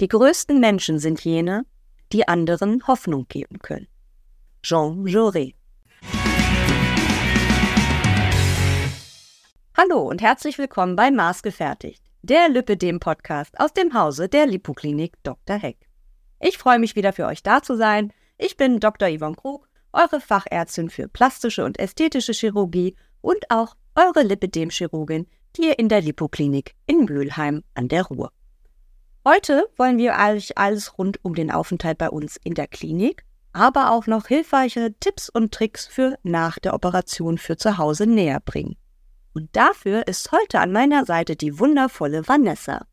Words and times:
Die 0.00 0.08
größten 0.08 0.58
Menschen 0.58 0.98
sind 0.98 1.24
jene, 1.24 1.66
die 2.12 2.26
anderen 2.26 2.84
Hoffnung 2.88 3.26
geben 3.28 3.60
können. 3.60 3.86
Jean 4.60 5.04
Jaurès. 5.06 5.54
Hallo 9.76 10.00
und 10.00 10.20
herzlich 10.20 10.58
willkommen 10.58 10.96
bei 10.96 11.12
Maßgefertigt, 11.12 12.02
der 12.22 12.48
Lipidem-Podcast 12.48 13.60
aus 13.60 13.72
dem 13.72 13.94
Hause 13.94 14.28
der 14.28 14.46
Lipoklinik 14.46 15.14
Dr. 15.22 15.58
Heck. 15.58 15.88
Ich 16.40 16.58
freue 16.58 16.80
mich 16.80 16.96
wieder 16.96 17.12
für 17.12 17.26
euch 17.26 17.44
da 17.44 17.62
zu 17.62 17.76
sein. 17.76 18.12
Ich 18.36 18.56
bin 18.56 18.80
Dr. 18.80 19.08
Yvonne 19.08 19.36
Krug, 19.36 19.68
eure 19.92 20.20
Fachärztin 20.20 20.90
für 20.90 21.06
plastische 21.06 21.64
und 21.64 21.78
ästhetische 21.78 22.32
Chirurgie 22.32 22.96
und 23.20 23.48
auch 23.48 23.76
eure 23.94 24.24
Lipidem-Chirurgin 24.24 25.26
hier 25.54 25.78
in 25.78 25.88
der 25.88 26.00
Lipoklinik 26.00 26.74
in 26.86 27.04
Mülheim 27.04 27.62
an 27.74 27.86
der 27.86 28.02
Ruhr. 28.02 28.32
Heute 29.26 29.70
wollen 29.78 29.96
wir 29.96 30.16
euch 30.20 30.58
alles 30.58 30.98
rund 30.98 31.24
um 31.24 31.34
den 31.34 31.50
Aufenthalt 31.50 31.96
bei 31.96 32.10
uns 32.10 32.36
in 32.44 32.52
der 32.52 32.66
Klinik, 32.66 33.24
aber 33.54 33.90
auch 33.90 34.06
noch 34.06 34.26
hilfreiche 34.26 34.94
Tipps 35.00 35.30
und 35.30 35.54
Tricks 35.54 35.86
für 35.86 36.18
nach 36.22 36.58
der 36.58 36.74
Operation 36.74 37.38
für 37.38 37.56
zu 37.56 37.78
Hause 37.78 38.06
näher 38.06 38.40
bringen. 38.40 38.76
Und 39.32 39.48
dafür 39.56 40.06
ist 40.06 40.30
heute 40.30 40.60
an 40.60 40.72
meiner 40.72 41.06
Seite 41.06 41.36
die 41.36 41.58
wundervolle 41.58 42.28
Vanessa. 42.28 42.84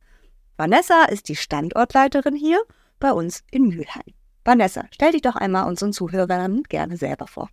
Vanessa 0.56 1.04
ist 1.04 1.28
die 1.28 1.36
Standortleiterin 1.36 2.36
hier 2.36 2.62
bei 3.02 3.12
uns 3.12 3.44
in 3.52 3.68
Mülheim. 3.68 4.14
Vanessa, 4.46 4.86
stell 4.92 5.12
dich 5.12 5.24
doch 5.24 5.36
einmal 5.36 5.68
unseren 5.68 5.92
Zuhörern 5.92 6.64
gerne 6.64 6.96
selber 6.96 7.28
vor. 7.28 7.50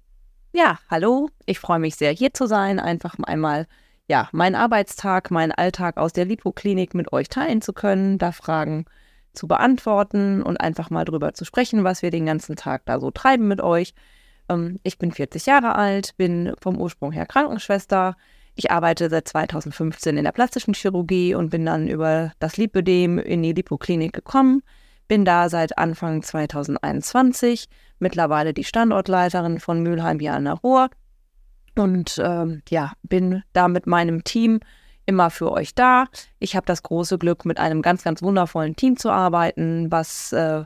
Ja, 0.52 0.79
hallo, 0.88 1.30
ich 1.47 1.59
freue 1.59 1.80
mich 1.80 1.97
sehr, 1.97 2.13
hier 2.13 2.33
zu 2.33 2.47
sein, 2.47 2.79
einfach 2.79 3.16
einmal 3.24 3.66
ja, 4.09 4.29
meinen 4.33 4.55
Arbeitstag, 4.55 5.30
meinen 5.30 5.53
Alltag 5.53 5.98
aus 5.98 6.15
der 6.15 6.25
Lipoklinik 6.25 6.95
mit 6.95 7.12
euch 7.12 7.29
teilen 7.29 7.61
zu 7.61 7.75
können, 7.75 8.19
da 8.19 8.33
Fragen 8.33 8.87
zu 9.35 9.47
beantworten 9.47 10.43
und 10.43 10.57
einfach 10.57 10.89
mal 10.91 11.05
drüber 11.05 11.35
zu 11.35 11.45
sprechen, 11.45 11.85
was 11.85 12.03
wir 12.03 12.11
den 12.11 12.27
ganzen 12.27 12.57
Tag 12.57 12.83
da 12.87 12.99
so 12.99 13.10
treiben 13.10 13.47
mit 13.47 13.60
euch. 13.60 13.93
Ähm, 14.49 14.80
ich 14.82 14.99
bin 14.99 15.13
40 15.13 15.45
Jahre 15.47 15.77
alt, 15.77 16.16
bin 16.16 16.55
vom 16.59 16.80
Ursprung 16.80 17.13
her 17.13 17.27
Krankenschwester. 17.27 18.16
Ich 18.55 18.71
arbeite 18.71 19.10
seit 19.10 19.29
2015 19.29 20.16
in 20.16 20.25
der 20.25 20.32
plastischen 20.32 20.75
Chirurgie 20.75 21.35
und 21.35 21.51
bin 21.51 21.66
dann 21.66 21.87
über 21.87 22.32
das 22.38 22.57
Lipödem 22.57 23.19
in 23.19 23.43
die 23.43 23.52
Lipoklinik 23.52 24.15
gekommen. 24.15 24.63
Bin 25.07 25.27
da 25.27 25.49
seit 25.51 25.77
Anfang 25.79 26.23
2021, 26.23 27.69
mittlerweile 27.99 28.54
die 28.54 28.65
Standortleiterin 28.65 29.60
von 29.60 29.82
Mülheim 29.82 30.19
hier 30.19 30.32
an 30.32 30.47
der 30.47 30.54
Ruhr 30.54 30.88
und 31.79 32.21
ähm, 32.23 32.62
ja, 32.68 32.93
bin 33.02 33.43
da 33.52 33.68
mit 33.68 33.87
meinem 33.87 34.24
Team 34.24 34.60
immer 35.07 35.30
für 35.30 35.52
euch 35.52 35.74
da. 35.74 36.07
Ich 36.38 36.54
habe 36.54 36.66
das 36.66 36.82
große 36.82 37.18
Glück, 37.18 37.45
mit 37.45 37.59
einem 37.59 37.82
ganz, 37.82 38.04
ganz 38.04 38.23
wundervollen 38.23 38.76
Team 38.76 38.96
zu 38.96 39.10
arbeiten, 39.10 39.90
was 39.90 40.32
äh, 40.32 40.65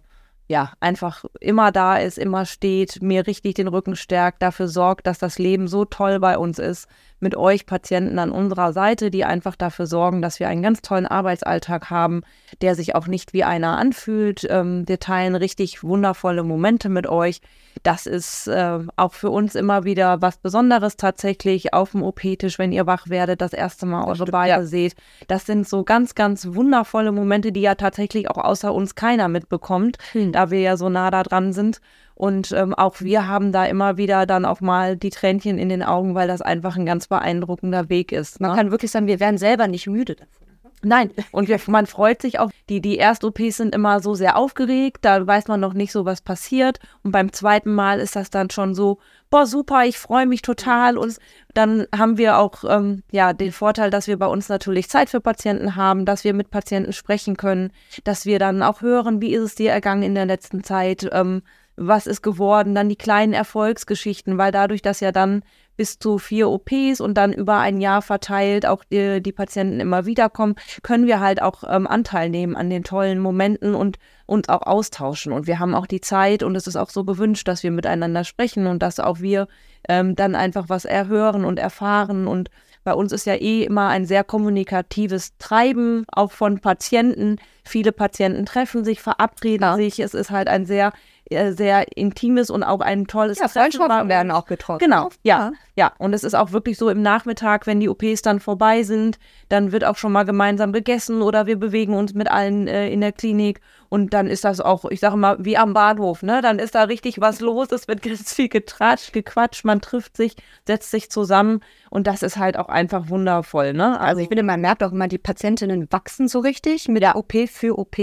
ja 0.48 0.72
einfach 0.80 1.24
immer 1.41 1.70
da 1.70 1.96
ist, 1.96 2.19
immer 2.19 2.44
steht, 2.44 3.00
mir 3.02 3.27
richtig 3.27 3.54
den 3.54 3.69
Rücken 3.69 3.94
stärkt, 3.94 4.42
dafür 4.42 4.69
sorgt, 4.69 5.06
dass 5.06 5.19
das 5.19 5.38
Leben 5.38 5.69
so 5.69 5.84
toll 5.84 6.19
bei 6.19 6.36
uns 6.36 6.58
ist, 6.58 6.88
mit 7.23 7.37
euch 7.37 7.67
Patienten 7.67 8.19
an 8.19 8.31
unserer 8.31 8.73
Seite, 8.73 9.11
die 9.11 9.25
einfach 9.25 9.56
dafür 9.56 9.87
sorgen, 9.87 10.23
dass 10.23 10.41
wir 10.41 10.48
einen 10.48 10.62
ganz 10.62 10.83
tollen 10.83 11.06
Arbeitsalltag 11.06 11.91
haben, 11.91 12.23
der 12.61 12.75
sich 12.75 12.95
auch 12.95 13.06
nicht 13.06 13.33
wie 13.33 13.45
einer 13.45 13.78
anfühlt. 13.78 14.47
Ähm, 14.51 14.87
wir 14.87 14.98
teilen 14.98 15.34
richtig 15.34 15.83
wundervolle 15.83 16.43
Momente 16.43 16.89
mit 16.89 17.06
euch. 17.06 17.41
Das 17.83 18.06
ist 18.06 18.48
äh, 18.48 18.81
auch 18.97 19.15
für 19.15 19.31
uns 19.31 19.55
immer 19.55 19.84
wieder 19.84 20.20
was 20.20 20.37
Besonderes 20.37 20.97
tatsächlich 20.97 21.73
auf 21.73 21.93
dem 21.93 22.03
OP-Tisch, 22.03 22.59
wenn 22.59 22.73
ihr 22.73 22.87
wach 22.87 23.09
werdet, 23.09 23.41
das 23.41 23.53
erste 23.53 23.87
Mal 23.87 24.05
eure 24.06 24.27
Beine 24.27 24.48
ja. 24.48 24.65
seht. 24.65 24.95
Das 25.28 25.47
sind 25.47 25.67
so 25.67 25.83
ganz, 25.83 26.15
ganz 26.15 26.48
wundervolle 26.55 27.12
Momente, 27.12 27.53
die 27.53 27.62
ja 27.62 27.75
tatsächlich 27.75 28.31
auch 28.31 28.39
außer 28.39 28.75
uns 28.75 28.95
keiner 28.95 29.28
mitbekommt, 29.28 29.98
hm. 30.12 30.33
da 30.33 30.50
wir 30.50 30.61
ja 30.61 30.77
so 30.77 30.89
nah 30.89 31.11
da 31.11 31.23
dran 31.23 31.53
sind. 31.53 31.81
Und 32.14 32.52
ähm, 32.52 32.74
auch 32.74 33.00
wir 33.00 33.27
haben 33.27 33.52
da 33.52 33.64
immer 33.64 33.96
wieder 33.96 34.27
dann 34.27 34.44
auch 34.44 34.60
mal 34.60 34.96
die 34.96 35.10
Tränchen 35.10 35.58
in 35.58 35.68
den 35.68 35.82
Augen, 35.82 36.14
weil 36.14 36.28
das 36.28 36.42
einfach 36.42 36.76
ein 36.76 36.87
ganz 36.87 37.09
beeindruckender 37.09 37.88
Weg 37.88 38.12
ist. 38.12 38.41
Ne? 38.41 38.48
Man 38.48 38.56
kann 38.56 38.70
wirklich 38.70 38.91
sagen, 38.91 39.06
wir 39.06 39.20
werden 39.20 39.38
selber 39.38 39.66
nicht 39.69 39.87
müde 39.87 40.14
davon. 40.14 40.42
Nein, 40.84 41.12
und 41.31 41.48
wir, 41.48 41.60
man 41.69 41.87
freut 41.87 42.20
sich 42.20 42.41
auch. 42.41 42.50
Die, 42.69 42.81
die 42.81 42.97
Erst-OPs 42.97 43.56
sind 43.56 43.72
immer 43.72 44.00
so 44.00 44.14
sehr 44.14 44.37
aufgeregt, 44.37 44.98
da 45.03 45.25
weiß 45.25 45.47
man 45.47 45.60
noch 45.60 45.75
nicht 45.75 45.92
so, 45.92 46.04
was 46.04 46.20
passiert. 46.20 46.81
Und 47.04 47.12
beim 47.12 47.32
zweiten 47.32 47.72
Mal 47.72 48.00
ist 48.00 48.16
das 48.16 48.31
dann 48.31 48.50
schon 48.50 48.75
so, 48.75 48.98
boah, 49.31 49.47
super, 49.47 49.84
ich 49.84 49.97
freue 49.97 50.26
mich 50.26 50.42
total. 50.42 50.98
Und 50.98 51.19
dann 51.54 51.87
haben 51.97 52.19
wir 52.19 52.38
auch 52.38 52.64
ähm, 52.69 53.04
ja 53.12 53.32
den 53.32 53.53
Vorteil, 53.53 53.91
dass 53.91 54.08
wir 54.08 54.19
bei 54.19 54.26
uns 54.26 54.48
natürlich 54.48 54.88
Zeit 54.88 55.08
für 55.08 55.20
Patienten 55.20 55.76
haben, 55.76 56.04
dass 56.04 56.25
wir 56.25 56.34
mit 56.34 56.50
Patienten 56.50 56.92
sprechen 56.92 57.37
können, 57.37 57.70
dass 58.03 58.26
wir 58.26 58.41
dann 58.41 58.62
auch 58.64 58.81
hören, 58.81 59.22
wie 59.22 59.34
ist 59.34 59.42
es 59.42 59.54
dir 59.54 59.70
ergangen 59.70 60.03
in 60.03 60.16
der 60.16 60.26
letzten 60.26 60.64
Zeit. 60.64 61.08
Ähm, 61.12 61.42
was 61.77 62.06
ist 62.06 62.22
geworden, 62.22 62.75
dann 62.75 62.88
die 62.88 62.97
kleinen 62.97 63.33
Erfolgsgeschichten, 63.33 64.38
weil 64.38 64.53
dadurch, 64.53 64.83
dass 64.83 65.00
ja 65.00 65.12
dann 65.12 65.43
bis 65.77 65.99
zu 65.99 66.19
vier 66.19 66.50
OPs 66.50 67.00
und 67.00 67.15
dann 67.15 67.33
über 67.33 67.59
ein 67.59 67.81
Jahr 67.81 68.03
verteilt 68.03 68.66
auch 68.66 68.84
die, 68.84 69.22
die 69.22 69.33
Patienten 69.33 69.81
immer 69.81 70.05
wieder 70.05 70.28
kommen, 70.28 70.55
können 70.82 71.06
wir 71.06 71.21
halt 71.21 71.41
auch 71.41 71.65
ähm, 71.66 71.87
Anteil 71.87 72.28
nehmen 72.28 72.56
an 72.56 72.69
den 72.69 72.84
tollen 72.84 73.19
Momenten 73.19 73.75
und 73.75 73.99
uns 74.27 74.49
auch 74.49 74.62
austauschen. 74.62 75.32
Und 75.32 75.47
wir 75.47 75.59
haben 75.59 75.75
auch 75.75 75.87
die 75.87 76.03
Zeit 76.03 76.43
und 76.43 76.55
es 76.56 76.66
ist 76.66 76.77
auch 76.77 76.91
so 76.91 77.05
gewünscht, 77.05 77.49
dass 77.49 77.62
wir 77.62 77.71
miteinander 77.71 78.25
sprechen 78.25 78.66
und 78.66 78.82
dass 78.82 79.00
auch 79.00 79.21
wir 79.21 79.49
ähm, 79.88 80.15
dann 80.15 80.34
einfach 80.34 80.69
was 80.69 80.84
erhören 80.84 81.44
und 81.44 81.59
erfahren 81.59 82.27
und 82.27 82.50
bei 82.84 82.94
uns 82.94 83.12
ist 83.12 83.27
ja 83.27 83.34
eh 83.34 83.62
immer 83.62 83.88
ein 83.88 84.06
sehr 84.06 84.25
kommunikatives 84.25 85.37
Treiben, 85.38 86.05
auch 86.11 86.32
von 86.32 86.59
Patienten. 86.59 87.37
Viele 87.65 87.93
Patienten 87.93 88.44
treffen 88.44 88.84
sich, 88.84 89.00
verabreden 89.00 89.62
ja. 89.62 89.77
sich. 89.77 90.00
Es 90.00 90.15
ist 90.15 90.31
halt 90.31 90.49
ein 90.49 90.66
sehr 90.66 90.93
sehr 91.31 91.97
intimes 91.97 92.50
und 92.50 92.62
auch 92.62 92.81
ein 92.81 93.06
tolles 93.06 93.38
ja, 93.38 93.49
Freundschaften 93.49 94.09
werden 94.09 94.31
auch 94.31 94.47
getroffen. 94.47 94.81
Genau, 94.81 95.10
ja, 95.22 95.53
ja. 95.77 95.93
Und 95.99 96.15
es 96.15 96.25
ist 96.25 96.34
auch 96.34 96.53
wirklich 96.53 96.77
so 96.77 96.88
im 96.88 97.03
Nachmittag, 97.03 97.66
wenn 97.66 97.81
die 97.81 97.88
OPs 97.88 98.22
dann 98.22 98.41
vorbei 98.41 98.83
sind, 98.83 99.19
dann 99.49 99.72
wird 99.72 99.84
auch 99.84 99.97
schon 99.97 100.12
mal 100.12 100.25
gemeinsam 100.25 100.72
gegessen 100.72 101.22
oder 101.22 101.47
wir 101.47 101.59
bewegen 101.59 101.94
uns 101.94 102.15
mit 102.15 102.31
allen 102.31 102.66
äh, 102.66 102.91
in 102.91 103.00
der 103.00 103.12
Klinik 103.12 103.61
und 103.88 104.15
dann 104.15 104.27
ist 104.27 104.44
das 104.44 104.61
auch, 104.61 104.84
ich 104.87 105.00
sage 105.00 105.16
mal, 105.16 105.37
wie 105.41 105.56
am 105.56 105.75
Bahnhof, 105.75 106.22
ne? 106.22 106.41
Dann 106.43 106.59
ist 106.59 106.75
da 106.75 106.84
richtig 106.84 107.21
was 107.21 107.41
los, 107.41 107.69
es 107.72 107.88
wird 107.88 108.03
ganz 108.03 108.34
viel 108.34 108.49
getratscht, 108.49 109.12
gequatscht, 109.12 109.65
man 109.65 109.81
trifft 109.81 110.16
sich, 110.16 110.37
setzt 110.66 110.91
sich 110.91 111.11
zusammen 111.11 111.61
und 111.91 112.06
das 112.06 112.22
ist 112.22 112.37
halt 112.37 112.59
auch 112.59 112.69
einfach 112.69 113.09
wundervoll, 113.09 113.72
ne? 113.72 113.93
Also, 113.93 114.12
also 114.12 114.21
ich 114.22 114.28
finde, 114.28 114.43
man 114.43 114.61
merkt 114.61 114.82
auch 114.82 114.93
immer, 114.93 115.09
die 115.09 115.19
Patientinnen 115.19 115.88
wachsen 115.91 116.28
so 116.28 116.41
richtig 116.41 116.88
mit 116.88 117.03
der 117.03 117.16
OP 117.16 117.32
für 117.49 117.78
OP. 117.78 117.97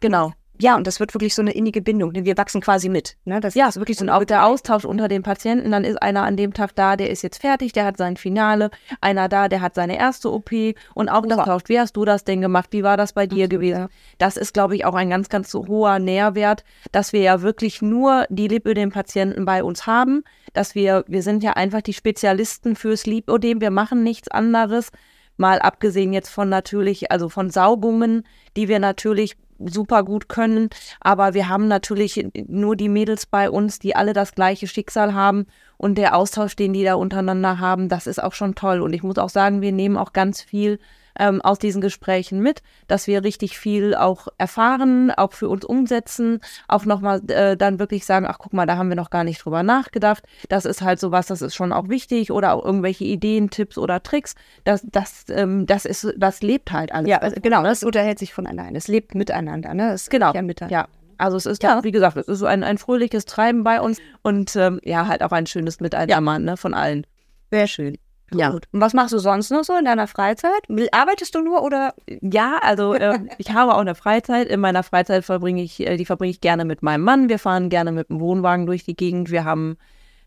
Genau 0.00 0.32
ja, 0.64 0.76
und 0.76 0.86
das 0.86 0.98
wird 0.98 1.12
wirklich 1.12 1.34
so 1.34 1.42
eine 1.42 1.52
innige 1.52 1.82
Bindung. 1.82 2.14
Wir 2.14 2.38
wachsen 2.38 2.62
quasi 2.62 2.88
mit. 2.88 3.18
Ne? 3.26 3.38
Das 3.38 3.54
ja, 3.54 3.68
ist 3.68 3.76
wirklich 3.76 3.98
so 3.98 4.04
ein 4.06 4.08
auch 4.08 4.24
der 4.24 4.46
Austausch 4.46 4.86
unter 4.86 5.08
den 5.08 5.22
Patienten. 5.22 5.70
Dann 5.70 5.84
ist 5.84 6.02
einer 6.02 6.22
an 6.22 6.38
dem 6.38 6.54
Tag 6.54 6.74
da, 6.74 6.96
der 6.96 7.10
ist 7.10 7.20
jetzt 7.20 7.42
fertig, 7.42 7.74
der 7.74 7.84
hat 7.84 7.98
sein 7.98 8.16
Finale. 8.16 8.70
Einer 9.02 9.28
da, 9.28 9.48
der 9.48 9.60
hat 9.60 9.74
seine 9.74 9.98
erste 9.98 10.32
OP 10.32 10.52
und 10.94 11.10
auch 11.10 11.26
das 11.26 11.44
tauscht. 11.44 11.68
Wie 11.68 11.78
hast 11.78 11.98
du 11.98 12.06
das 12.06 12.24
denn 12.24 12.40
gemacht? 12.40 12.68
Wie 12.70 12.82
war 12.82 12.96
das 12.96 13.12
bei 13.12 13.26
dir 13.26 13.46
gewesen? 13.46 13.88
Das 14.16 14.38
ist, 14.38 14.54
glaube 14.54 14.74
ich, 14.74 14.86
auch 14.86 14.94
ein 14.94 15.10
ganz, 15.10 15.28
ganz 15.28 15.52
hoher 15.52 15.98
Nährwert, 15.98 16.64
dass 16.92 17.12
wir 17.12 17.20
ja 17.20 17.42
wirklich 17.42 17.82
nur 17.82 18.24
die 18.30 18.48
Lipödem-Patienten 18.48 19.44
bei 19.44 19.62
uns 19.62 19.86
haben. 19.86 20.24
Dass 20.54 20.74
wir, 20.74 21.04
wir 21.06 21.22
sind 21.22 21.42
ja 21.42 21.52
einfach 21.52 21.82
die 21.82 21.92
Spezialisten 21.92 22.74
fürs 22.74 23.04
Lipödem. 23.04 23.60
Wir 23.60 23.70
machen 23.70 24.02
nichts 24.02 24.28
anderes 24.28 24.92
mal 25.36 25.58
abgesehen 25.58 26.12
jetzt 26.12 26.28
von 26.28 26.48
natürlich, 26.48 27.10
also 27.10 27.28
von 27.28 27.50
Saugungen, 27.50 28.24
die 28.56 28.68
wir 28.68 28.78
natürlich 28.78 29.36
super 29.58 30.02
gut 30.04 30.28
können. 30.28 30.70
Aber 31.00 31.34
wir 31.34 31.48
haben 31.48 31.68
natürlich 31.68 32.26
nur 32.46 32.76
die 32.76 32.88
Mädels 32.88 33.26
bei 33.26 33.50
uns, 33.50 33.78
die 33.78 33.96
alle 33.96 34.12
das 34.12 34.34
gleiche 34.34 34.66
Schicksal 34.66 35.14
haben. 35.14 35.46
Und 35.76 35.96
der 35.98 36.16
Austausch, 36.16 36.56
den 36.56 36.72
die 36.72 36.84
da 36.84 36.94
untereinander 36.94 37.58
haben, 37.58 37.88
das 37.88 38.06
ist 38.06 38.22
auch 38.22 38.32
schon 38.32 38.54
toll. 38.54 38.80
Und 38.80 38.92
ich 38.92 39.02
muss 39.02 39.18
auch 39.18 39.28
sagen, 39.28 39.60
wir 39.60 39.72
nehmen 39.72 39.96
auch 39.96 40.12
ganz 40.12 40.40
viel 40.40 40.78
ähm, 41.18 41.40
aus 41.42 41.58
diesen 41.58 41.80
Gesprächen 41.80 42.40
mit, 42.40 42.62
dass 42.86 43.06
wir 43.06 43.24
richtig 43.24 43.58
viel 43.58 43.94
auch 43.94 44.28
erfahren, 44.38 45.10
auch 45.10 45.32
für 45.32 45.48
uns 45.48 45.64
umsetzen, 45.64 46.40
auch 46.68 46.84
nochmal 46.84 47.20
äh, 47.30 47.56
dann 47.56 47.78
wirklich 47.78 48.04
sagen, 48.04 48.26
ach 48.26 48.38
guck 48.38 48.52
mal, 48.52 48.66
da 48.66 48.76
haben 48.76 48.88
wir 48.88 48.96
noch 48.96 49.10
gar 49.10 49.24
nicht 49.24 49.44
drüber 49.44 49.62
nachgedacht. 49.62 50.24
Das 50.48 50.64
ist 50.64 50.82
halt 50.82 51.00
sowas, 51.00 51.26
das 51.26 51.42
ist 51.42 51.54
schon 51.54 51.72
auch 51.72 51.88
wichtig 51.88 52.30
oder 52.30 52.54
auch 52.54 52.64
irgendwelche 52.64 53.04
Ideen, 53.04 53.50
Tipps 53.50 53.78
oder 53.78 54.02
Tricks. 54.02 54.34
Das, 54.64 54.82
das, 54.84 55.24
ähm, 55.28 55.66
das 55.66 55.84
ist, 55.84 56.12
das 56.16 56.42
lebt 56.42 56.72
halt 56.72 56.92
alles. 56.92 57.08
Ja, 57.08 57.18
also 57.18 57.36
genau, 57.40 57.62
das 57.62 57.84
unterhält 57.84 58.18
sich 58.18 58.32
von 58.34 58.46
allein. 58.46 58.74
Es 58.76 58.88
lebt 58.88 59.14
miteinander, 59.14 59.74
ne? 59.74 59.92
Es 59.92 60.10
genau. 60.10 60.32
Ja, 60.32 60.42
miteinander. 60.42 60.74
Ja. 60.74 60.88
Also 61.16 61.36
es 61.36 61.46
ist 61.46 61.62
ja, 61.62 61.84
wie 61.84 61.92
gesagt, 61.92 62.16
es 62.16 62.26
ist 62.26 62.40
so 62.40 62.46
ein, 62.46 62.64
ein 62.64 62.76
fröhliches 62.76 63.24
Treiben 63.24 63.62
bei 63.62 63.80
uns 63.80 63.98
und 64.22 64.56
ähm, 64.56 64.80
ja, 64.82 65.06
halt 65.06 65.22
auch 65.22 65.30
ein 65.30 65.46
schönes 65.46 65.80
Miteinander 65.80 66.32
ja. 66.32 66.38
ne, 66.38 66.56
von 66.56 66.74
allen. 66.74 67.06
Sehr 67.50 67.68
schön. 67.68 67.98
Ja. 68.32 68.50
Gut. 68.50 68.66
Und 68.72 68.80
was 68.80 68.94
machst 68.94 69.12
du 69.12 69.18
sonst 69.18 69.50
noch 69.50 69.64
so 69.64 69.76
in 69.76 69.84
deiner 69.84 70.06
Freizeit? 70.06 70.62
Arbeitest 70.92 71.34
du 71.34 71.40
nur 71.40 71.62
oder? 71.62 71.94
Ja, 72.20 72.58
also 72.62 72.94
äh, 72.94 73.18
ich 73.38 73.52
habe 73.52 73.74
auch 73.74 73.80
eine 73.80 73.94
Freizeit. 73.94 74.48
In 74.48 74.60
meiner 74.60 74.82
Freizeit 74.82 75.24
verbringe 75.24 75.62
ich, 75.62 75.80
äh, 75.80 75.96
die 75.96 76.06
verbringe 76.06 76.30
ich 76.30 76.40
gerne 76.40 76.64
mit 76.64 76.82
meinem 76.82 77.02
Mann. 77.02 77.28
Wir 77.28 77.38
fahren 77.38 77.68
gerne 77.68 77.92
mit 77.92 78.08
dem 78.08 78.20
Wohnwagen 78.20 78.66
durch 78.66 78.84
die 78.84 78.96
Gegend. 78.96 79.30
Wir 79.30 79.44
haben 79.44 79.76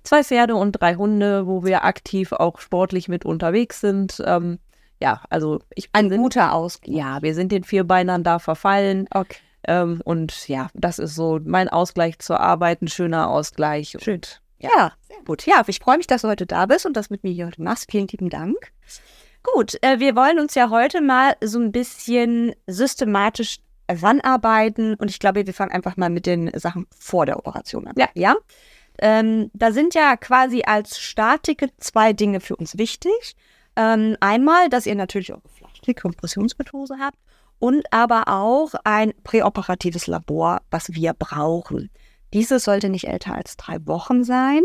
zwei 0.03 0.23
Pferde 0.23 0.55
und 0.55 0.73
drei 0.73 0.95
Hunde, 0.95 1.47
wo 1.47 1.63
wir 1.63 1.83
aktiv 1.83 2.31
auch 2.31 2.59
sportlich 2.59 3.07
mit 3.09 3.25
unterwegs 3.25 3.81
sind. 3.81 4.21
Ähm, 4.25 4.59
ja, 5.01 5.21
also 5.29 5.59
ich 5.75 5.89
ein 5.94 6.09
guter 6.09 6.53
Ausgleich. 6.53 6.95
Ja, 6.95 7.21
wir 7.21 7.35
sind 7.35 7.51
den 7.51 7.63
Vierbeinern 7.63 8.23
da 8.23 8.39
verfallen. 8.39 9.07
Okay. 9.11 9.38
Ähm, 9.67 10.01
und 10.05 10.47
ja, 10.47 10.69
das 10.73 10.97
ist 10.97 11.15
so 11.15 11.39
mein 11.44 11.67
Ausgleich 11.67 12.19
zur 12.19 12.39
Arbeit, 12.39 12.81
ein 12.81 12.88
schöner 12.88 13.29
Ausgleich. 13.29 13.97
Schön. 13.99 14.21
Ja, 14.59 14.94
sehr 15.07 15.21
gut. 15.25 15.45
Ja, 15.45 15.63
ich 15.68 15.80
freue 15.80 15.98
mich, 15.98 16.07
dass 16.07 16.21
du 16.21 16.27
heute 16.27 16.45
da 16.45 16.65
bist 16.65 16.86
und 16.86 16.94
das 16.94 17.09
mit 17.09 17.24
mir 17.24 17.31
hier 17.31 17.48
heute 17.48 17.62
machst. 17.62 17.92
Vielen 17.92 18.07
lieben 18.07 18.30
Dank. 18.30 18.71
Gut, 19.44 19.77
äh, 19.81 20.00
wir 20.00 20.15
wollen 20.15 20.39
uns 20.39 20.56
ja 20.56 20.69
heute 20.69 21.01
mal 21.01 21.36
so 21.42 21.59
ein 21.59 21.71
bisschen 21.71 22.54
systematisch 22.65 23.59
ranarbeiten 23.89 24.95
und 24.95 25.09
ich 25.09 25.19
glaube, 25.19 25.45
wir 25.45 25.54
fangen 25.54 25.71
einfach 25.71 25.95
mal 25.95 26.09
mit 26.09 26.25
den 26.25 26.51
Sachen 26.59 26.88
vor 26.98 27.25
der 27.25 27.38
Operation 27.38 27.88
an. 27.88 27.95
Ja. 27.98 28.09
ja? 28.13 28.36
Ähm, 29.00 29.51
da 29.54 29.71
sind 29.71 29.94
ja 29.94 30.18
quasi 30.18 30.63
als 30.65 31.00
Startticket 31.00 31.71
zwei 31.77 32.13
Dinge 32.13 32.39
für 32.39 32.56
uns 32.56 32.77
wichtig. 32.77 33.36
Ähm, 33.75 34.18
einmal, 34.19 34.69
dass 34.69 34.88
ihr 34.88 34.95
natürlich 34.95 35.31
eure 35.31 35.48
Flaschtick-Kompressionsmethode 35.56 36.95
habt 37.00 37.18
und 37.59 37.86
aber 37.94 38.27
auch 38.27 38.74
ein 38.83 39.13
präoperatives 39.24 40.07
Labor, 40.07 40.62
was 40.71 40.94
wir 40.94 41.13
brauchen. 41.13 41.89
Dieses 42.33 42.63
sollte 42.63 42.89
nicht 42.89 43.07
älter 43.07 43.35
als 43.35 43.57
drei 43.57 43.85
Wochen 43.85 44.24
sein. 44.24 44.63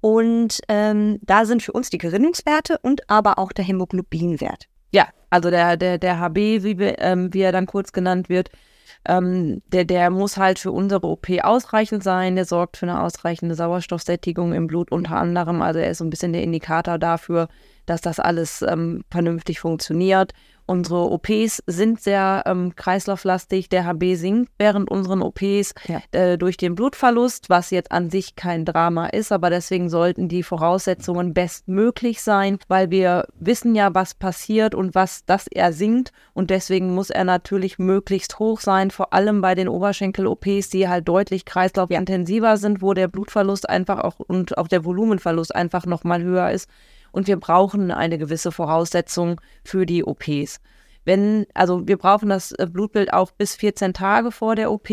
Und 0.00 0.60
ähm, 0.68 1.18
da 1.22 1.46
sind 1.46 1.62
für 1.62 1.72
uns 1.72 1.90
die 1.90 1.98
Gerinnungswerte 1.98 2.78
und 2.82 3.08
aber 3.10 3.38
auch 3.38 3.52
der 3.52 3.64
Hämoglobinwert. 3.64 4.66
Ja, 4.92 5.08
also 5.30 5.50
der, 5.50 5.76
der, 5.76 5.98
der 5.98 6.20
HB, 6.20 6.36
wie, 6.36 6.78
wir, 6.78 6.98
ähm, 7.00 7.32
wie 7.32 7.40
er 7.40 7.52
dann 7.52 7.66
kurz 7.66 7.92
genannt 7.92 8.28
wird, 8.28 8.50
ähm, 9.08 9.62
der, 9.68 9.84
der 9.84 10.10
muss 10.10 10.36
halt 10.36 10.58
für 10.58 10.72
unsere 10.72 11.06
OP 11.06 11.28
ausreichend 11.42 12.02
sein. 12.02 12.36
Der 12.36 12.44
sorgt 12.44 12.76
für 12.76 12.86
eine 12.86 13.02
ausreichende 13.02 13.54
Sauerstoffsättigung 13.54 14.52
im 14.52 14.66
Blut 14.66 14.92
unter 14.92 15.16
anderem. 15.16 15.62
Also 15.62 15.80
er 15.80 15.90
ist 15.90 15.98
so 15.98 16.04
ein 16.04 16.10
bisschen 16.10 16.32
der 16.32 16.42
Indikator 16.42 16.98
dafür, 16.98 17.48
dass 17.86 18.00
das 18.00 18.20
alles 18.20 18.62
ähm, 18.62 19.02
vernünftig 19.10 19.60
funktioniert. 19.60 20.32
Unsere 20.66 21.12
OPs 21.12 21.62
sind 21.68 22.00
sehr 22.00 22.42
ähm, 22.44 22.74
kreislauflastig. 22.74 23.68
Der 23.68 23.86
HB 23.86 24.16
sinkt 24.16 24.50
während 24.58 24.90
unseren 24.90 25.22
OPs 25.22 25.74
ja. 25.86 26.02
äh, 26.10 26.36
durch 26.36 26.56
den 26.56 26.74
Blutverlust, 26.74 27.48
was 27.48 27.70
jetzt 27.70 27.92
an 27.92 28.10
sich 28.10 28.34
kein 28.34 28.64
Drama 28.64 29.06
ist, 29.06 29.30
aber 29.30 29.48
deswegen 29.48 29.88
sollten 29.88 30.28
die 30.28 30.42
Voraussetzungen 30.42 31.34
bestmöglich 31.34 32.20
sein, 32.20 32.58
weil 32.66 32.90
wir 32.90 33.28
wissen 33.38 33.76
ja, 33.76 33.94
was 33.94 34.14
passiert 34.14 34.74
und 34.74 34.96
was, 34.96 35.24
dass 35.24 35.46
er 35.46 35.72
sinkt 35.72 36.12
und 36.34 36.50
deswegen 36.50 36.94
muss 36.94 37.10
er 37.10 37.24
natürlich 37.24 37.78
möglichst 37.78 38.40
hoch 38.40 38.60
sein, 38.60 38.90
vor 38.90 39.12
allem 39.12 39.40
bei 39.40 39.54
den 39.54 39.68
Oberschenkel-OPs, 39.68 40.70
die 40.70 40.88
halt 40.88 41.06
deutlich 41.06 41.44
kreislaufintensiver 41.44 42.56
sind, 42.56 42.82
wo 42.82 42.92
der 42.92 43.06
Blutverlust 43.06 43.68
einfach 43.68 44.00
auch 44.00 44.18
und 44.18 44.58
auch 44.58 44.66
der 44.66 44.84
Volumenverlust 44.84 45.54
einfach 45.54 45.86
nochmal 45.86 46.24
höher 46.24 46.50
ist 46.50 46.68
und 47.16 47.26
wir 47.28 47.40
brauchen 47.40 47.90
eine 47.90 48.18
gewisse 48.18 48.52
Voraussetzung 48.52 49.40
für 49.64 49.86
die 49.86 50.04
OPs. 50.04 50.60
Wenn, 51.06 51.46
also 51.54 51.88
wir 51.88 51.96
brauchen 51.96 52.28
das 52.28 52.52
äh, 52.52 52.66
Blutbild 52.70 53.10
auch 53.14 53.30
bis 53.30 53.56
14 53.56 53.94
Tage 53.94 54.30
vor 54.30 54.54
der 54.54 54.70
OP, 54.70 54.90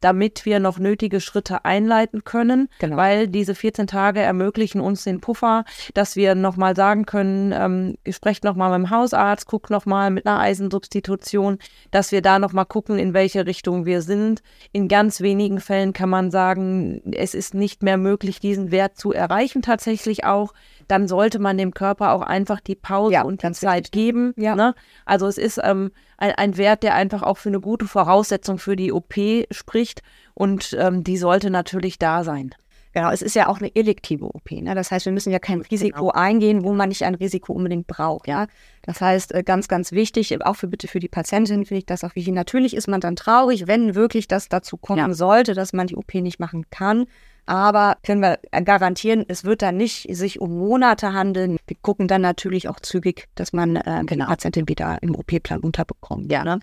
damit 0.00 0.46
wir 0.46 0.58
noch 0.58 0.78
nötige 0.78 1.20
Schritte 1.20 1.64
einleiten 1.64 2.24
können, 2.24 2.68
genau. 2.78 2.96
weil 2.96 3.28
diese 3.28 3.54
14 3.54 3.86
Tage 3.86 4.20
ermöglichen 4.20 4.80
uns 4.80 5.04
den 5.04 5.20
Puffer, 5.20 5.64
dass 5.94 6.16
wir 6.16 6.34
nochmal 6.34 6.74
sagen 6.74 7.04
können, 7.06 7.52
ähm, 7.52 7.96
sprecht 8.10 8.42
nochmal 8.42 8.76
mit 8.76 8.88
dem 8.88 8.90
Hausarzt, 8.90 9.46
guckt 9.46 9.70
nochmal 9.70 10.10
mit 10.10 10.26
einer 10.26 10.40
Eisensubstitution, 10.40 11.58
dass 11.90 12.10
wir 12.10 12.22
da 12.22 12.38
nochmal 12.38 12.66
gucken, 12.66 12.98
in 12.98 13.14
welche 13.14 13.46
Richtung 13.46 13.84
wir 13.84 14.02
sind. 14.02 14.42
In 14.72 14.88
ganz 14.88 15.20
wenigen 15.20 15.60
Fällen 15.60 15.92
kann 15.92 16.10
man 16.10 16.30
sagen, 16.30 17.02
es 17.12 17.34
ist 17.34 17.54
nicht 17.54 17.82
mehr 17.82 17.98
möglich, 17.98 18.40
diesen 18.40 18.70
Wert 18.70 18.96
zu 18.96 19.12
erreichen 19.12 19.62
tatsächlich 19.62 20.24
auch 20.24 20.52
dann 20.90 21.08
sollte 21.08 21.38
man 21.38 21.58
dem 21.58 21.72
Körper 21.72 22.12
auch 22.12 22.22
einfach 22.22 22.60
die 22.60 22.74
Pause 22.74 23.14
ja, 23.14 23.22
und 23.22 23.42
die 23.42 23.52
Zeit 23.52 23.84
richtig. 23.84 23.92
geben. 23.92 24.34
Ja. 24.36 24.56
Ne? 24.56 24.74
Also 25.04 25.26
es 25.26 25.38
ist 25.38 25.60
ähm, 25.62 25.92
ein, 26.18 26.32
ein, 26.32 26.56
Wert, 26.56 26.82
der 26.82 26.94
einfach 26.94 27.22
auch 27.22 27.38
für 27.38 27.48
eine 27.48 27.60
gute 27.60 27.86
Voraussetzung 27.86 28.58
für 28.58 28.76
die 28.76 28.92
OP 28.92 29.14
spricht 29.50 30.02
und 30.34 30.76
ähm, 30.78 31.04
die 31.04 31.16
sollte 31.16 31.50
natürlich 31.50 31.98
da 31.98 32.24
sein. 32.24 32.54
Genau, 32.92 33.10
es 33.10 33.22
ist 33.22 33.36
ja 33.36 33.46
auch 33.46 33.58
eine 33.58 33.74
elektive 33.76 34.24
OP. 34.24 34.50
Ne? 34.50 34.74
Das 34.74 34.90
heißt, 34.90 35.06
wir 35.06 35.12
müssen 35.12 35.30
ja 35.30 35.38
kein 35.38 35.60
Risiko 35.60 36.08
genau. 36.08 36.12
eingehen, 36.12 36.64
wo 36.64 36.72
man 36.72 36.88
nicht 36.88 37.04
ein 37.04 37.14
Risiko 37.14 37.52
unbedingt 37.52 37.86
braucht. 37.86 38.26
Ja, 38.26 38.48
das 38.82 39.00
heißt, 39.00 39.32
äh, 39.32 39.44
ganz, 39.44 39.68
ganz 39.68 39.92
wichtig, 39.92 40.44
auch 40.44 40.56
für 40.56 40.66
bitte 40.66 40.88
für 40.88 40.98
die 40.98 41.08
Patientin 41.08 41.64
finde 41.66 41.78
ich 41.78 41.86
das 41.86 42.02
auch 42.02 42.16
wichtig. 42.16 42.34
Natürlich 42.34 42.74
ist 42.74 42.88
man 42.88 43.00
dann 43.00 43.14
traurig, 43.14 43.68
wenn 43.68 43.94
wirklich 43.94 44.26
das 44.26 44.48
dazu 44.48 44.76
kommen 44.76 44.98
ja. 44.98 45.14
sollte, 45.14 45.54
dass 45.54 45.72
man 45.72 45.86
die 45.86 45.94
OP 45.94 46.14
nicht 46.14 46.40
machen 46.40 46.66
kann. 46.70 47.06
Aber 47.50 47.96
können 48.04 48.22
wir 48.22 48.38
garantieren, 48.62 49.24
es 49.26 49.42
wird 49.42 49.62
dann 49.62 49.76
nicht 49.76 50.06
sich 50.14 50.40
um 50.40 50.56
Monate 50.56 51.12
handeln. 51.12 51.56
Wir 51.66 51.76
gucken 51.82 52.06
dann 52.06 52.22
natürlich 52.22 52.68
auch 52.68 52.78
zügig, 52.78 53.26
dass 53.34 53.52
man 53.52 53.74
äh, 53.74 54.04
genau. 54.06 54.26
die 54.26 54.28
Patientin 54.28 54.68
wieder 54.68 54.98
im 55.02 55.16
OP-Plan 55.16 55.58
unterbekommt. 55.58 56.30
Ja, 56.30 56.44
ne? 56.44 56.60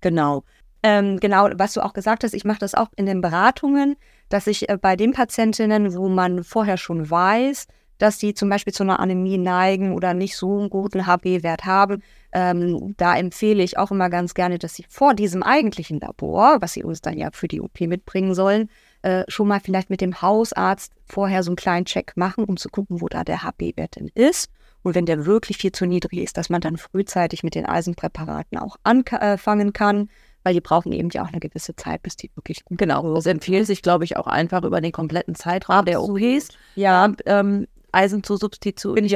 genau. 0.00 0.44
Ähm, 0.82 1.20
genau, 1.20 1.50
was 1.56 1.74
du 1.74 1.82
auch 1.82 1.92
gesagt 1.92 2.24
hast, 2.24 2.32
ich 2.32 2.46
mache 2.46 2.60
das 2.60 2.74
auch 2.74 2.88
in 2.96 3.04
den 3.04 3.20
Beratungen, 3.20 3.96
dass 4.30 4.46
ich 4.46 4.70
äh, 4.70 4.78
bei 4.80 4.96
den 4.96 5.12
Patientinnen, 5.12 5.94
wo 5.94 6.08
man 6.08 6.44
vorher 6.44 6.78
schon 6.78 7.10
weiß, 7.10 7.66
dass 7.98 8.16
die 8.16 8.32
zum 8.32 8.48
Beispiel 8.48 8.72
zu 8.72 8.84
einer 8.84 9.00
Anämie 9.00 9.36
neigen 9.36 9.92
oder 9.92 10.14
nicht 10.14 10.38
so 10.38 10.58
einen 10.58 10.70
guten 10.70 11.06
HB-Wert 11.06 11.66
haben, 11.66 12.02
ähm, 12.32 12.94
da 12.96 13.14
empfehle 13.16 13.62
ich 13.62 13.76
auch 13.76 13.90
immer 13.90 14.08
ganz 14.08 14.32
gerne, 14.32 14.58
dass 14.58 14.76
sie 14.76 14.86
vor 14.88 15.12
diesem 15.12 15.42
eigentlichen 15.42 16.00
Labor, 16.00 16.62
was 16.62 16.72
sie 16.72 16.84
uns 16.84 17.02
dann 17.02 17.18
ja 17.18 17.28
für 17.32 17.48
die 17.48 17.60
OP 17.60 17.82
mitbringen 17.82 18.34
sollen, 18.34 18.70
äh, 19.02 19.24
schon 19.28 19.48
mal 19.48 19.60
vielleicht 19.60 19.90
mit 19.90 20.00
dem 20.00 20.22
Hausarzt 20.22 20.92
vorher 21.04 21.42
so 21.42 21.50
einen 21.50 21.56
kleinen 21.56 21.84
Check 21.84 22.12
machen, 22.16 22.44
um 22.44 22.56
zu 22.56 22.68
gucken, 22.68 23.00
wo 23.00 23.08
da 23.08 23.24
der 23.24 23.42
HB-Wert 23.42 23.96
denn 23.96 24.08
ist. 24.14 24.50
Und 24.82 24.94
wenn 24.94 25.06
der 25.06 25.26
wirklich 25.26 25.58
viel 25.58 25.72
zu 25.72 25.86
niedrig 25.86 26.20
ist, 26.20 26.36
dass 26.36 26.50
man 26.50 26.60
dann 26.60 26.76
frühzeitig 26.76 27.42
mit 27.42 27.54
den 27.54 27.66
Eisenpräparaten 27.66 28.58
auch 28.58 28.76
anfangen 28.82 29.72
kann, 29.72 30.08
weil 30.42 30.54
die 30.54 30.60
brauchen 30.60 30.92
eben 30.92 31.08
ja 31.10 31.22
auch 31.22 31.28
eine 31.28 31.38
gewisse 31.38 31.76
Zeit, 31.76 32.02
bis 32.02 32.16
die 32.16 32.30
wirklich 32.34 32.64
gut 32.64 32.78
Genau, 32.78 33.14
das 33.14 33.26
empfiehlt 33.26 33.66
sich, 33.66 33.82
glaube 33.82 34.04
ich, 34.04 34.16
auch 34.16 34.26
einfach 34.26 34.64
über 34.64 34.80
den 34.80 34.92
kompletten 34.92 35.34
Zeitraum 35.34 35.84
der 35.84 36.02
OPs. 36.02 36.48
Ja, 36.74 37.12
ähm, 37.26 37.68
Eisen 37.92 38.24
zu 38.24 38.36
substituieren, 38.36 39.06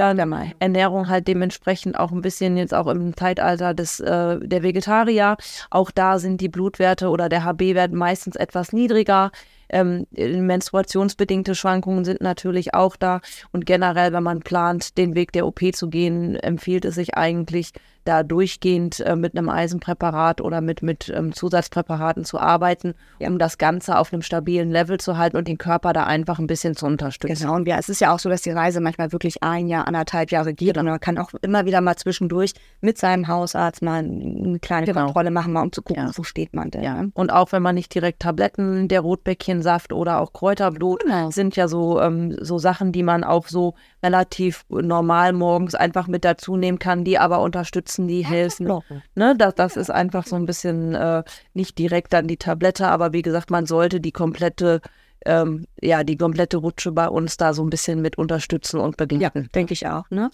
Ernährung 0.59 1.09
halt 1.09 1.27
dementsprechend 1.27 1.99
auch 1.99 2.12
ein 2.12 2.21
bisschen 2.21 2.59
jetzt 2.59 2.75
auch 2.75 2.87
im 2.89 3.17
Zeitalter 3.17 3.73
des 3.73 4.00
äh, 4.00 4.39
der 4.39 4.62
Vegetarier. 4.62 5.37
Auch 5.71 5.91
da 5.91 6.19
sind 6.19 6.43
die 6.43 6.50
Blutwerte 6.50 7.09
oder 7.09 7.31
der 7.31 7.44
HB-Wert 7.44 7.93
meistens 7.93 8.37
etwas 8.37 8.73
niedriger. 8.73 9.32
Ähm, 9.69 10.07
menstruationsbedingte 10.13 11.55
Schwankungen 11.55 12.05
sind 12.05 12.21
natürlich 12.21 12.75
auch 12.75 12.97
da. 12.97 13.21
Und 13.53 13.67
generell, 13.67 14.13
wenn 14.13 14.23
man 14.23 14.41
plant, 14.41 14.97
den 14.99 15.15
Weg 15.15 15.33
der 15.33 15.47
OP 15.47 15.61
zu 15.75 15.89
gehen, 15.89 16.37
empfiehlt 16.37 16.85
es 16.85 16.95
sich 16.95 17.17
eigentlich, 17.17 17.73
da 18.08 18.23
durchgehend 18.23 19.00
äh, 19.00 19.17
mit 19.17 19.37
einem 19.37 19.49
Eisenpräparat 19.49 20.41
oder 20.41 20.61
mit, 20.61 20.82
mit 20.82 21.12
ähm, 21.14 21.32
Zusatzpräparaten 21.32 22.25
zu 22.25 22.38
arbeiten, 22.38 22.94
um 23.20 23.38
das 23.38 23.58
Ganze 23.58 23.99
auf 23.99 24.12
einem 24.12 24.23
stabilen 24.23 24.70
Level 24.70 24.98
zu 24.98 25.19
halten 25.19 25.36
und 25.36 25.48
den 25.48 25.58
Körper 25.58 25.93
da 25.93 26.05
einfach 26.05 26.39
ein 26.39 26.46
bisschen 26.46 26.75
zu 26.77 26.86
unterstützen. 26.86 27.43
Genau, 27.43 27.56
und 27.56 27.69
ja, 27.69 27.79
es 27.79 27.89
ist 27.89 28.01
ja 28.01 28.15
auch 28.15 28.19
so, 28.19 28.29
dass 28.29 28.43
die 28.43 28.51
Reise 28.51 28.81
manchmal 28.81 29.13
wirklich 29.13 29.43
ein 29.43 29.67
Jahr, 29.67 29.86
anderthalb 29.86 30.31
Jahre 30.31 30.55
geht 30.55 30.75
genau. 30.75 30.81
und 30.81 30.86
man 30.86 31.01
kann 31.01 31.19
auch 31.19 31.31
immer 31.43 31.67
wieder 31.67 31.81
mal 31.81 31.96
zwischendurch 31.96 32.53
mit 32.81 32.98
seinem 32.98 33.29
Hausarzt 33.29 33.82
mal 33.82 33.98
eine 33.98 34.58
kleine 34.60 34.86
genau. 34.86 35.05
Kontrolle 35.05 35.31
machen, 35.31 35.53
mal 35.53 35.63
um 35.63 35.72
zu 35.72 35.82
gucken, 35.82 36.06
ja. 36.06 36.13
wo 36.15 36.22
steht 36.22 36.55
man 36.55 36.70
denn. 36.70 36.82
Ja. 36.82 37.03
Ne? 37.03 37.10
Und 37.15 37.31
auch 37.31 37.53
wenn 37.53 37.63
man 37.63 37.75
nicht 37.75 37.94
direkt 37.94 38.20
Tabletten, 38.22 38.89
der 38.89 39.01
Rotbäckchensaft 39.01 39.93
oder 39.93 40.20
auch 40.20 40.32
Kräuterblut 40.32 41.01
genau. 41.01 41.31
sind 41.31 41.56
ja 41.56 41.69
so, 41.69 42.01
ähm, 42.01 42.36
so 42.41 42.58
Sachen, 42.58 42.93
die 42.93 43.03
man 43.03 43.25
auch 43.25 43.48
so 43.48 43.75
relativ 44.06 44.65
normal 44.69 45.32
morgens 45.32 45.75
einfach 45.75 46.06
mit 46.06 46.25
dazu 46.25 46.56
nehmen 46.56 46.79
kann, 46.79 47.05
die 47.05 47.19
aber 47.19 47.41
unterstützen, 47.41 48.06
die 48.06 48.25
helfen. 48.25 48.67
Ne, 49.15 49.34
das, 49.36 49.55
das 49.56 49.77
ist 49.77 49.91
einfach 49.91 50.27
so 50.27 50.36
ein 50.36 50.46
bisschen 50.46 50.94
äh, 50.94 51.25
nicht 51.55 51.79
direkt 51.79 52.13
dann 52.13 52.29
die 52.29 52.36
Tablette, 52.36 52.86
aber 52.86 53.13
wie 53.13 53.22
gesagt, 53.22 53.51
man 53.51 53.67
sollte 53.67 54.01
die 54.01 54.13
komplette 54.13 54.81
ähm, 55.25 55.67
ja, 55.82 56.05
die 56.05 56.17
komplette 56.17 56.58
Rutsche 56.58 56.93
bei 56.93 57.08
uns 57.08 57.36
da 57.36 57.53
so 57.53 57.65
ein 57.65 57.70
bisschen 57.70 58.01
mit 58.01 58.17
unterstützen 58.17 58.79
und 58.79 58.96
begleiten. 58.96 59.43
Ja, 59.43 59.48
denke 59.55 59.72
ich 59.72 59.86
auch. 59.89 60.08
Ne? 60.10 60.31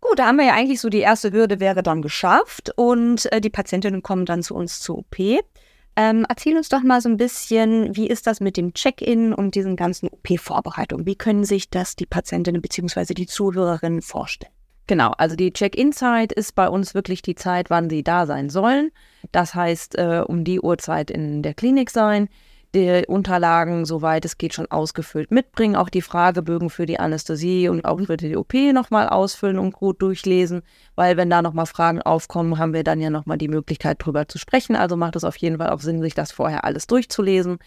Gut, 0.00 0.18
da 0.18 0.26
haben 0.26 0.36
wir 0.36 0.46
ja 0.46 0.54
eigentlich 0.54 0.80
so 0.80 0.88
die 0.88 1.00
erste 1.00 1.32
Hürde 1.32 1.58
wäre 1.58 1.82
dann 1.82 2.02
geschafft 2.02 2.72
und 2.76 3.30
äh, 3.32 3.40
die 3.40 3.50
Patientinnen 3.50 4.02
kommen 4.02 4.26
dann 4.26 4.44
zu 4.44 4.54
uns 4.54 4.78
zur 4.80 4.98
OP. 4.98 5.16
Ähm, 6.00 6.24
erzähl 6.28 6.56
uns 6.56 6.68
doch 6.68 6.84
mal 6.84 7.00
so 7.00 7.08
ein 7.08 7.16
bisschen, 7.16 7.96
wie 7.96 8.06
ist 8.06 8.28
das 8.28 8.38
mit 8.38 8.56
dem 8.56 8.72
Check-in 8.72 9.34
und 9.34 9.56
diesen 9.56 9.74
ganzen 9.74 10.08
OP-Vorbereitungen? 10.08 11.06
Wie 11.06 11.16
können 11.16 11.42
sich 11.42 11.70
das 11.70 11.96
die 11.96 12.06
Patientinnen 12.06 12.62
bzw. 12.62 13.14
die 13.14 13.26
Zuhörerinnen 13.26 14.00
vorstellen? 14.00 14.52
Genau, 14.86 15.10
also 15.18 15.34
die 15.34 15.52
Check-in-Zeit 15.52 16.32
ist 16.32 16.54
bei 16.54 16.68
uns 16.68 16.94
wirklich 16.94 17.20
die 17.20 17.34
Zeit, 17.34 17.68
wann 17.68 17.90
sie 17.90 18.04
da 18.04 18.26
sein 18.26 18.48
sollen. 18.48 18.92
Das 19.32 19.56
heißt, 19.56 19.98
äh, 19.98 20.22
um 20.24 20.44
die 20.44 20.60
Uhrzeit 20.60 21.10
in 21.10 21.42
der 21.42 21.54
Klinik 21.54 21.90
sein 21.90 22.28
die 22.74 23.04
Unterlagen, 23.06 23.84
soweit 23.86 24.24
es 24.24 24.36
geht, 24.36 24.54
schon 24.54 24.70
ausgefüllt 24.70 25.30
mitbringen. 25.30 25.76
Auch 25.76 25.88
die 25.88 26.02
Fragebögen 26.02 26.68
für 26.68 26.86
die 26.86 27.00
Anästhesie 27.00 27.68
und 27.68 27.84
auch 27.84 27.98
für 28.00 28.16
die 28.16 28.36
OP 28.36 28.52
nochmal 28.72 29.08
ausfüllen 29.08 29.58
und 29.58 29.72
gut 29.72 30.02
durchlesen, 30.02 30.62
weil 30.94 31.16
wenn 31.16 31.30
da 31.30 31.40
nochmal 31.40 31.66
Fragen 31.66 32.02
aufkommen, 32.02 32.58
haben 32.58 32.74
wir 32.74 32.84
dann 32.84 33.00
ja 33.00 33.10
nochmal 33.10 33.38
die 33.38 33.48
Möglichkeit 33.48 34.04
drüber 34.04 34.28
zu 34.28 34.38
sprechen. 34.38 34.76
Also 34.76 34.96
macht 34.96 35.16
es 35.16 35.24
auf 35.24 35.36
jeden 35.36 35.58
Fall 35.58 35.70
auch 35.70 35.80
Sinn, 35.80 36.02
sich 36.02 36.14
das 36.14 36.30
vorher 36.30 36.64
alles 36.64 36.86
durchzulesen. 36.86 37.58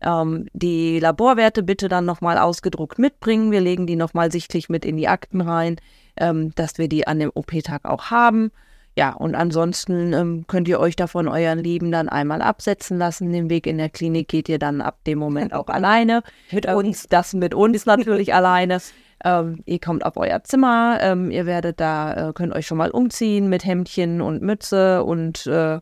Ähm, 0.00 0.46
die 0.52 0.98
Laborwerte 1.00 1.62
bitte 1.62 1.88
dann 1.88 2.04
nochmal 2.04 2.38
ausgedruckt 2.38 2.98
mitbringen. 2.98 3.50
Wir 3.50 3.60
legen 3.60 3.86
die 3.86 3.96
nochmal 3.96 4.32
sichtlich 4.32 4.68
mit 4.68 4.84
in 4.84 4.96
die 4.96 5.08
Akten 5.08 5.40
rein, 5.40 5.76
ähm, 6.16 6.54
dass 6.54 6.78
wir 6.78 6.88
die 6.88 7.06
an 7.06 7.18
dem 7.18 7.30
OP-Tag 7.34 7.84
auch 7.84 8.10
haben. 8.10 8.50
Ja, 8.98 9.12
und 9.12 9.36
ansonsten 9.36 10.12
ähm, 10.12 10.44
könnt 10.48 10.66
ihr 10.66 10.80
euch 10.80 10.96
davon 10.96 11.28
euren 11.28 11.60
Lieben 11.60 11.92
dann 11.92 12.08
einmal 12.08 12.42
absetzen 12.42 12.98
lassen. 12.98 13.32
Den 13.32 13.48
Weg 13.48 13.68
in 13.68 13.78
der 13.78 13.90
Klinik 13.90 14.26
geht 14.26 14.48
ihr 14.48 14.58
dann 14.58 14.80
ab 14.80 15.04
dem 15.04 15.20
Moment 15.20 15.52
auch 15.52 15.68
alleine. 15.68 16.24
Mit 16.50 16.66
uns, 16.66 17.06
das 17.06 17.32
mit 17.32 17.54
uns 17.54 17.86
natürlich 17.86 18.34
alleine. 18.34 18.78
Ähm, 19.24 19.62
ihr 19.66 19.78
kommt 19.78 20.04
auf 20.04 20.16
euer 20.16 20.42
Zimmer, 20.42 20.98
ähm, 21.00 21.30
ihr 21.30 21.46
werdet 21.46 21.78
da, 21.78 22.30
äh, 22.30 22.32
könnt 22.32 22.52
euch 22.52 22.66
schon 22.66 22.78
mal 22.78 22.90
umziehen 22.90 23.48
mit 23.48 23.64
Hemdchen 23.64 24.20
und 24.20 24.42
Mütze 24.42 25.04
und 25.04 25.46
äh, 25.46 25.78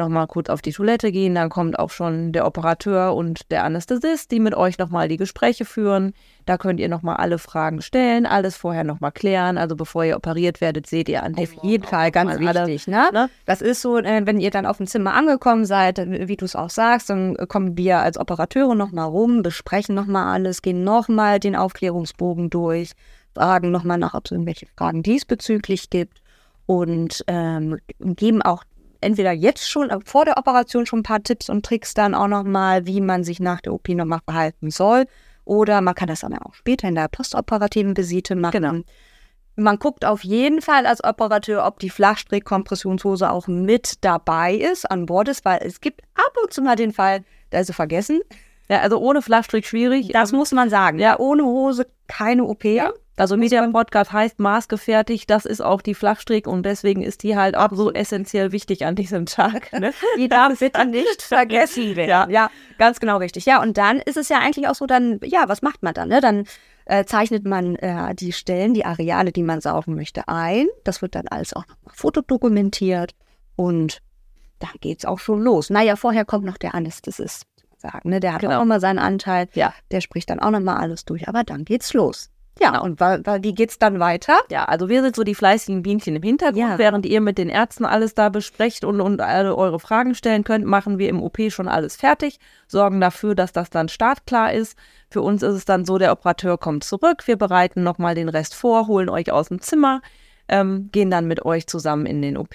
nochmal 0.00 0.26
kurz 0.26 0.50
auf 0.50 0.60
die 0.60 0.72
Toilette 0.72 1.12
gehen. 1.12 1.36
Dann 1.36 1.48
kommt 1.48 1.78
auch 1.78 1.90
schon 1.90 2.32
der 2.32 2.46
Operateur 2.46 3.14
und 3.14 3.50
der 3.52 3.62
Anästhesist, 3.62 4.32
die 4.32 4.40
mit 4.40 4.54
euch 4.54 4.78
nochmal 4.78 5.08
die 5.08 5.16
Gespräche 5.16 5.64
führen. 5.64 6.12
Da 6.46 6.58
könnt 6.58 6.80
ihr 6.80 6.88
nochmal 6.88 7.16
alle 7.16 7.38
Fragen 7.38 7.80
stellen, 7.80 8.26
alles 8.26 8.56
vorher 8.56 8.82
nochmal 8.82 9.12
klären. 9.12 9.56
Also 9.56 9.76
bevor 9.76 10.04
ihr 10.04 10.16
operiert 10.16 10.60
werdet, 10.60 10.86
seht 10.88 11.08
ihr 11.08 11.22
an. 11.22 11.36
Auf 11.36 11.52
jeden 11.62 11.84
Fall, 11.84 12.10
ganz 12.10 12.38
wichtig. 12.40 12.88
Ne? 12.88 13.08
ne? 13.12 13.30
Das 13.46 13.62
ist 13.62 13.82
so, 13.82 13.98
äh, 13.98 14.26
wenn 14.26 14.40
ihr 14.40 14.50
dann 14.50 14.66
auf 14.66 14.78
dem 14.78 14.88
Zimmer 14.88 15.14
angekommen 15.14 15.64
seid, 15.64 15.98
wie 15.98 16.36
du 16.36 16.44
es 16.44 16.56
auch 16.56 16.70
sagst, 16.70 17.10
dann 17.10 17.36
kommen 17.48 17.76
wir 17.76 18.00
als 18.00 18.18
Operateure 18.18 18.74
nochmal 18.74 19.06
rum, 19.06 19.42
besprechen 19.42 19.94
nochmal 19.94 20.34
alles, 20.34 20.62
gehen 20.62 20.82
nochmal 20.82 21.38
den 21.38 21.54
Aufklärungsbogen 21.54 22.50
durch, 22.50 22.92
fragen 23.34 23.70
nochmal 23.70 23.98
nach, 23.98 24.14
ob 24.14 24.24
es 24.26 24.32
irgendwelche 24.32 24.66
Fragen 24.76 25.02
diesbezüglich 25.02 25.90
gibt 25.90 26.20
und 26.70 27.24
ähm, 27.26 27.78
geben 27.98 28.42
auch 28.42 28.62
entweder 29.00 29.32
jetzt 29.32 29.68
schon, 29.68 29.90
äh, 29.90 29.98
vor 30.04 30.24
der 30.24 30.38
Operation 30.38 30.86
schon 30.86 31.00
ein 31.00 31.04
paar 31.04 31.22
Tipps 31.22 31.48
und 31.48 31.64
Tricks 31.64 31.94
dann 31.94 32.14
auch 32.14 32.28
nochmal, 32.28 32.86
wie 32.86 33.00
man 33.00 33.24
sich 33.24 33.40
nach 33.40 33.60
der 33.60 33.72
OP 33.72 33.88
nochmal 33.94 34.20
verhalten 34.24 34.70
soll. 34.70 35.06
Oder 35.44 35.80
man 35.80 35.94
kann 35.94 36.08
das 36.08 36.20
dann 36.20 36.36
auch 36.38 36.54
später 36.54 36.88
in 36.88 36.94
der 36.94 37.08
postoperativen 37.08 37.96
Visite 37.96 38.36
machen. 38.36 38.52
Genau. 38.52 38.82
Man 39.56 39.78
guckt 39.78 40.04
auf 40.04 40.22
jeden 40.22 40.62
Fall 40.62 40.86
als 40.86 41.02
Operateur, 41.02 41.66
ob 41.66 41.80
die 41.80 41.90
Flachstrick-Kompressionshose 41.90 43.30
auch 43.30 43.46
mit 43.46 44.04
dabei 44.04 44.54
ist, 44.54 44.90
an 44.90 45.06
Bord 45.06 45.28
ist, 45.28 45.44
weil 45.44 45.60
es 45.62 45.80
gibt 45.80 46.02
ab 46.14 46.32
und 46.42 46.52
zu 46.52 46.62
mal 46.62 46.76
den 46.76 46.92
Fall, 46.92 47.24
da 47.50 47.60
ist 47.60 47.66
sie 47.66 47.72
vergessen. 47.72 48.20
Ja, 48.68 48.80
also 48.80 48.98
ohne 48.98 49.20
Flachstrick 49.20 49.66
schwierig. 49.66 50.10
Das 50.12 50.30
muss 50.30 50.52
man 50.52 50.70
sagen. 50.70 51.00
Ja, 51.00 51.18
ohne 51.18 51.42
Hose 51.42 51.88
keine 52.06 52.44
OP. 52.44 52.64
Ja. 52.64 52.92
Also 53.20 53.36
Media 53.36 53.66
Podcast 53.70 54.12
heißt 54.12 54.38
maßgefertigt, 54.38 55.28
das 55.28 55.44
ist 55.44 55.60
auch 55.60 55.82
die 55.82 55.94
Flachstrick 55.94 56.46
und 56.46 56.64
deswegen 56.64 57.02
ist 57.02 57.22
die 57.22 57.36
halt 57.36 57.54
auch 57.54 57.68
so 57.70 57.92
essentiell 57.92 58.50
wichtig 58.50 58.86
an 58.86 58.94
diesem 58.94 59.26
Tag. 59.26 59.70
Ne? 59.78 59.92
Die 60.16 60.26
darf 60.26 60.58
bitte 60.58 60.86
nicht 60.86 61.20
vergessen 61.22 61.96
werden. 61.96 62.30
Ja. 62.30 62.44
ja, 62.44 62.50
ganz 62.78 62.98
genau 62.98 63.18
richtig. 63.18 63.44
Ja, 63.44 63.60
und 63.60 63.76
dann 63.76 63.98
ist 63.98 64.16
es 64.16 64.30
ja 64.30 64.38
eigentlich 64.38 64.68
auch 64.68 64.74
so, 64.74 64.86
dann, 64.86 65.20
ja, 65.22 65.48
was 65.48 65.60
macht 65.60 65.82
man 65.82 65.92
dann? 65.92 66.08
Ne? 66.08 66.22
Dann 66.22 66.44
äh, 66.86 67.04
zeichnet 67.04 67.44
man 67.44 67.76
äh, 67.76 68.14
die 68.14 68.32
Stellen, 68.32 68.72
die 68.72 68.86
Areale, 68.86 69.32
die 69.32 69.42
man 69.42 69.60
saugen 69.60 69.96
möchte, 69.96 70.26
ein. 70.26 70.68
Das 70.84 71.02
wird 71.02 71.14
dann 71.14 71.28
alles 71.28 71.52
auch 71.52 71.66
nochmal 71.68 71.94
fotodokumentiert 71.94 73.14
und 73.54 73.98
dann 74.60 74.72
geht 74.80 75.00
es 75.00 75.04
auch 75.04 75.18
schon 75.18 75.42
los. 75.42 75.68
Naja, 75.68 75.96
vorher 75.96 76.24
kommt 76.24 76.46
noch 76.46 76.56
der 76.56 76.74
Anästhesist. 76.74 77.44
Sagen, 77.76 78.08
ne? 78.08 78.18
Der 78.20 78.32
hat 78.32 78.40
genau. 78.40 78.62
auch 78.62 78.64
mal 78.64 78.80
seinen 78.80 78.98
Anteil. 78.98 79.48
Ja. 79.52 79.74
Der 79.90 80.00
spricht 80.00 80.30
dann 80.30 80.40
auch 80.40 80.50
nochmal 80.50 80.78
alles 80.78 81.04
durch, 81.04 81.28
aber 81.28 81.44
dann 81.44 81.66
geht's 81.66 81.92
los. 81.92 82.30
Ja, 82.60 82.72
genau. 82.72 82.84
und 82.84 83.00
wie 83.00 83.54
geht's 83.54 83.78
dann 83.78 84.00
weiter? 84.00 84.38
Ja, 84.50 84.66
also 84.66 84.88
wir 84.88 85.02
sind 85.02 85.16
so 85.16 85.24
die 85.24 85.34
fleißigen 85.34 85.82
Bienchen 85.82 86.16
im 86.16 86.22
Hintergrund. 86.22 86.58
Ja. 86.58 86.78
Während 86.78 87.06
ihr 87.06 87.20
mit 87.20 87.38
den 87.38 87.48
Ärzten 87.48 87.86
alles 87.86 88.14
da 88.14 88.28
besprecht 88.28 88.84
und, 88.84 89.00
und 89.00 89.20
alle 89.20 89.56
eure 89.56 89.80
Fragen 89.80 90.14
stellen 90.14 90.44
könnt, 90.44 90.66
machen 90.66 90.98
wir 90.98 91.08
im 91.08 91.22
OP 91.22 91.38
schon 91.48 91.68
alles 91.68 91.96
fertig, 91.96 92.38
sorgen 92.66 93.00
dafür, 93.00 93.34
dass 93.34 93.52
das 93.52 93.70
dann 93.70 93.88
startklar 93.88 94.52
ist. 94.52 94.76
Für 95.08 95.22
uns 95.22 95.42
ist 95.42 95.54
es 95.54 95.64
dann 95.64 95.86
so, 95.86 95.96
der 95.96 96.12
Operateur 96.12 96.58
kommt 96.58 96.84
zurück, 96.84 97.26
wir 97.26 97.36
bereiten 97.36 97.82
nochmal 97.82 98.14
den 98.14 98.28
Rest 98.28 98.54
vor, 98.54 98.86
holen 98.86 99.08
euch 99.08 99.32
aus 99.32 99.48
dem 99.48 99.60
Zimmer, 99.62 100.02
ähm, 100.48 100.90
gehen 100.92 101.10
dann 101.10 101.26
mit 101.26 101.44
euch 101.46 101.66
zusammen 101.66 102.04
in 102.04 102.20
den 102.20 102.36
OP, 102.36 102.54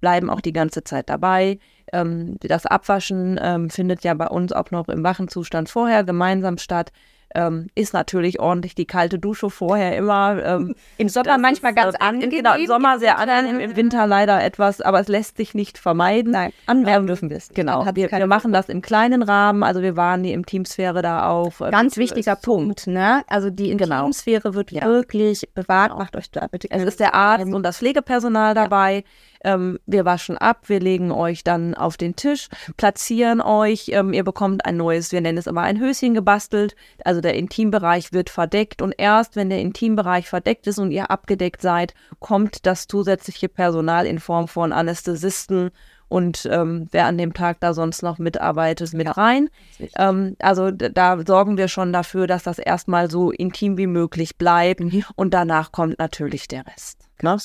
bleiben 0.00 0.30
auch 0.30 0.40
die 0.40 0.52
ganze 0.52 0.82
Zeit 0.82 1.08
dabei. 1.08 1.58
Ähm, 1.92 2.38
das 2.40 2.66
Abwaschen 2.66 3.38
ähm, 3.40 3.70
findet 3.70 4.02
ja 4.02 4.14
bei 4.14 4.26
uns 4.26 4.52
auch 4.52 4.72
noch 4.72 4.88
im 4.88 5.04
wachen 5.04 5.28
Zustand 5.28 5.68
vorher 5.68 6.02
gemeinsam 6.02 6.58
statt. 6.58 6.90
Ähm, 7.34 7.68
ist 7.74 7.92
natürlich 7.92 8.40
ordentlich 8.40 8.74
die 8.74 8.86
kalte 8.86 9.18
Dusche 9.18 9.50
vorher 9.50 9.96
immer. 9.96 10.42
Ähm, 10.42 10.74
Im 10.96 11.08
Sommer 11.08 11.36
manchmal 11.38 11.74
ganz 11.74 11.94
äh, 11.94 11.98
angenehm. 11.98 12.30
Genau, 12.30 12.54
im 12.56 12.66
Sommer 12.66 12.98
sehr 12.98 13.18
angenehm, 13.18 13.60
im 13.60 13.76
Winter 13.76 14.06
leider 14.06 14.42
etwas, 14.42 14.80
aber 14.80 15.00
es 15.00 15.08
lässt 15.08 15.36
sich 15.36 15.54
nicht 15.54 15.76
vermeiden. 15.76 16.32
Nein, 16.32 16.52
anwärmen 16.66 17.04
ähm, 17.04 17.06
dürfen 17.06 17.30
wir 17.30 17.36
es. 17.36 17.50
Genau, 17.50 17.84
wir, 17.94 18.10
wir 18.10 18.26
machen 18.26 18.52
das 18.52 18.68
im 18.68 18.80
kleinen 18.80 19.22
Rahmen, 19.22 19.62
also 19.62 19.82
wir 19.82 19.96
waren 19.96 20.22
die 20.22 20.32
im 20.32 20.46
Teamsphäre 20.46 21.02
da 21.02 21.28
auch. 21.28 21.60
Äh, 21.60 21.70
ganz 21.70 21.96
wichtiger 21.98 22.36
Punkt, 22.36 22.86
ne? 22.86 23.24
Also 23.28 23.50
die 23.50 23.76
genau. 23.76 24.04
Teamsphäre 24.04 24.54
wird 24.54 24.70
ja. 24.70 24.84
wirklich 24.84 25.48
bewahrt, 25.54 25.90
genau. 25.90 26.02
macht 26.02 26.16
euch 26.16 26.30
da 26.30 26.46
bitte. 26.46 26.68
Es 26.70 26.82
ist 26.82 27.00
der 27.00 27.14
Arzt 27.14 27.52
und 27.52 27.62
das 27.62 27.78
Pflegepersonal 27.78 28.54
dabei. 28.54 28.96
Ja. 28.96 29.02
Ähm, 29.44 29.78
wir 29.86 30.04
waschen 30.04 30.36
ab, 30.36 30.68
wir 30.68 30.80
legen 30.80 31.10
euch 31.10 31.44
dann 31.44 31.74
auf 31.74 31.96
den 31.96 32.16
Tisch, 32.16 32.48
platzieren 32.76 33.40
euch, 33.40 33.90
ähm, 33.92 34.12
ihr 34.12 34.24
bekommt 34.24 34.64
ein 34.64 34.76
neues, 34.76 35.12
wir 35.12 35.20
nennen 35.20 35.38
es 35.38 35.46
immer 35.46 35.62
ein 35.62 35.80
Höschen 35.80 36.14
gebastelt. 36.14 36.74
Also 37.04 37.20
der 37.20 37.34
Intimbereich 37.34 38.12
wird 38.12 38.30
verdeckt 38.30 38.82
und 38.82 38.94
erst 38.96 39.36
wenn 39.36 39.50
der 39.50 39.60
Intimbereich 39.60 40.28
verdeckt 40.28 40.66
ist 40.66 40.78
und 40.78 40.90
ihr 40.90 41.10
abgedeckt 41.10 41.62
seid, 41.62 41.94
kommt 42.20 42.66
das 42.66 42.86
zusätzliche 42.86 43.48
Personal 43.48 44.06
in 44.06 44.18
Form 44.18 44.48
von 44.48 44.72
Anästhesisten 44.72 45.70
und 46.08 46.48
ähm, 46.50 46.88
wer 46.90 47.06
an 47.06 47.18
dem 47.18 47.34
Tag 47.34 47.60
da 47.60 47.74
sonst 47.74 48.02
noch 48.02 48.18
mitarbeitet, 48.18 48.94
mit 48.94 49.16
rein. 49.16 49.50
Ähm, 49.96 50.36
also 50.40 50.70
da 50.70 51.18
sorgen 51.24 51.56
wir 51.56 51.68
schon 51.68 51.92
dafür, 51.92 52.26
dass 52.26 52.42
das 52.42 52.58
erstmal 52.58 53.10
so 53.10 53.30
intim 53.30 53.76
wie 53.76 53.86
möglich 53.86 54.36
bleibt 54.36 54.80
mhm. 54.80 55.04
und 55.16 55.34
danach 55.34 55.70
kommt 55.70 55.98
natürlich 55.98 56.48
der 56.48 56.66
Rest. 56.66 57.08
Genau. 57.18 57.36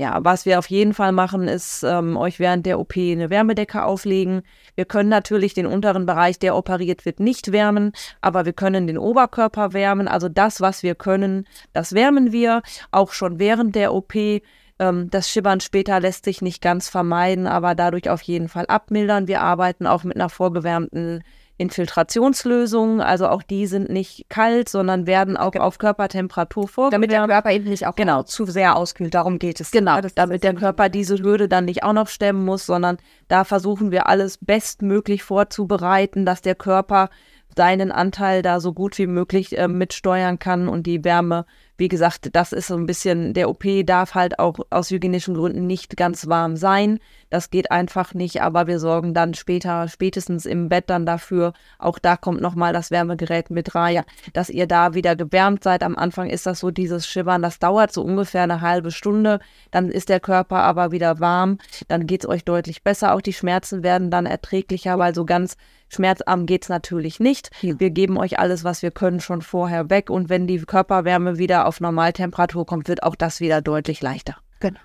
Ja, 0.00 0.20
was 0.22 0.46
wir 0.46 0.60
auf 0.60 0.70
jeden 0.70 0.94
Fall 0.94 1.10
machen, 1.10 1.48
ist 1.48 1.82
ähm, 1.82 2.16
euch 2.16 2.38
während 2.38 2.66
der 2.66 2.78
OP 2.78 2.96
eine 2.96 3.30
Wärmedecke 3.30 3.82
auflegen. 3.82 4.42
Wir 4.76 4.84
können 4.84 5.08
natürlich 5.08 5.54
den 5.54 5.66
unteren 5.66 6.06
Bereich, 6.06 6.38
der 6.38 6.54
operiert 6.54 7.04
wird, 7.04 7.18
nicht 7.18 7.50
wärmen, 7.50 7.90
aber 8.20 8.44
wir 8.46 8.52
können 8.52 8.86
den 8.86 8.96
Oberkörper 8.96 9.72
wärmen. 9.72 10.06
Also 10.06 10.28
das, 10.28 10.60
was 10.60 10.84
wir 10.84 10.94
können, 10.94 11.48
das 11.72 11.94
wärmen 11.94 12.30
wir 12.30 12.62
auch 12.92 13.10
schon 13.10 13.40
während 13.40 13.74
der 13.74 13.92
OP. 13.92 14.14
Ähm, 14.14 15.10
das 15.10 15.28
Schibbern 15.28 15.58
später 15.58 15.98
lässt 15.98 16.26
sich 16.26 16.42
nicht 16.42 16.62
ganz 16.62 16.88
vermeiden, 16.88 17.48
aber 17.48 17.74
dadurch 17.74 18.08
auf 18.08 18.22
jeden 18.22 18.48
Fall 18.48 18.66
abmildern. 18.66 19.26
Wir 19.26 19.40
arbeiten 19.40 19.88
auch 19.88 20.04
mit 20.04 20.14
einer 20.14 20.28
vorgewärmten 20.28 21.24
Infiltrationslösungen, 21.58 23.00
also 23.00 23.28
auch 23.28 23.42
die 23.42 23.66
sind 23.66 23.90
nicht 23.90 24.26
kalt, 24.28 24.68
sondern 24.68 25.06
werden 25.06 25.36
auch 25.36 25.50
genau. 25.50 25.64
auf 25.64 25.78
Körpertemperatur 25.78 26.68
vorgewärmt. 26.68 26.92
Damit 26.92 27.10
der 27.10 27.26
Körper 27.26 27.50
eben 27.50 27.64
nicht 27.68 27.86
auch 27.86 27.96
genau. 27.96 28.22
zu 28.22 28.46
sehr 28.46 28.76
auskühlt, 28.76 29.12
darum 29.12 29.38
geht 29.38 29.60
es. 29.60 29.72
Genau, 29.72 29.96
ja, 29.96 30.02
damit 30.14 30.44
der 30.44 30.54
Körper 30.54 30.88
diese 30.88 31.18
Hürde 31.18 31.48
dann 31.48 31.64
nicht 31.64 31.82
auch 31.82 31.92
noch 31.92 32.08
stemmen 32.08 32.44
muss, 32.44 32.64
sondern 32.64 32.98
da 33.26 33.42
versuchen 33.44 33.90
wir 33.90 34.06
alles 34.06 34.38
bestmöglich 34.38 35.24
vorzubereiten, 35.24 36.24
dass 36.24 36.42
der 36.42 36.54
Körper 36.54 37.10
seinen 37.56 37.92
Anteil 37.92 38.42
da 38.42 38.60
so 38.60 38.72
gut 38.72 38.98
wie 38.98 39.06
möglich 39.06 39.56
äh, 39.58 39.68
mitsteuern 39.68 40.38
kann 40.38 40.68
und 40.68 40.86
die 40.86 41.04
Wärme 41.04 41.44
wie 41.78 41.88
gesagt, 41.88 42.30
das 42.32 42.52
ist 42.52 42.66
so 42.66 42.74
ein 42.74 42.86
bisschen, 42.86 43.34
der 43.34 43.48
OP 43.48 43.64
darf 43.86 44.14
halt 44.14 44.40
auch 44.40 44.58
aus 44.68 44.90
hygienischen 44.90 45.34
Gründen 45.34 45.68
nicht 45.68 45.96
ganz 45.96 46.26
warm 46.26 46.56
sein. 46.56 46.98
Das 47.30 47.50
geht 47.50 47.70
einfach 47.70 48.14
nicht, 48.14 48.42
aber 48.42 48.66
wir 48.66 48.80
sorgen 48.80 49.14
dann 49.14 49.32
später, 49.34 49.86
spätestens 49.86 50.44
im 50.44 50.68
Bett 50.68 50.90
dann 50.90 51.06
dafür, 51.06 51.52
auch 51.78 52.00
da 52.00 52.16
kommt 52.16 52.40
nochmal 52.40 52.72
das 52.72 52.90
Wärmegerät 52.90 53.50
mit 53.50 53.76
rein, 53.76 54.02
dass 54.32 54.50
ihr 54.50 54.66
da 54.66 54.94
wieder 54.94 55.14
gewärmt 55.14 55.62
seid. 55.62 55.84
Am 55.84 55.96
Anfang 55.96 56.28
ist 56.28 56.46
das 56.46 56.58
so 56.58 56.72
dieses 56.72 57.06
Schimmern, 57.06 57.42
das 57.42 57.60
dauert 57.60 57.92
so 57.92 58.02
ungefähr 58.02 58.42
eine 58.42 58.60
halbe 58.60 58.90
Stunde, 58.90 59.38
dann 59.70 59.88
ist 59.88 60.08
der 60.08 60.18
Körper 60.18 60.56
aber 60.56 60.90
wieder 60.90 61.20
warm, 61.20 61.58
dann 61.86 62.08
geht 62.08 62.24
es 62.24 62.28
euch 62.28 62.44
deutlich 62.44 62.82
besser. 62.82 63.14
Auch 63.14 63.20
die 63.20 63.32
Schmerzen 63.32 63.84
werden 63.84 64.10
dann 64.10 64.26
erträglicher, 64.26 64.98
weil 64.98 65.14
so 65.14 65.24
ganz 65.24 65.56
schmerzarm 65.88 66.46
geht 66.46 66.64
es 66.64 66.68
natürlich 66.68 67.20
nicht. 67.20 67.50
Wir 67.60 67.90
geben 67.90 68.18
euch 68.18 68.38
alles, 68.38 68.64
was 68.64 68.82
wir 68.82 68.90
können, 68.90 69.20
schon 69.20 69.42
vorher 69.42 69.90
weg 69.90 70.10
und 70.10 70.28
wenn 70.28 70.46
die 70.46 70.58
Körperwärme 70.58 71.38
wieder 71.38 71.66
auf 71.66 71.80
Normaltemperatur 71.80 72.66
kommt, 72.66 72.88
wird 72.88 73.02
auch 73.02 73.14
das 73.14 73.40
wieder 73.40 73.60
deutlich 73.62 74.02
leichter. 74.02 74.36
Genau. 74.60 74.80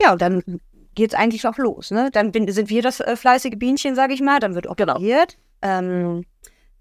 Ja, 0.00 0.12
und 0.12 0.22
dann 0.22 0.42
geht 0.94 1.12
es 1.12 1.18
eigentlich 1.18 1.46
auch 1.46 1.58
los. 1.58 1.90
Ne? 1.90 2.10
Dann 2.12 2.32
bin, 2.32 2.50
sind 2.50 2.70
wir 2.70 2.82
das 2.82 3.00
äh, 3.00 3.16
fleißige 3.16 3.56
Bienchen, 3.56 3.94
sage 3.94 4.14
ich 4.14 4.20
mal. 4.20 4.40
Dann 4.40 4.54
wird 4.54 4.66
genau. 4.76 4.94
operiert. 4.94 5.36
Genau. 5.60 5.78
Ähm, 5.78 6.24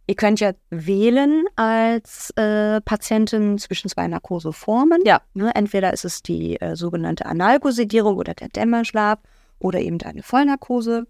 ihr 0.08 0.15
könnt 0.15 0.39
ja 0.39 0.53
wählen 0.70 1.46
als 1.56 2.32
äh, 2.32 2.82
Patientin 2.82 3.58
zwischen 3.58 3.89
zwei 3.89 4.08
Narkoseformen. 4.08 5.01
Ja. 5.06 5.22
Ne? 5.34 5.51
Entweder 5.53 5.94
ist 5.94 6.06
es 6.06 6.24
die 6.24 6.60
äh, 6.60 6.75
sogenannte 6.75 7.25
Analgosedierung 7.25 8.15
oder 8.15 8.34
der 8.34 8.50
Dämmerschlaf 8.50 9.20
oder 9.60 9.79
eben 9.79 10.01
eine 10.01 10.24
Vollnarkose. 10.24 11.06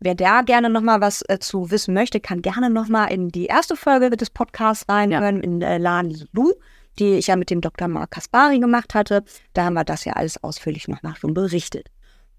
Wer 0.00 0.14
da 0.14 0.42
gerne 0.42 0.68
nochmal 0.68 1.00
was 1.00 1.22
äh, 1.28 1.38
zu 1.38 1.70
wissen 1.70 1.94
möchte, 1.94 2.20
kann 2.20 2.42
gerne 2.42 2.70
nochmal 2.70 3.12
in 3.12 3.30
die 3.30 3.46
erste 3.46 3.76
Folge 3.76 4.10
des 4.10 4.30
Podcasts 4.30 4.88
reinhören, 4.88 5.36
ja. 5.36 5.42
in 5.42 5.62
äh, 5.62 5.78
Lani 5.78 6.26
Lu 6.32 6.52
die 6.98 7.14
ich 7.14 7.26
ja 7.26 7.36
mit 7.36 7.50
dem 7.50 7.60
Dr. 7.60 7.88
Mark 7.88 8.12
Kaspari 8.12 8.58
gemacht 8.58 8.94
hatte. 8.94 9.24
Da 9.52 9.64
haben 9.64 9.74
wir 9.74 9.84
das 9.84 10.04
ja 10.04 10.14
alles 10.14 10.42
ausführlich 10.42 10.88
nochmal 10.88 11.16
schon 11.16 11.34
berichtet. 11.34 11.88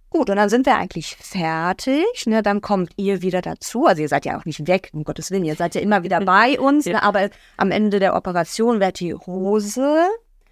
Gut, 0.10 0.30
und 0.30 0.38
dann 0.38 0.50
sind 0.50 0.66
wir 0.66 0.78
eigentlich 0.78 1.18
fertig. 1.18 2.06
Ne? 2.26 2.42
Dann 2.42 2.62
kommt 2.62 2.94
ihr 2.96 3.22
wieder 3.22 3.42
dazu. 3.42 3.86
Also 3.86 4.02
ihr 4.02 4.08
seid 4.08 4.26
ja 4.26 4.40
auch 4.40 4.46
nicht 4.46 4.66
weg, 4.66 4.90
um 4.94 5.04
Gottes 5.04 5.32
Willen. 5.32 5.44
Ihr 5.44 5.56
seid 5.56 5.76
ja 5.76 5.82
immer 5.82 6.04
wieder 6.04 6.22
bei 6.26 6.60
uns. 6.60 6.86
Ja. 6.86 6.94
Ne? 6.94 7.04
Aber 7.04 7.30
am 7.58 7.72
Ende 7.72 8.00
der 8.00 8.16
Operation 8.16 8.80
wird 8.80 9.00
die 9.00 9.14
Hose 9.14 10.08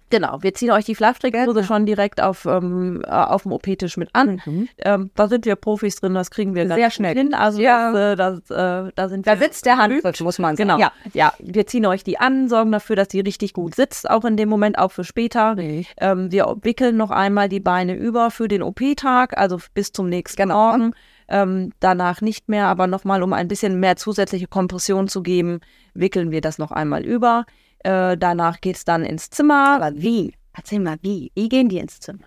Genau, 0.08 0.38
wir 0.42 0.54
ziehen 0.54 0.70
euch 0.70 0.84
die 0.84 0.94
Flachstrickdose 0.94 1.52
Genau. 1.54 1.66
schon 1.66 1.84
direkt 1.86 2.20
auf, 2.22 2.44
ähm, 2.46 3.02
äh, 3.04 3.10
auf 3.10 3.42
dem 3.42 3.52
OP-Tisch 3.52 3.96
mit 3.96 4.10
an. 4.12 4.40
Ähm, 4.78 5.10
da 5.16 5.26
sind 5.28 5.44
wir 5.46 5.56
Profis 5.56 5.96
drin, 5.96 6.14
das 6.14 6.30
kriegen 6.30 6.54
wir 6.54 6.68
Sehr 6.68 6.90
schnell. 6.90 7.14
hin. 7.14 7.34
Also 7.34 7.60
Ja. 7.60 7.92
das, 7.92 8.12
äh, 8.12 8.16
das, 8.16 8.88
äh, 8.88 8.92
da 8.94 9.08
sind 9.08 9.26
Da 9.26 9.32
wir 9.32 9.38
sitzt 9.46 9.66
der 9.66 9.78
Handgriff, 9.78 10.20
muss 10.20 10.38
man 10.38 10.56
sagen. 10.56 10.68
Genau. 10.68 10.78
Ja. 10.78 10.92
Ja. 11.12 11.32
wir 11.40 11.66
ziehen 11.66 11.86
euch 11.86 12.04
die 12.04 12.18
an, 12.18 12.48
sorgen 12.48 12.70
dafür, 12.72 12.94
dass 12.96 13.08
die 13.08 13.20
richtig 13.20 13.52
gut 13.52 13.74
sitzt, 13.74 14.08
auch 14.08 14.24
in 14.24 14.36
dem 14.36 14.48
Moment, 14.48 14.78
auch 14.78 14.92
für 14.92 15.02
später. 15.04 15.56
Ähm, 15.58 16.30
wir 16.30 16.56
wickeln 16.62 16.96
noch 16.96 17.10
einmal 17.10 17.48
die 17.48 17.60
Beine 17.60 17.94
über 17.94 18.30
für 18.30 18.46
den 18.48 18.62
OP-Tag, 18.62 19.36
also 19.36 19.58
bis 19.74 19.92
zum 19.92 20.08
nächsten 20.08 20.40
Genau. 20.42 20.54
Morgen. 20.70 20.92
Ähm, 21.28 21.72
danach 21.80 22.20
nicht 22.20 22.48
mehr, 22.48 22.66
aber 22.68 22.86
nochmal, 22.86 23.24
um 23.24 23.32
ein 23.32 23.48
bisschen 23.48 23.80
mehr 23.80 23.96
zusätzliche 23.96 24.46
Kompression 24.46 25.08
zu 25.08 25.22
geben, 25.24 25.58
wickeln 25.94 26.30
wir 26.30 26.40
das 26.40 26.58
noch 26.58 26.70
einmal 26.70 27.04
über. 27.04 27.44
Äh, 27.86 28.16
danach 28.18 28.60
geht 28.60 28.74
es 28.76 28.84
dann 28.84 29.04
ins 29.04 29.30
Zimmer. 29.30 29.76
Aber 29.80 29.94
wie? 29.94 30.34
Erzähl 30.52 30.80
mal, 30.80 30.96
wie? 31.02 31.30
Wie 31.36 31.48
gehen 31.48 31.68
die 31.68 31.78
ins 31.78 32.00
Zimmer? 32.00 32.24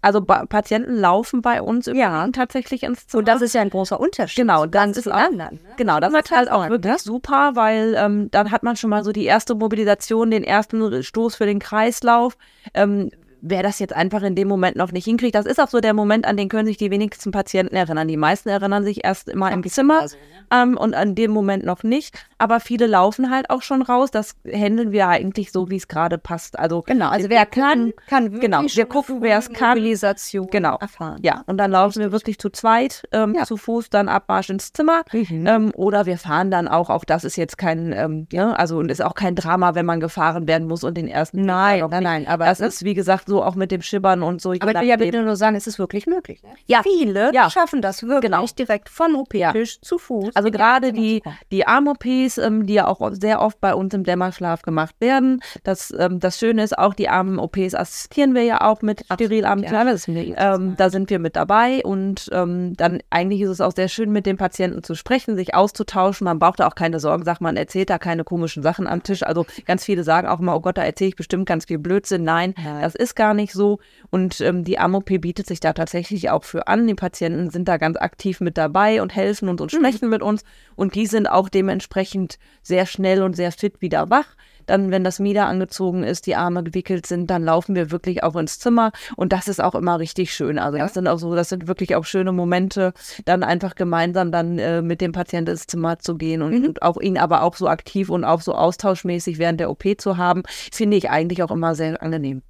Also 0.00 0.20
ba 0.20 0.46
Patienten 0.46 0.94
laufen 0.94 1.42
bei 1.42 1.60
uns 1.60 1.86
ja. 1.86 2.28
tatsächlich 2.28 2.84
ins 2.84 3.08
Zimmer. 3.08 3.18
Und 3.18 3.26
das 3.26 3.42
ist 3.42 3.54
ja 3.56 3.62
ein 3.62 3.70
großer 3.70 3.98
Unterschied. 3.98 4.36
Genau, 4.36 4.66
das 4.66 4.70
ganz 4.70 4.96
ist 4.96 5.08
auch- 5.08 5.16
anderen. 5.16 5.56
Ne? 5.56 5.70
Genau, 5.76 5.98
das 5.98 6.10
Immer 6.10 6.20
ist 6.20 6.30
halt 6.30 6.48
auch 6.48 6.68
wirklich 6.68 6.92
ne? 6.92 6.98
super, 7.00 7.56
weil 7.56 7.96
ähm, 7.98 8.30
dann 8.30 8.52
hat 8.52 8.62
man 8.62 8.76
schon 8.76 8.90
mal 8.90 9.02
so 9.02 9.10
die 9.10 9.24
erste 9.24 9.56
Mobilisation, 9.56 10.30
den 10.30 10.44
ersten 10.44 11.02
Stoß 11.02 11.34
für 11.34 11.46
den 11.46 11.58
Kreislauf. 11.58 12.38
Ähm, 12.74 13.10
wer 13.40 13.62
das 13.62 13.78
jetzt 13.78 13.94
einfach 13.94 14.22
in 14.22 14.34
dem 14.34 14.48
Moment 14.48 14.76
noch 14.76 14.92
nicht 14.92 15.04
hinkriegt, 15.04 15.34
das 15.34 15.46
ist 15.46 15.60
auch 15.60 15.68
so 15.68 15.80
der 15.80 15.94
Moment, 15.94 16.26
an 16.26 16.36
den 16.36 16.48
können 16.48 16.66
sich 16.66 16.76
die 16.76 16.90
wenigsten 16.90 17.30
Patienten 17.30 17.74
erinnern. 17.76 18.08
Die 18.08 18.16
meisten 18.16 18.48
erinnern 18.48 18.84
sich 18.84 19.04
erst 19.04 19.28
immer 19.28 19.52
im 19.52 19.62
Zimmer 19.68 20.00
Also, 20.00 20.16
ne? 20.16 20.22
ähm, 20.62 20.76
und 20.76 20.94
an 20.94 21.14
dem 21.14 21.30
Moment 21.30 21.64
noch 21.64 21.82
nicht. 21.82 22.14
Aber 22.38 22.60
viele 22.60 22.86
laufen 22.86 23.30
halt 23.30 23.50
auch 23.50 23.62
schon 23.62 23.82
raus. 23.82 24.10
Das 24.10 24.34
handeln 24.50 24.92
wir 24.92 25.08
eigentlich 25.08 25.52
so, 25.52 25.70
wie 25.70 25.76
es 25.76 25.88
gerade 25.88 26.18
passt. 26.18 26.58
Also 26.58 26.82
Genau, 26.82 27.08
also 27.08 27.28
wer 27.28 27.46
kann, 27.46 27.92
kann 28.08 28.24
wirklich 28.24 28.40
genau, 28.42 28.62
wir 28.62 28.86
gucken, 28.86 29.22
wer 29.22 29.38
es 29.38 29.52
kann. 29.52 29.78
Mobilisation 29.78 30.46
Genau. 30.50 30.76
erfahren. 30.80 31.18
Ja, 31.22 31.42
und 31.46 31.58
dann 31.58 31.70
laufen 31.70 32.00
wir 32.00 32.12
wirklich 32.12 32.38
zu 32.38 32.50
zweit, 32.50 33.02
ähm, 33.12 33.34
Ja. 33.34 33.44
zu 33.44 33.56
Fuß, 33.56 33.90
dann 33.90 34.08
Abmarsch 34.08 34.50
ins 34.50 34.72
Zimmer. 34.72 35.02
Mhm. 35.12 35.46
Ähm, 35.46 35.70
oder 35.74 36.06
wir 36.06 36.18
fahren 36.18 36.50
dann 36.50 36.68
auch, 36.68 36.90
auch 36.90 37.04
das 37.04 37.24
ist 37.24 37.36
jetzt 37.36 37.58
kein, 37.58 37.92
ähm, 37.92 38.26
ja, 38.32 38.52
also 38.52 38.78
und 38.78 38.90
ist 38.90 39.02
auch 39.02 39.14
kein 39.14 39.34
Drama, 39.34 39.74
wenn 39.74 39.86
man 39.86 40.00
gefahren 40.00 40.46
werden 40.48 40.68
muss 40.68 40.84
und 40.84 40.96
den 40.96 41.08
ersten 41.08 41.42
Nein, 41.44 41.84
nein, 41.90 42.02
nein, 42.02 42.26
aber 42.28 42.44
Das 42.46 42.60
ist, 42.60 42.84
wie 42.84 42.94
gesagt, 42.94 43.27
so 43.28 43.42
auch 43.42 43.54
mit 43.54 43.70
dem 43.70 43.82
Schibbern 43.82 44.22
und 44.22 44.40
so. 44.40 44.50
Aber 44.50 44.70
ich 44.70 44.80
will 44.80 44.88
ja 44.88 44.96
bitte 44.96 45.22
nur 45.22 45.36
sagen, 45.36 45.54
es 45.56 45.66
ist 45.66 45.78
wirklich 45.78 46.06
möglich. 46.06 46.42
Ne? 46.42 46.50
Ja. 46.66 46.82
Viele 46.82 47.30
Ja. 47.32 47.50
schaffen 47.50 47.82
das 47.82 48.02
wirklich 48.02 48.30
Genau. 48.32 48.44
direkt 48.58 48.88
von 48.88 49.14
OP-Tisch 49.14 49.80
zu 49.80 49.98
Fuß. 49.98 50.34
Also 50.34 50.50
gerade 50.50 50.92
die, 50.92 51.22
die 51.52 51.66
Arm-OPs, 51.66 52.38
ähm, 52.38 52.66
die 52.66 52.74
ja 52.74 52.86
auch 52.88 53.00
sehr 53.12 53.40
oft 53.40 53.60
bei 53.60 53.74
uns 53.74 53.94
im 53.94 54.04
Dämmerschlaf 54.04 54.62
gemacht 54.62 54.94
werden. 55.00 55.40
Das, 55.64 55.94
ähm, 55.98 56.18
das 56.20 56.38
Schöne 56.38 56.62
ist 56.62 56.76
auch, 56.78 56.94
die 56.94 57.08
Arm-OPs 57.08 57.74
assistieren 57.74 58.34
wir 58.34 58.42
ja 58.42 58.62
auch 58.62 58.82
mit 58.82 59.04
Sterilarm. 59.12 59.62
Ja, 59.62 60.54
Ähm, 60.54 60.74
da 60.76 60.90
sind 60.90 61.10
wir 61.10 61.18
mit 61.18 61.36
dabei 61.36 61.82
und 61.84 62.28
ähm, 62.32 62.74
dann 62.76 63.00
eigentlich 63.10 63.40
ist 63.42 63.50
es 63.50 63.60
auch 63.60 63.72
sehr 63.74 63.88
schön, 63.88 64.10
mit 64.10 64.26
dem 64.26 64.36
Patienten 64.36 64.82
zu 64.82 64.94
sprechen, 64.94 65.36
sich 65.36 65.54
auszutauschen. 65.54 66.24
Man 66.24 66.38
braucht 66.38 66.60
da 66.60 66.66
auch 66.66 66.74
keine 66.74 67.00
Sorgen, 67.00 67.24
sagt 67.24 67.40
man, 67.40 67.56
erzählt 67.56 67.90
da 67.90 67.98
keine 67.98 68.24
komischen 68.24 68.62
Sachen 68.62 68.86
am 68.86 69.02
Tisch. 69.02 69.22
Also 69.22 69.46
ganz 69.66 69.84
viele 69.84 70.04
sagen 70.04 70.26
auch 70.28 70.40
immer, 70.40 70.56
oh 70.56 70.60
Gott, 70.60 70.78
da 70.78 70.82
erzähle 70.84 71.08
ich 71.10 71.16
bestimmt 71.16 71.46
ganz 71.46 71.66
viel 71.66 71.78
Blödsinn. 71.78 72.24
Nein, 72.24 72.54
Nein. 72.62 72.82
das 72.82 72.94
ist 72.94 73.14
gar 73.18 73.34
nicht 73.34 73.52
so. 73.52 73.80
Und 74.08 74.40
ähm, 74.40 74.64
die 74.64 74.78
AMOP 74.78 75.20
bietet 75.20 75.46
sich 75.46 75.60
da 75.60 75.74
tatsächlich 75.74 76.30
auch 76.30 76.44
für 76.44 76.68
an. 76.68 76.86
Die 76.86 76.94
Patienten 76.94 77.50
sind 77.50 77.68
da 77.68 77.76
ganz 77.76 77.98
aktiv 77.98 78.40
mit 78.40 78.56
dabei 78.56 79.02
und 79.02 79.14
helfen 79.14 79.50
uns 79.50 79.60
und 79.60 79.70
sprechen 79.70 80.08
mit 80.08 80.22
uns. 80.22 80.44
Und 80.76 80.94
die 80.94 81.04
sind 81.04 81.26
auch 81.26 81.50
dementsprechend 81.50 82.38
sehr 82.62 82.86
schnell 82.86 83.22
und 83.22 83.36
sehr 83.36 83.52
fit 83.52 83.82
wieder 83.82 84.08
wach. 84.08 84.28
Dann, 84.68 84.90
wenn 84.90 85.02
das 85.02 85.18
Mieder 85.18 85.46
angezogen 85.46 86.04
ist, 86.04 86.26
die 86.26 86.36
Arme 86.36 86.62
gewickelt 86.62 87.06
sind, 87.06 87.30
dann 87.30 87.42
laufen 87.42 87.74
wir 87.74 87.90
wirklich 87.90 88.22
auch 88.22 88.36
ins 88.36 88.58
Zimmer. 88.58 88.92
Und 89.16 89.32
das 89.32 89.48
ist 89.48 89.60
auch 89.60 89.74
immer 89.74 89.98
richtig 89.98 90.32
schön. 90.34 90.58
Also 90.58 90.78
das 90.78 90.94
sind 90.94 91.08
auch 91.08 91.18
so, 91.18 91.34
das 91.34 91.48
sind 91.48 91.66
wirklich 91.66 91.96
auch 91.96 92.04
schöne 92.04 92.32
Momente, 92.32 92.92
dann 93.24 93.42
einfach 93.42 93.74
gemeinsam 93.74 94.30
dann 94.30 94.58
äh, 94.58 94.82
mit 94.82 95.00
dem 95.00 95.12
Patienten 95.12 95.52
ins 95.52 95.66
Zimmer 95.66 95.98
zu 95.98 96.16
gehen 96.16 96.42
und, 96.42 96.66
und 96.66 96.82
auch 96.82 97.00
ihn 97.00 97.16
aber 97.16 97.42
auch 97.42 97.56
so 97.56 97.66
aktiv 97.66 98.10
und 98.10 98.24
auch 98.24 98.42
so 98.42 98.54
austauschmäßig 98.54 99.38
während 99.38 99.58
der 99.58 99.70
OP 99.70 99.84
zu 99.96 100.18
haben, 100.18 100.42
finde 100.70 100.98
ich 100.98 101.08
eigentlich 101.08 101.42
auch 101.42 101.50
immer 101.50 101.74
sehr 101.74 102.00
angenehm. 102.02 102.42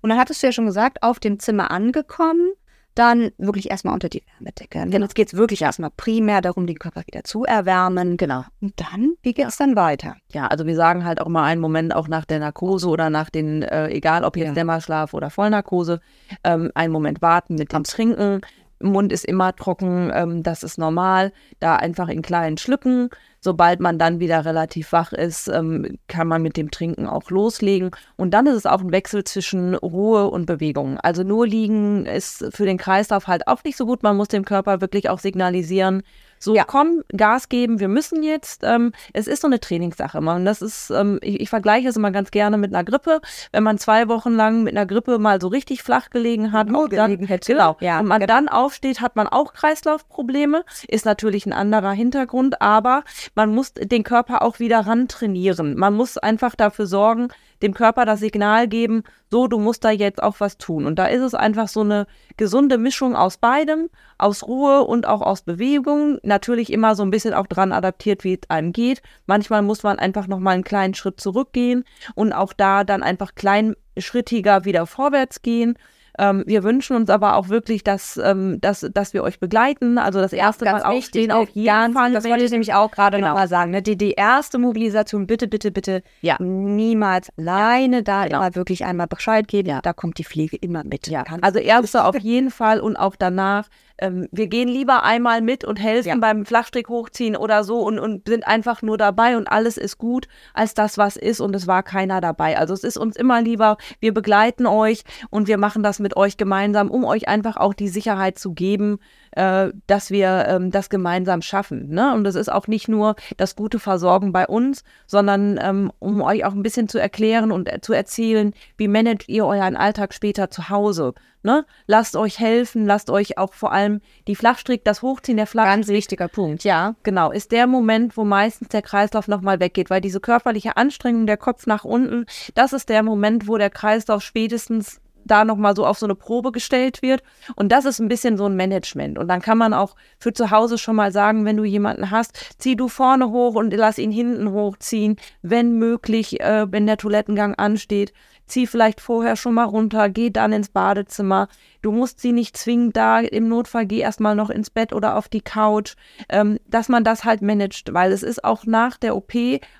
Und 0.00 0.10
dann 0.10 0.18
hattest 0.18 0.42
du 0.42 0.46
ja 0.46 0.52
schon 0.52 0.66
gesagt, 0.66 1.02
auf 1.02 1.20
dem 1.20 1.38
Zimmer 1.38 1.70
angekommen, 1.70 2.52
dann 2.94 3.30
wirklich 3.38 3.70
erstmal 3.70 3.94
unter 3.94 4.08
die 4.08 4.24
Wärmedecke. 4.34 4.84
Denn 4.88 5.02
jetzt 5.02 5.14
geht 5.14 5.28
es 5.28 5.34
wirklich 5.34 5.62
erstmal 5.62 5.90
primär 5.96 6.40
darum, 6.40 6.66
den 6.66 6.78
Körper 6.80 7.02
wieder 7.06 7.22
zu 7.22 7.44
erwärmen. 7.44 8.16
Genau. 8.16 8.44
Und 8.60 8.72
dann, 8.80 9.14
wie 9.22 9.34
geht 9.34 9.46
es 9.46 9.56
dann 9.56 9.76
weiter? 9.76 10.16
Ja, 10.32 10.48
also 10.48 10.66
wir 10.66 10.74
sagen 10.74 11.04
halt 11.04 11.20
auch 11.20 11.26
immer 11.26 11.44
einen 11.44 11.60
Moment 11.60 11.94
auch 11.94 12.08
nach 12.08 12.24
der 12.24 12.40
Narkose 12.40 12.88
oder 12.88 13.08
nach 13.08 13.30
den, 13.30 13.62
äh, 13.62 13.88
egal 13.90 14.24
ob 14.24 14.36
jetzt 14.36 14.48
Ja. 14.48 14.54
Dämmerschlaf 14.54 15.14
oder 15.14 15.30
Vollnarkose, 15.30 16.00
ähm, 16.42 16.72
einen 16.74 16.92
Moment 16.92 17.22
warten 17.22 17.54
mit 17.54 17.72
dem 17.72 17.84
Trinken. 17.84 18.40
Mund 18.80 19.12
ist 19.12 19.24
immer 19.24 19.54
trocken, 19.54 20.10
ähm, 20.14 20.42
das 20.42 20.62
ist 20.62 20.78
normal. 20.78 21.32
Da 21.60 21.76
einfach 21.76 22.08
in 22.08 22.22
kleinen 22.22 22.58
Schlücken. 22.58 23.10
Sobald 23.40 23.80
man 23.80 23.98
dann 23.98 24.18
wieder 24.18 24.44
relativ 24.44 24.92
wach 24.92 25.12
ist, 25.12 25.48
ähm, 25.48 25.98
kann 26.08 26.26
man 26.26 26.42
mit 26.42 26.56
dem 26.56 26.70
Trinken 26.70 27.06
auch 27.06 27.30
loslegen. 27.30 27.90
Und 28.16 28.32
dann 28.32 28.46
ist 28.46 28.56
es 28.56 28.66
auch 28.66 28.80
ein 28.80 28.92
Wechsel 28.92 29.24
zwischen 29.24 29.74
Ruhe 29.74 30.28
und 30.28 30.46
Bewegung. 30.46 30.98
Also 30.98 31.22
nur 31.22 31.46
liegen 31.46 32.04
ist 32.06 32.44
für 32.50 32.66
den 32.66 32.78
Kreislauf 32.78 33.26
halt 33.26 33.46
auch 33.46 33.62
nicht 33.64 33.76
so 33.76 33.86
gut. 33.86 34.02
Man 34.02 34.16
muss 34.16 34.28
dem 34.28 34.44
Körper 34.44 34.80
wirklich 34.80 35.08
auch 35.08 35.20
signalisieren, 35.20 36.02
so 36.38 36.54
Ja. 36.54 36.64
komm, 36.64 37.02
Gas 37.16 37.48
geben, 37.48 37.80
wir 37.80 37.88
müssen 37.88 38.22
jetzt. 38.22 38.62
Ähm, 38.64 38.92
es 39.12 39.26
ist 39.26 39.42
so 39.42 39.46
eine 39.48 39.60
Trainingssache. 39.60 40.20
Man, 40.20 40.44
das 40.44 40.62
ist, 40.62 40.90
ähm, 40.90 41.18
ich, 41.22 41.40
ich 41.40 41.50
vergleiche 41.50 41.88
es 41.88 41.96
immer 41.96 42.10
ganz 42.10 42.30
gerne 42.30 42.58
mit 42.58 42.74
einer 42.74 42.84
Grippe. 42.84 43.20
Wenn 43.52 43.62
man 43.62 43.78
zwei 43.78 44.08
Wochen 44.08 44.32
lang 44.32 44.62
mit 44.62 44.76
einer 44.76 44.86
Grippe 44.86 45.18
mal 45.18 45.40
so 45.40 45.48
richtig 45.48 45.82
flach 45.82 46.10
gelegen 46.10 46.52
hat, 46.52 46.72
auch 46.74 46.88
dann, 46.88 47.18
hätte. 47.26 47.52
genau, 47.52 47.76
Ja, 47.80 48.00
und 48.00 48.06
man 48.06 48.20
dann 48.26 48.48
aufsteht, 48.48 49.00
hat 49.00 49.16
man 49.16 49.26
auch 49.26 49.52
Kreislaufprobleme. 49.52 50.64
Ist 50.88 51.04
natürlich 51.04 51.46
ein 51.46 51.52
anderer 51.52 51.92
Hintergrund, 51.92 52.60
aber 52.60 53.04
man 53.34 53.54
muss 53.54 53.72
den 53.74 54.04
Körper 54.04 54.42
auch 54.42 54.58
wieder 54.58 54.80
rantrainieren. 54.80 55.76
Man 55.76 55.94
muss 55.94 56.18
einfach 56.18 56.54
dafür 56.54 56.86
sorgen, 56.86 57.28
dem 57.62 57.74
Körper 57.74 58.04
das 58.04 58.20
Signal 58.20 58.68
geben, 58.68 59.02
so, 59.30 59.46
du 59.46 59.58
musst 59.58 59.84
da 59.84 59.90
jetzt 59.90 60.22
auch 60.22 60.36
was 60.38 60.56
tun. 60.58 60.86
Und 60.86 60.98
da 60.98 61.06
ist 61.06 61.20
es 61.20 61.34
einfach 61.34 61.68
so 61.68 61.80
eine 61.80 62.06
gesunde 62.36 62.78
Mischung 62.78 63.14
aus 63.14 63.36
beidem, 63.36 63.90
aus 64.16 64.46
Ruhe 64.46 64.84
und 64.84 65.06
auch 65.06 65.20
aus 65.20 65.42
Bewegung. 65.42 66.18
Natürlich 66.22 66.72
immer 66.72 66.94
so 66.94 67.02
ein 67.02 67.10
bisschen 67.10 67.34
auch 67.34 67.46
dran 67.46 67.72
adaptiert, 67.72 68.24
wie 68.24 68.34
es 68.34 68.48
einem 68.48 68.72
geht. 68.72 69.02
Manchmal 69.26 69.62
muss 69.62 69.82
man 69.82 69.98
einfach 69.98 70.26
noch 70.26 70.38
mal 70.38 70.52
einen 70.52 70.64
kleinen 70.64 70.94
Schritt 70.94 71.20
zurückgehen 71.20 71.84
und 72.14 72.32
auch 72.32 72.52
da 72.52 72.84
dann 72.84 73.02
einfach 73.02 73.34
kleinschrittiger 73.34 74.64
wieder 74.64 74.86
vorwärts 74.86 75.42
gehen. 75.42 75.76
Ähm, 76.18 76.42
wir 76.46 76.62
wünschen 76.64 76.96
uns 76.96 77.10
aber 77.10 77.36
auch 77.36 77.48
wirklich, 77.48 77.84
dass, 77.84 78.16
ähm, 78.22 78.60
dass, 78.60 78.80
dass 78.92 79.14
wir 79.14 79.22
euch 79.22 79.38
begleiten. 79.40 79.98
Also 79.98 80.20
das 80.20 80.32
erste 80.32 80.64
Mal 80.64 80.82
aufstehen 80.82 81.30
auf 81.32 81.48
jeden 81.50 81.66
ganz, 81.66 81.94
Fall. 81.94 82.12
Das 82.12 82.24
wollte 82.24 82.44
ich 82.44 82.50
nämlich 82.50 82.74
auch 82.74 82.90
gerade 82.90 83.16
Genau. 83.18 83.28
noch 83.28 83.34
mal 83.36 83.48
sagen. 83.48 83.70
Ne? 83.70 83.82
Die, 83.82 83.96
die 83.96 84.12
erste 84.12 84.58
Mobilisation, 84.58 85.26
bitte, 85.26 85.48
bitte, 85.48 85.70
bitte 85.70 86.02
Ja. 86.20 86.36
niemals 86.40 87.30
alleine 87.38 88.02
da 88.02 88.24
Genau. 88.24 88.38
immer 88.38 88.54
wirklich 88.54 88.84
einmal 88.84 89.06
Bescheid 89.06 89.46
geben. 89.48 89.68
Ja. 89.68 89.80
Da 89.80 89.92
kommt 89.92 90.18
die 90.18 90.24
Pflege 90.24 90.56
immer 90.56 90.84
mit. 90.84 91.06
Ja, 91.08 91.22
Ganz- 91.22 91.42
also 91.42 91.58
erste 91.58 92.04
auf 92.04 92.18
jeden 92.18 92.50
Fall 92.50 92.80
und 92.80 92.96
auch 92.96 93.16
danach. 93.16 93.68
Ähm, 93.98 94.28
wir 94.30 94.46
gehen 94.46 94.68
lieber 94.68 95.02
einmal 95.02 95.40
mit 95.40 95.64
und 95.64 95.76
helfen 95.76 96.08
Ja. 96.08 96.16
beim 96.16 96.46
Flachstrick 96.46 96.88
hochziehen 96.88 97.36
oder 97.36 97.64
so 97.64 97.80
und, 97.80 97.98
und 97.98 98.28
sind 98.28 98.46
einfach 98.46 98.82
nur 98.82 98.96
dabei 98.98 99.36
und 99.36 99.48
alles 99.48 99.76
ist 99.76 99.98
gut, 99.98 100.28
als 100.54 100.74
das, 100.74 100.98
was 100.98 101.16
ist 101.16 101.40
und 101.40 101.54
es 101.56 101.66
war 101.66 101.82
keiner 101.82 102.20
dabei. 102.20 102.58
Also 102.58 102.74
es 102.74 102.84
ist 102.84 102.96
uns 102.96 103.16
immer 103.16 103.42
lieber, 103.42 103.76
wir 104.00 104.14
begleiten 104.14 104.66
euch 104.66 105.02
und 105.30 105.48
wir 105.48 105.58
machen 105.58 105.82
das 105.82 105.98
mit 105.98 106.16
euch 106.16 106.36
gemeinsam, 106.36 106.90
um 106.90 107.04
euch 107.04 107.28
einfach 107.28 107.56
auch 107.56 107.74
die 107.74 107.88
Sicherheit 107.88 108.38
zu 108.38 108.52
geben, 108.52 108.98
äh, 109.32 109.68
dass 109.86 110.10
wir 110.10 110.46
ähm, 110.48 110.70
das 110.70 110.90
gemeinsam 110.90 111.42
schaffen. 111.42 111.88
Ne? 111.90 112.14
Und 112.14 112.26
es 112.26 112.34
ist 112.34 112.50
auch 112.50 112.66
nicht 112.66 112.88
nur 112.88 113.16
das 113.36 113.56
gute 113.56 113.78
Versorgen 113.78 114.32
bei 114.32 114.46
uns, 114.46 114.84
sondern 115.06 115.58
ähm, 115.62 115.92
um 115.98 116.20
euch 116.22 116.44
auch 116.44 116.52
ein 116.52 116.62
bisschen 116.62 116.88
zu 116.88 116.98
erklären 116.98 117.52
und 117.52 117.72
äh, 117.72 117.80
zu 117.80 117.92
erzählen, 117.92 118.54
wie 118.76 118.88
managt 118.88 119.28
ihr 119.28 119.46
euren 119.46 119.76
Alltag 119.76 120.14
später 120.14 120.50
zu 120.50 120.68
Hause. 120.68 121.14
Ne? 121.44 121.64
Lasst 121.86 122.16
euch 122.16 122.40
helfen, 122.40 122.86
lasst 122.86 123.10
euch 123.10 123.38
auch 123.38 123.54
vor 123.54 123.72
allem 123.72 124.00
die 124.26 124.34
Flachstrick, 124.34 124.84
das 124.84 125.02
Hochziehen 125.02 125.36
der 125.36 125.46
Flachstrick. 125.46 125.76
Ganz 125.76 125.88
wichtiger 125.88 126.28
Punkt, 126.28 126.64
ja. 126.64 126.96
Genau, 127.04 127.30
ist 127.30 127.52
der 127.52 127.66
Moment, 127.66 128.16
wo 128.16 128.24
meistens 128.24 128.68
der 128.68 128.82
Kreislauf 128.82 129.28
nochmal 129.28 129.60
weggeht, 129.60 129.88
weil 129.88 130.00
diese 130.00 130.20
körperliche 130.20 130.76
Anstrengung, 130.76 131.26
der 131.26 131.36
Kopf 131.36 131.66
nach 131.66 131.84
unten, 131.84 132.26
das 132.54 132.72
ist 132.72 132.88
der 132.88 133.02
Moment, 133.02 133.46
wo 133.46 133.56
der 133.56 133.70
Kreislauf 133.70 134.22
spätestens 134.22 135.00
da 135.30 135.44
nochmal 135.44 135.76
so 135.76 135.86
auf 135.86 135.98
so 135.98 136.06
eine 136.06 136.14
Probe 136.14 136.52
gestellt 136.52 137.02
wird. 137.02 137.22
Und 137.56 137.70
das 137.70 137.84
ist 137.84 138.00
ein 138.00 138.08
bisschen 138.08 138.36
so 138.36 138.46
ein 138.46 138.56
Management. 138.56 139.18
Und 139.18 139.28
dann 139.28 139.40
kann 139.40 139.58
man 139.58 139.74
auch 139.74 139.94
für 140.18 140.32
zu 140.32 140.50
Hause 140.50 140.78
schon 140.78 140.96
mal 140.96 141.12
sagen, 141.12 141.44
wenn 141.44 141.56
du 141.56 141.64
jemanden 141.64 142.10
hast, 142.10 142.56
zieh 142.58 142.76
du 142.76 142.88
vorne 142.88 143.30
hoch 143.30 143.54
und 143.54 143.72
lass 143.72 143.98
ihn 143.98 144.10
hinten 144.10 144.50
hochziehen. 144.50 145.16
Wenn 145.42 145.78
möglich, 145.78 146.40
äh, 146.40 146.66
wenn 146.70 146.86
der 146.86 146.96
Toilettengang 146.96 147.54
ansteht, 147.54 148.12
zieh 148.48 148.66
vielleicht 148.66 149.00
vorher 149.00 149.36
schon 149.36 149.54
mal 149.54 149.64
runter, 149.64 150.08
geh 150.08 150.30
dann 150.30 150.52
ins 150.52 150.68
Badezimmer. 150.70 151.48
Du 151.82 151.92
musst 151.92 152.20
sie 152.20 152.32
nicht 152.32 152.56
zwingen, 152.56 152.92
da 152.92 153.20
im 153.20 153.48
Notfall 153.48 153.86
geh 153.86 153.98
erstmal 153.98 154.34
noch 154.34 154.50
ins 154.50 154.70
Bett 154.70 154.92
oder 154.92 155.16
auf 155.16 155.28
die 155.28 155.40
Couch, 155.40 155.94
ähm, 156.28 156.58
dass 156.66 156.88
man 156.88 157.04
das 157.04 157.24
halt 157.24 157.42
managt, 157.42 157.94
weil 157.94 158.12
es 158.12 158.22
ist 158.22 158.42
auch 158.44 158.64
nach 158.64 158.96
der 158.96 159.16
OP, 159.16 159.32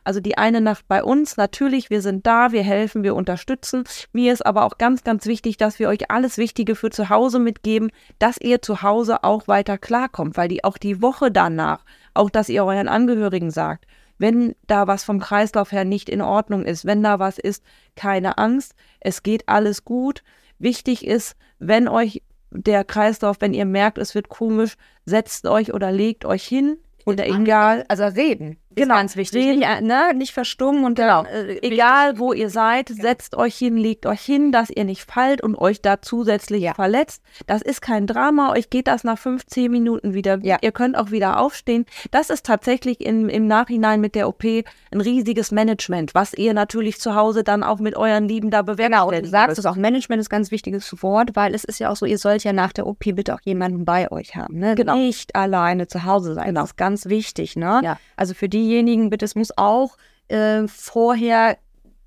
also 0.05 0.21
die 0.21 0.39
eine 0.39 0.61
Nacht 0.61 0.87
bei 0.87 1.03
uns, 1.03 1.37
natürlich, 1.37 1.91
wir 1.91 2.03
sind 2.03 2.27
da, 2.27 2.53
wir 2.53 2.63
helfen, 2.63 3.03
wir 3.03 3.17
unterstützen. 3.17 3.85
Mir 4.13 4.33
ist 4.33 4.47
aber 4.47 4.65
auch 4.65 4.79
ganz, 4.79 5.03
ganz 5.03 5.27
wichtig, 5.27 5.57
dass 5.57 5.79
wir 5.79 5.89
euch 5.89 6.11
alles 6.11 6.39
Wichtige 6.39 6.77
für 6.77 6.91
zu 6.91 7.09
Hause 7.09 7.39
mitgeben, 7.39 7.91
dass 8.19 8.39
ihr 8.41 8.63
zu 8.63 8.83
Hause 8.83 9.25
auch 9.25 9.49
weiter 9.49 9.79
klarkommt, 9.79 10.37
weil 10.37 10.49
die 10.49 10.63
auch 10.63 10.79
die 10.79 11.03
Woche 11.03 11.31
danach, 11.33 11.85
auch 12.15 12.31
dass 12.31 12.49
ihr 12.49 12.65
euren 12.65 12.89
Angehörigen 12.89 13.51
sagt, 13.51 13.87
wenn 14.19 14.55
da 14.67 14.87
was 14.87 15.05
vom 15.05 15.21
Kreislauf 15.21 15.73
her 15.73 15.85
nicht 15.85 16.09
in 16.09 16.21
Ordnung 16.21 16.65
ist, 16.65 16.85
wenn 16.85 17.03
da 17.03 17.19
was 17.19 17.39
ist, 17.39 17.65
keine 17.97 18.39
Angst, 18.39 18.75
es 19.01 19.23
geht 19.23 19.49
alles 19.49 19.85
gut. 19.85 20.23
Wichtig 20.59 21.07
ist, 21.07 21.37
wenn 21.59 21.89
euch 21.89 22.23
der 22.51 22.85
Kreislauf, 22.85 23.37
wenn 23.41 23.55
ihr 23.55 23.65
merkt, 23.65 23.99
es 23.99 24.15
wird 24.15 24.29
komisch, 24.29 24.77
setzt 25.05 25.47
euch 25.47 25.73
oder 25.73 25.93
legt 25.93 26.25
euch 26.25 26.45
hin 26.45 26.79
oder 27.07 27.27
egal. 27.27 27.85
Also 27.89 28.05
reden. 28.05 28.59
Genau. 28.75 28.95
Ganz 28.95 29.17
wichtig. 29.17 29.45
Reden. 29.45 29.59
Nicht, 29.61 29.69
äh, 29.69 29.81
ne? 29.81 30.13
nicht 30.15 30.33
verstummen 30.33 30.85
und 30.85 30.95
Genau. 30.97 31.25
dann, 31.25 31.33
äh, 31.33 31.59
Egal 31.63 32.19
wo 32.19 32.33
ihr 32.33 32.51
seid, 32.51 32.89
setzt 32.89 33.35
euch 33.35 33.57
hin, 33.57 33.77
legt 33.77 34.07
euch 34.07 34.21
hin, 34.21 34.53
dass 34.53 34.71
ihr 34.71 34.85
nicht 34.85 35.03
fallt 35.11 35.43
und 35.43 35.57
euch 35.57 35.83
da 35.83 36.01
zusätzlich 36.01 36.63
Ja. 36.63 36.75
verletzt. 36.75 37.23
Das 37.47 37.63
ist 37.63 37.81
kein 37.81 38.07
Drama. 38.07 38.53
Euch 38.53 38.71
geht 38.71 38.87
das 38.87 39.05
nach 39.05 39.19
15 39.19 39.71
Minuten 39.71 40.15
wieder. 40.15 40.39
Ja. 40.43 40.59
Ihr 40.61 40.73
könnt 40.73 40.97
auch 40.97 41.11
wieder 41.11 41.41
aufstehen. 41.41 41.87
Das 42.11 42.31
ist 42.31 42.47
tatsächlich 42.47 43.01
im, 43.01 43.29
im 43.29 43.47
Nachhinein 43.47 44.01
mit 44.01 44.15
der 44.15 44.29
OP 44.29 44.45
ein 44.45 45.01
riesiges 45.01 45.51
Management, 45.51 46.15
was 46.15 46.35
ihr 46.35 46.55
natürlich 46.55 46.99
zu 47.01 47.15
Hause 47.15 47.43
dann 47.45 47.63
auch 47.63 47.79
mit 47.81 47.97
euren 47.97 48.29
Lieben 48.29 48.51
da 48.51 48.63
Genau, 48.63 49.09
und 49.09 49.23
du 49.23 49.27
sagst 49.27 49.59
es 49.59 49.67
auch, 49.67 49.77
Management 49.77 50.21
ist 50.21 50.27
ein 50.29 50.37
ganz 50.37 50.51
wichtiges 50.51 51.03
Wort, 51.03 51.31
weil 51.35 51.55
es 51.55 51.65
ist 51.65 51.81
ja 51.81 51.91
auch 51.91 51.97
so, 51.97 52.07
ihr 52.07 52.19
sollt 52.19 52.45
ja 52.45 52.53
nach 52.53 52.73
der 52.73 52.87
OP 52.87 53.13
bitte 53.15 53.35
auch 53.35 53.41
jemanden 53.45 53.85
bei 53.85 54.11
euch 54.13 54.37
haben. 54.37 54.59
Ne? 54.59 54.75
Genau. 54.75 54.95
Nicht 54.97 55.35
alleine 55.35 55.87
zu 55.89 56.05
Hause 56.05 56.35
sein. 56.35 56.49
Genau. 56.49 56.61
Das 56.61 56.71
ist 56.71 56.77
ganz 56.77 57.07
wichtig. 57.07 57.57
Ne? 57.57 57.81
Ja. 57.83 57.99
Also 58.17 58.35
für 58.35 58.49
diejenigen, 58.59 59.11
bitte, 59.11 59.25
es 59.25 59.35
muss 59.35 59.57
auch 59.57 59.97
äh, 60.29 60.67
vorher 60.67 61.57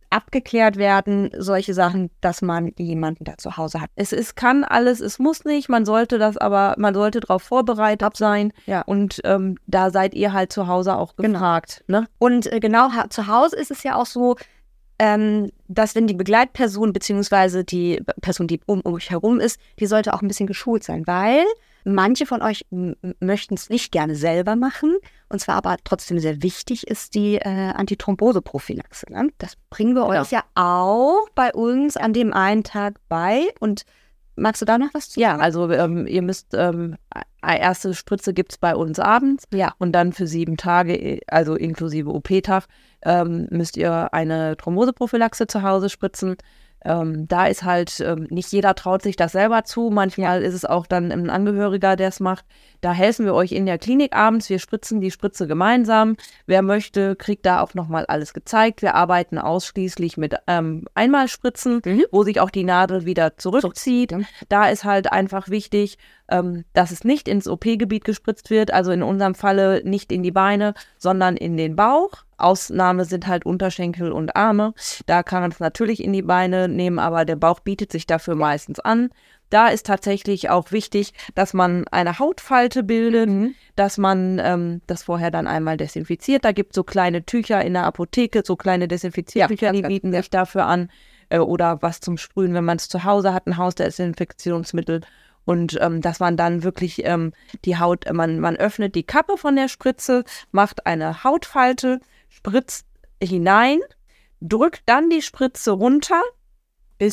abgeklärt 0.09 0.75
werden, 0.75 1.29
solche 1.37 1.73
Sachen, 1.73 2.09
dass 2.19 2.41
man 2.41 2.73
jemanden 2.77 3.23
da 3.23 3.37
zu 3.37 3.55
Hause 3.55 3.79
hat. 3.79 3.89
Es 3.95 4.11
ist, 4.11 4.35
kann 4.35 4.65
alles, 4.65 4.99
es 4.99 5.19
muss 5.19 5.45
nicht, 5.45 5.69
man 5.69 5.85
sollte 5.85 6.17
das 6.17 6.35
aber, 6.35 6.75
man 6.77 6.93
sollte 6.93 7.21
darauf 7.21 7.43
vorbereitet 7.43 8.17
sein. 8.17 8.51
Ja. 8.65 8.81
Und 8.81 9.21
ähm, 9.23 9.57
da 9.67 9.89
seid 9.89 10.13
ihr 10.13 10.33
halt 10.33 10.51
zu 10.51 10.67
Hause 10.67 10.97
auch 10.97 11.15
Genau. 11.15 11.39
gefragt. 11.39 11.83
Ne? 11.87 12.07
Und 12.19 12.51
äh, 12.51 12.59
genau, 12.59 12.89
zu 13.09 13.27
Hause 13.27 13.55
ist 13.55 13.71
es 13.71 13.83
ja 13.83 13.95
auch 13.95 14.05
so, 14.05 14.35
ähm, 14.99 15.49
dass 15.69 15.95
wenn 15.95 16.07
die 16.07 16.13
Begleitperson 16.13 16.91
beziehungsweise 16.91 17.63
die 17.63 18.03
Person, 18.21 18.47
die 18.47 18.59
um, 18.65 18.81
um 18.81 18.93
euch 18.95 19.09
herum 19.11 19.39
ist, 19.39 19.59
die 19.79 19.85
sollte 19.87 20.13
auch 20.13 20.21
ein 20.21 20.27
bisschen 20.27 20.45
geschult 20.45 20.83
sein, 20.83 21.07
weil 21.07 21.45
manche 21.84 22.26
von 22.26 22.41
euch 22.41 22.65
möchten 23.20 23.54
es 23.56 23.70
nicht 23.70 23.91
gerne 23.91 24.15
selber 24.15 24.56
machen. 24.56 24.96
Und 25.30 25.39
zwar 25.39 25.56
aber 25.56 25.78
trotzdem 25.84 26.20
sehr 26.20 26.41
wichtig 26.44 26.88
ist 26.88 27.15
die 27.15 27.36
äh, 27.36 27.72
Antithrombose-Prophylaxe. 27.74 29.06
Ne? 29.12 29.30
Das 29.38 29.56
bringen 29.70 29.94
wir 29.96 30.06
Genau. 30.08 30.22
euch 30.22 30.32
ja 30.32 30.44
auch 30.56 31.28
bei 31.36 31.54
uns 31.54 31.98
an 31.98 32.13
dem 32.13 32.34
einen 32.34 32.63
Tag 32.63 32.96
bei. 33.10 33.48
Und 33.60 33.84
magst 34.36 34.62
du 34.62 34.65
da 34.65 34.78
noch 34.78 34.94
was 34.94 35.10
zu 35.10 35.20
Ja, 35.20 35.32
sagen? 35.32 35.41
also 35.41 35.70
ähm, 35.72 36.08
ihr 36.08 36.22
müsst, 36.22 36.54
ähm, 36.54 36.96
eine 37.41 37.60
erste 37.60 37.94
Spritze 37.94 38.34
gibt 38.34 38.52
es 38.54 38.58
bei 38.58 38.76
uns 38.76 39.00
abends 39.00 39.46
Ja. 39.54 39.74
und 39.80 39.91
dann 39.94 40.13
für 40.13 40.28
sieben 40.28 40.58
Tage, 40.58 41.20
also 41.28 41.56
inklusive 41.56 42.10
OP-Tag, 42.10 42.65
ähm, 43.04 43.48
müsst 43.50 43.78
ihr 43.78 44.13
eine 44.13 44.56
Thromboseprophylaxe 44.58 45.48
zu 45.48 45.62
Hause 45.63 45.89
spritzen. 45.89 46.36
Ähm, 46.84 47.28
da 47.28 47.46
ist 47.46 47.63
halt, 47.63 48.00
ähm, 48.00 48.28
nicht 48.30 48.52
jeder 48.52 48.74
traut 48.76 49.04
sich 49.04 49.15
das 49.15 49.34
selber 49.34 49.63
zu. 49.65 49.89
Manchmal 49.91 50.41
ist 50.41 50.56
es 50.56 50.65
auch 50.65 50.88
dann 50.88 51.12
ein 51.12 51.30
Angehöriger, 51.30 51.96
der 51.96 52.08
es 52.08 52.20
macht. 52.20 52.44
Da 52.82 52.91
helfen 52.94 53.26
wir 53.26 53.36
euch 53.36 53.52
in 53.52 53.67
der 53.67 53.78
Klinik 53.78 54.15
abends. 54.15 54.50
Wir 54.50 54.58
spritzen 54.58 55.00
die 55.00 55.12
Spritze 55.12 55.46
gemeinsam. 55.48 56.15
Wer 56.48 56.63
möchte, 56.63 57.15
kriegt 57.15 57.46
da 57.46 57.62
auch 57.62 57.76
nochmal 57.76 58.06
alles 58.08 58.34
gezeigt. 58.34 58.82
Wir 58.82 58.96
arbeiten 58.96 59.38
ausschließlich 59.38 60.17
mit 60.17 60.36
ähm, 60.48 60.86
Einmalspritzen, 60.96 61.82
Mhm. 61.86 62.04
wo 62.12 62.24
sich 62.24 62.39
auch 62.39 62.50
die 62.50 62.63
Nadel 62.63 63.06
wieder 63.06 63.38
zurückzieht. 63.38 64.15
Da 64.50 64.70
ist 64.70 64.84
halt 64.84 65.12
einfach 65.12 65.50
wichtig, 65.50 65.98
ähm, 66.32 66.65
dass 66.74 66.91
es 66.91 67.04
nicht 67.04 67.28
ins 67.28 67.48
OP-Gebiet 67.48 68.06
gespritzt 68.06 68.50
wird. 68.50 68.72
Also 68.74 68.91
in 68.91 69.04
unserem 69.04 69.36
Falle 69.36 69.82
nicht 69.84 70.12
in 70.12 70.24
die 70.24 70.32
Beine, 70.32 70.74
sondern 70.98 71.38
in 71.38 71.58
den 71.58 71.76
Bauch. 71.76 72.12
Ausnahme 72.38 73.06
sind 73.06 73.28
halt 73.28 73.46
Unterschenkel 73.46 74.12
und 74.12 74.36
Arme. 74.36 74.74
Da 75.06 75.22
kann 75.22 75.41
man 75.41 75.52
es 75.52 75.60
natürlich 75.60 76.04
in 76.04 76.12
die 76.13 76.24
Beine 76.24 76.67
nehmen, 76.67 76.98
aber 76.98 77.24
der 77.26 77.36
Bauch 77.36 77.60
bietet 77.60 77.91
sich 77.91 78.08
dafür 78.08 78.34
meistens 78.36 78.80
an. 78.80 79.10
Da 79.52 79.67
ist 79.67 79.86
tatsächlich 79.86 80.50
auch 80.50 80.72
wichtig, 80.72 81.13
dass 81.36 81.54
man 81.54 81.86
eine 81.89 82.20
Hautfalte 82.20 82.84
bildet, 82.84 83.30
Mhm. 83.30 83.54
dass 83.76 83.98
man 83.98 84.39
ähm, 84.41 84.82
das 84.88 85.04
vorher 85.04 85.30
dann 85.30 85.46
einmal 85.46 85.76
desinfiziert. 85.76 86.46
Da 86.46 86.54
gibt 86.54 86.72
es 86.72 86.76
so 86.76 86.84
kleine 86.86 87.26
Tücher 87.26 87.62
in 87.63 87.74
der 87.74 87.84
Apotheke, 87.84 88.44
so 88.46 88.56
kleine 88.56 88.88
Desinfiziertücher, 88.88 89.67
Ja, 89.67 89.72
die 89.74 89.82
bieten 89.82 90.13
sich 90.13 90.30
dafür 90.30 90.65
an. 90.65 90.89
Äh, 91.28 91.39
oder 91.39 91.82
was 91.82 92.00
zum 92.00 92.17
Sprühen, 92.17 92.54
wenn 92.54 92.63
man 92.63 92.78
es 92.78 92.88
zu 92.88 93.04
Hause 93.04 93.34
hat, 93.34 93.46
ein 93.46 93.58
Hausdesinfektionsmittel. 93.58 95.02
Und 95.45 95.77
ähm, 95.82 96.01
dass 96.01 96.19
man 96.19 96.38
dann 96.38 96.63
wirklich 96.63 97.04
ähm, 97.06 97.34
die 97.65 97.77
Haut, 97.77 98.06
äh, 98.06 98.13
man, 98.13 98.39
man 98.39 98.56
öffnet 98.56 98.95
die 98.95 99.04
Kappe 99.04 99.38
von 99.38 99.56
der 99.56 99.67
Spritze, 99.67 100.23
macht 100.51 100.86
eine 100.86 101.23
Hautfalte, 101.23 101.99
spritzt 102.30 102.86
hinein, 103.21 103.80
drückt 104.39 104.84
dann 104.86 105.10
die 105.10 105.21
Spritze 105.21 105.71
runter. 105.71 106.21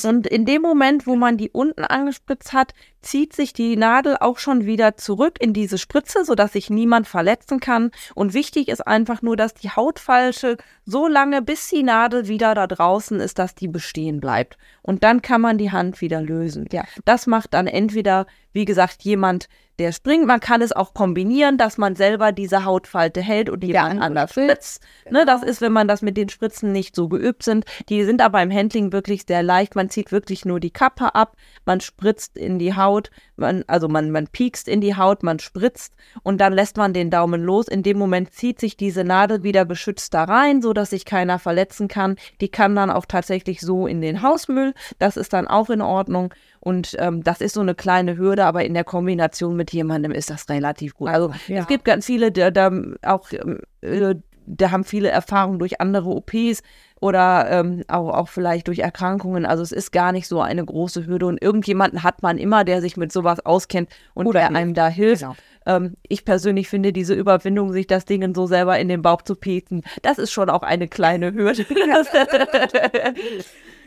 Und 0.04 0.26
in 0.26 0.44
dem 0.44 0.60
Moment, 0.60 1.06
wo 1.06 1.16
man 1.16 1.38
die 1.38 1.50
unten 1.50 1.82
angespritzt 1.82 2.52
hat, 2.52 2.74
zieht 3.02 3.34
sich 3.34 3.52
die 3.52 3.76
Nadel 3.76 4.16
auch 4.18 4.38
schon 4.38 4.64
wieder 4.66 4.96
zurück 4.96 5.36
in 5.40 5.52
diese 5.52 5.78
Spritze, 5.78 6.24
sodass 6.24 6.52
sich 6.52 6.70
niemand 6.70 7.06
verletzen 7.06 7.60
kann. 7.60 7.90
Und 8.14 8.34
wichtig 8.34 8.68
ist 8.68 8.86
einfach 8.86 9.22
nur, 9.22 9.36
dass 9.36 9.54
die 9.54 9.70
Hautfalte 9.70 10.56
so 10.84 11.06
lange, 11.06 11.42
bis 11.42 11.68
die 11.68 11.82
Nadel 11.82 12.28
wieder 12.28 12.54
da 12.54 12.66
draußen 12.66 13.20
ist, 13.20 13.38
dass 13.38 13.54
die 13.54 13.68
bestehen 13.68 14.20
bleibt. 14.20 14.58
Und 14.82 15.04
dann 15.04 15.22
kann 15.22 15.40
man 15.40 15.58
die 15.58 15.70
Hand 15.70 16.00
wieder 16.00 16.20
lösen. 16.20 16.66
Ja. 16.72 16.84
Das 17.04 17.26
macht 17.26 17.54
dann 17.54 17.66
entweder, 17.66 18.26
wie 18.52 18.64
gesagt, 18.64 19.02
jemand, 19.02 19.48
der 19.78 19.92
springt. 19.92 20.26
Man 20.26 20.40
kann 20.40 20.60
es 20.60 20.72
auch 20.72 20.92
kombinieren, 20.92 21.56
dass 21.56 21.78
man 21.78 21.94
selber 21.94 22.32
diese 22.32 22.64
Hautfalte 22.64 23.20
hält 23.20 23.48
und 23.48 23.62
jemand 23.62 24.00
anders 24.00 24.30
spritzt. 24.30 24.82
Ne, 25.10 25.24
das 25.24 25.42
ist, 25.42 25.60
wenn 25.60 25.72
man 25.72 25.88
das 25.88 26.02
mit 26.02 26.16
den 26.16 26.28
Spritzen 26.28 26.72
nicht 26.72 26.96
so 26.96 27.08
geübt 27.08 27.42
sind. 27.42 27.64
Die 27.88 28.04
sind 28.04 28.20
aber 28.20 28.42
im 28.42 28.52
Handling 28.52 28.92
wirklich 28.92 29.22
sehr 29.26 29.42
leicht. 29.42 29.76
Man 29.76 29.90
zieht 29.90 30.10
wirklich 30.10 30.44
nur 30.44 30.58
die 30.60 30.70
Kappe 30.70 31.14
ab, 31.14 31.36
man 31.64 31.80
spritzt 31.80 32.36
in 32.36 32.58
die 32.58 32.74
Haut, 32.74 32.87
man, 33.36 33.64
also 33.66 33.88
man, 33.88 34.10
man 34.10 34.26
piekst 34.26 34.68
in 34.68 34.80
die 34.80 34.96
Haut, 34.96 35.22
man 35.22 35.38
spritzt 35.38 35.94
und 36.22 36.40
dann 36.40 36.52
lässt 36.52 36.76
man 36.76 36.92
den 36.92 37.10
Daumen 37.10 37.42
los. 37.42 37.68
In 37.68 37.82
dem 37.82 37.98
Moment 37.98 38.32
zieht 38.32 38.58
sich 38.60 38.76
diese 38.76 39.04
Nadel 39.04 39.42
wieder 39.42 39.64
beschützt 39.64 40.14
da 40.14 40.24
rein, 40.24 40.62
so 40.62 40.72
dass 40.72 40.90
sich 40.90 41.04
keiner 41.04 41.38
verletzen 41.38 41.88
kann. 41.88 42.16
Die 42.40 42.48
kann 42.48 42.74
dann 42.74 42.90
auch 42.90 43.06
tatsächlich 43.06 43.60
so 43.60 43.86
in 43.86 44.00
den 44.00 44.22
Hausmüll. 44.22 44.74
Das 44.98 45.16
ist 45.16 45.32
dann 45.32 45.46
auch 45.46 45.70
in 45.70 45.80
Ordnung. 45.82 46.34
Und 46.60 46.96
ähm, 46.98 47.22
das 47.22 47.40
ist 47.40 47.54
so 47.54 47.60
eine 47.60 47.74
kleine 47.74 48.16
Hürde, 48.16 48.44
aber 48.44 48.64
in 48.64 48.74
der 48.74 48.84
Kombination 48.84 49.56
mit 49.56 49.72
jemandem 49.72 50.12
ist 50.12 50.30
das 50.30 50.48
relativ 50.48 50.94
gut. 50.94 51.08
Also 51.08 51.32
Ja. 51.46 51.60
es 51.60 51.66
gibt 51.68 51.84
ganz 51.84 52.06
viele, 52.06 52.32
der 52.32 52.50
da 52.50 52.70
auch, 53.02 53.30
äh, 53.80 54.14
da 54.50 54.70
haben 54.70 54.84
viele 54.84 55.10
Erfahrungen 55.10 55.58
durch 55.58 55.80
andere 55.80 56.08
OPs 56.08 56.62
oder 57.00 57.48
ähm, 57.50 57.84
auch, 57.88 58.08
auch 58.12 58.28
vielleicht 58.28 58.68
durch 58.68 58.80
Erkrankungen. 58.80 59.46
Also 59.46 59.62
es 59.62 59.72
ist 59.72 59.92
gar 59.92 60.12
nicht 60.12 60.26
so 60.28 60.40
eine 60.40 60.64
große 60.64 61.06
Hürde 61.06 61.26
und 61.26 61.42
irgendjemanden 61.42 62.02
hat 62.02 62.22
man 62.22 62.38
immer, 62.38 62.64
der 62.64 62.80
sich 62.80 62.96
mit 62.96 63.12
sowas 63.12 63.44
auskennt 63.44 63.90
und 64.14 64.26
Oder 64.26 64.40
der 64.40 64.54
einem 64.54 64.74
da 64.74 64.88
hilft. 64.88 65.22
Genau. 65.22 65.36
Ähm, 65.66 65.96
ich 66.08 66.24
persönlich 66.24 66.68
finde 66.68 66.92
diese 66.92 67.14
Überwindung, 67.14 67.72
sich 67.72 67.86
das 67.86 68.04
Ding 68.04 68.34
so 68.34 68.46
selber 68.46 68.78
in 68.78 68.88
den 68.88 69.02
Bauch 69.02 69.22
zu 69.22 69.36
pieken, 69.36 69.82
das 70.02 70.18
ist 70.18 70.32
schon 70.32 70.50
auch 70.50 70.62
eine 70.62 70.88
kleine 70.88 71.32
Hürde. 71.32 71.66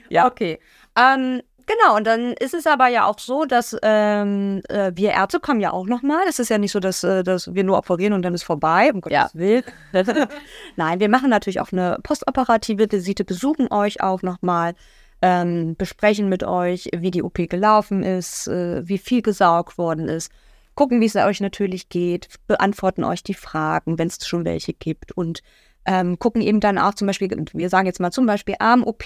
ja. 0.09 0.27
Okay. 0.27 0.59
Ähm, 0.97 1.41
genau, 1.65 1.97
und 1.97 2.05
dann 2.05 2.33
ist 2.33 2.53
es 2.53 2.67
aber 2.67 2.87
ja 2.87 3.05
auch 3.05 3.19
so, 3.19 3.45
dass 3.45 3.75
ähm, 3.81 4.61
äh, 4.69 4.91
wir 4.95 5.11
Ärzte 5.11 5.39
kommen 5.39 5.59
ja 5.59 5.71
auch 5.71 5.85
nochmal. 5.85 6.21
Es 6.27 6.39
ist 6.39 6.49
ja 6.49 6.57
nicht 6.57 6.71
so, 6.71 6.79
dass, 6.79 7.03
äh, 7.03 7.23
dass 7.23 7.53
wir 7.53 7.63
nur 7.63 7.77
operieren 7.77 8.13
und 8.13 8.21
dann 8.23 8.33
ist 8.33 8.43
vorbei, 8.43 8.91
um 8.93 9.01
Gottes 9.01 9.13
Ja. 9.13 9.29
Willen. 9.33 9.63
Nein, 10.75 10.99
wir 10.99 11.09
machen 11.09 11.29
natürlich 11.29 11.59
auch 11.59 11.71
eine 11.71 11.97
postoperative 12.03 12.91
Visite, 12.91 13.23
besuchen 13.23 13.71
euch 13.71 14.01
auch 14.01 14.21
nochmal, 14.21 14.73
ähm, 15.21 15.75
besprechen 15.75 16.29
mit 16.29 16.43
euch, 16.43 16.89
wie 16.95 17.11
die 17.11 17.23
OP 17.23 17.47
gelaufen 17.47 18.03
ist, 18.03 18.47
äh, 18.47 18.87
wie 18.87 18.97
viel 18.97 19.21
gesaugt 19.21 19.77
worden 19.77 20.07
ist, 20.07 20.31
gucken, 20.75 21.01
wie 21.01 21.05
es 21.05 21.15
euch 21.15 21.41
natürlich 21.41 21.89
geht, 21.89 22.27
beantworten 22.47 23.03
euch 23.03 23.23
die 23.23 23.33
Fragen, 23.33 23.99
wenn 23.99 24.07
es 24.07 24.25
schon 24.25 24.45
welche 24.45 24.73
gibt 24.73 25.11
und 25.11 25.41
ähm, 25.85 26.19
gucken 26.19 26.41
eben 26.41 26.59
dann 26.59 26.77
auch 26.77 26.93
zum 26.93 27.07
Beispiel, 27.07 27.29
wir 27.53 27.69
sagen 27.69 27.87
jetzt 27.87 27.99
mal 27.99 28.11
zum 28.11 28.25
Beispiel 28.25 28.55
Arm-OP, 28.59 29.03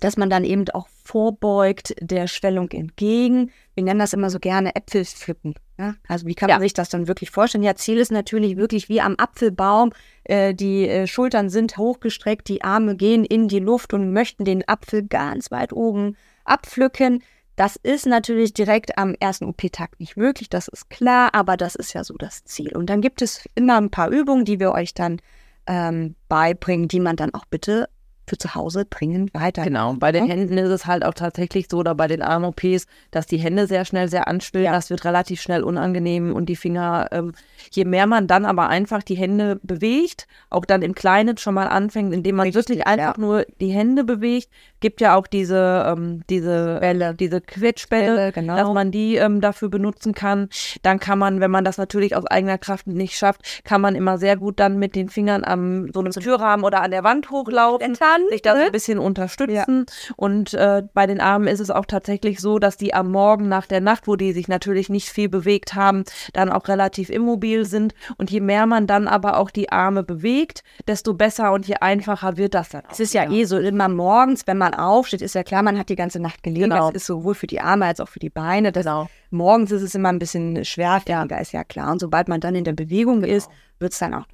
dass 0.00 0.16
man 0.16 0.30
dann 0.30 0.44
eben 0.44 0.68
auch 0.70 0.88
vorbeugt 1.04 1.94
der 2.00 2.26
Schwellung 2.28 2.70
entgegen. 2.70 3.50
Wir 3.74 3.84
nennen 3.84 4.00
das 4.00 4.12
immer 4.12 4.30
so 4.30 4.38
gerne 4.38 4.76
Äpfelpflücken. 4.76 5.54
Ja? 5.78 5.94
Also 6.06 6.26
wie 6.26 6.34
kann 6.34 6.48
man 6.48 6.58
Ja. 6.58 6.62
sich 6.62 6.74
das 6.74 6.88
dann 6.88 7.08
wirklich 7.08 7.30
vorstellen? 7.30 7.64
Ja, 7.64 7.74
Ziel 7.74 7.98
ist 7.98 8.12
natürlich 8.12 8.56
wirklich 8.56 8.88
wie 8.88 9.00
am 9.00 9.16
Apfelbaum. 9.16 9.92
Äh, 10.24 10.54
die 10.54 10.88
äh, 10.88 11.06
Schultern 11.06 11.48
sind 11.48 11.76
hochgestreckt, 11.76 12.48
die 12.48 12.62
Arme 12.62 12.96
gehen 12.96 13.24
in 13.24 13.48
die 13.48 13.60
Luft 13.60 13.92
und 13.94 14.12
möchten 14.12 14.44
den 14.44 14.66
Apfel 14.68 15.02
ganz 15.02 15.50
weit 15.50 15.72
oben 15.72 16.16
abpflücken. 16.44 17.22
Das 17.56 17.74
ist 17.74 18.06
natürlich 18.06 18.54
direkt 18.54 18.98
am 18.98 19.16
ersten 19.18 19.46
OP-Tag 19.46 19.98
nicht 19.98 20.16
möglich, 20.16 20.48
das 20.48 20.68
ist 20.68 20.90
klar, 20.90 21.30
aber 21.34 21.56
das 21.56 21.74
ist 21.74 21.92
ja 21.92 22.04
so 22.04 22.14
das 22.14 22.44
Ziel. 22.44 22.76
Und 22.76 22.88
dann 22.88 23.00
gibt 23.00 23.20
es 23.20 23.44
immer 23.56 23.78
ein 23.80 23.90
paar 23.90 24.10
Übungen, 24.10 24.44
die 24.44 24.60
wir 24.60 24.70
euch 24.70 24.94
dann 24.94 25.20
ähm, 25.66 26.14
beibringen, 26.28 26.86
die 26.86 27.00
man 27.00 27.16
dann 27.16 27.34
auch 27.34 27.44
bitte 27.46 27.88
für 28.28 28.38
zu 28.38 28.54
Hause 28.54 28.84
dringend 28.88 29.34
weiter. 29.34 29.64
Genau, 29.64 29.94
bei 29.94 30.12
den 30.12 30.26
Händen 30.26 30.58
ist 30.58 30.70
es 30.70 30.86
halt 30.86 31.04
auch 31.04 31.14
tatsächlich 31.14 31.66
so, 31.70 31.78
oder 31.78 31.94
bei 31.94 32.06
den 32.06 32.22
Arm-OPs, 32.22 32.86
dass 33.10 33.26
die 33.26 33.38
Hände 33.38 33.66
sehr 33.66 33.84
schnell 33.84 34.08
sehr 34.08 34.28
anschwillen, 34.28 34.66
ja. 34.66 34.72
das 34.72 34.90
wird 34.90 35.04
relativ 35.04 35.40
schnell 35.40 35.62
unangenehm 35.62 36.34
und 36.34 36.46
die 36.46 36.56
Finger, 36.56 37.08
ähm, 37.12 37.32
je 37.70 37.84
mehr 37.84 38.06
man 38.06 38.26
dann 38.26 38.44
aber 38.44 38.68
einfach 38.68 39.02
die 39.02 39.16
Hände 39.16 39.60
bewegt, 39.62 40.26
auch 40.50 40.64
dann 40.64 40.82
im 40.82 40.94
Kleinen 40.94 41.36
schon 41.38 41.54
mal 41.54 41.68
anfängt, 41.68 42.12
indem 42.12 42.36
man 42.36 42.46
Richtig, 42.46 42.68
wirklich 42.68 42.86
einfach 42.86 43.16
ja. 43.16 43.20
nur 43.20 43.46
die 43.60 43.70
Hände 43.70 44.04
bewegt, 44.04 44.48
gibt 44.80 45.00
ja 45.00 45.16
auch 45.16 45.26
diese, 45.26 45.84
ähm, 45.86 46.22
diese 46.30 46.78
Bälle, 46.80 47.14
diese 47.14 47.40
Quetschbälle, 47.40 48.32
genau. 48.32 48.56
dass 48.56 48.68
man 48.72 48.90
die 48.90 49.16
ähm, 49.16 49.40
dafür 49.40 49.68
benutzen 49.68 50.14
kann. 50.14 50.48
Dann 50.82 51.00
kann 51.00 51.18
man, 51.18 51.40
wenn 51.40 51.50
man 51.50 51.64
das 51.64 51.78
natürlich 51.78 52.14
aus 52.14 52.26
eigener 52.26 52.58
Kraft 52.58 52.86
nicht 52.86 53.16
schafft, 53.16 53.64
kann 53.64 53.80
man 53.80 53.94
immer 53.94 54.18
sehr 54.18 54.36
gut 54.36 54.60
dann 54.60 54.78
mit 54.78 54.94
den 54.94 55.08
Fingern 55.08 55.44
am 55.44 55.92
so 55.92 56.00
einem 56.00 56.12
Türrahmen 56.12 56.64
oder 56.64 56.82
an 56.82 56.90
der 56.90 57.04
Wand 57.04 57.30
hochlaufen 57.30 57.84
kann. 58.18 58.30
Sich 58.30 58.42
das 58.42 58.56
ne? 58.56 58.64
ein 58.66 58.72
bisschen 58.72 58.98
unterstützen. 58.98 59.86
Ja. 59.88 60.14
Und 60.16 60.54
äh, 60.54 60.82
bei 60.94 61.06
den 61.06 61.20
Armen 61.20 61.48
ist 61.48 61.60
es 61.60 61.70
auch 61.70 61.86
tatsächlich 61.86 62.40
so, 62.40 62.58
dass 62.58 62.76
die 62.76 62.94
am 62.94 63.10
Morgen 63.10 63.48
nach 63.48 63.66
der 63.66 63.80
Nacht, 63.80 64.06
wo 64.06 64.16
die 64.16 64.32
sich 64.32 64.48
natürlich 64.48 64.88
nicht 64.88 65.08
viel 65.08 65.28
bewegt 65.28 65.74
haben, 65.74 66.04
dann 66.32 66.50
auch 66.50 66.68
relativ 66.68 67.10
immobil 67.10 67.64
sind. 67.64 67.94
Und 68.16 68.30
je 68.30 68.40
mehr 68.40 68.66
man 68.66 68.86
dann 68.86 69.08
aber 69.08 69.36
auch 69.36 69.50
die 69.50 69.70
Arme 69.70 70.02
bewegt, 70.02 70.62
desto 70.86 71.14
besser 71.14 71.52
und 71.52 71.66
je 71.66 71.76
einfacher 71.76 72.36
wird 72.36 72.54
das 72.54 72.70
dann. 72.70 72.82
Es 72.90 73.00
ist 73.00 73.14
ja, 73.14 73.24
ja 73.24 73.30
eh 73.30 73.44
so 73.44 73.58
immer 73.58 73.88
morgens, 73.88 74.46
wenn 74.46 74.58
man 74.58 74.74
aufsteht, 74.74 75.22
ist 75.22 75.34
ja 75.34 75.42
klar, 75.42 75.62
man 75.62 75.78
hat 75.78 75.88
die 75.88 75.96
ganze 75.96 76.20
Nacht 76.20 76.42
gelegen. 76.42 76.70
Genau. 76.70 76.88
Das 76.88 77.02
ist 77.02 77.06
sowohl 77.06 77.34
für 77.34 77.46
die 77.46 77.60
Arme 77.60 77.86
als 77.86 78.00
auch 78.00 78.08
für 78.08 78.20
die 78.20 78.30
Beine. 78.30 78.72
Das, 78.72 78.84
genau. 78.84 79.08
Morgens 79.30 79.70
ist 79.72 79.82
es 79.82 79.94
immer 79.94 80.08
ein 80.08 80.18
bisschen 80.18 80.64
schwerfälliger, 80.64 81.36
ja. 81.36 81.42
ist 81.42 81.52
ja 81.52 81.64
klar. 81.64 81.92
Und 81.92 82.00
sobald 82.00 82.28
man 82.28 82.40
dann 82.40 82.54
in 82.54 82.64
der 82.64 82.72
Bewegung 82.72 83.22
genau. 83.22 83.34
ist, 83.34 83.50
wird 83.78 83.92
es 83.92 83.98
dann 83.98 84.14
auch 84.14 84.24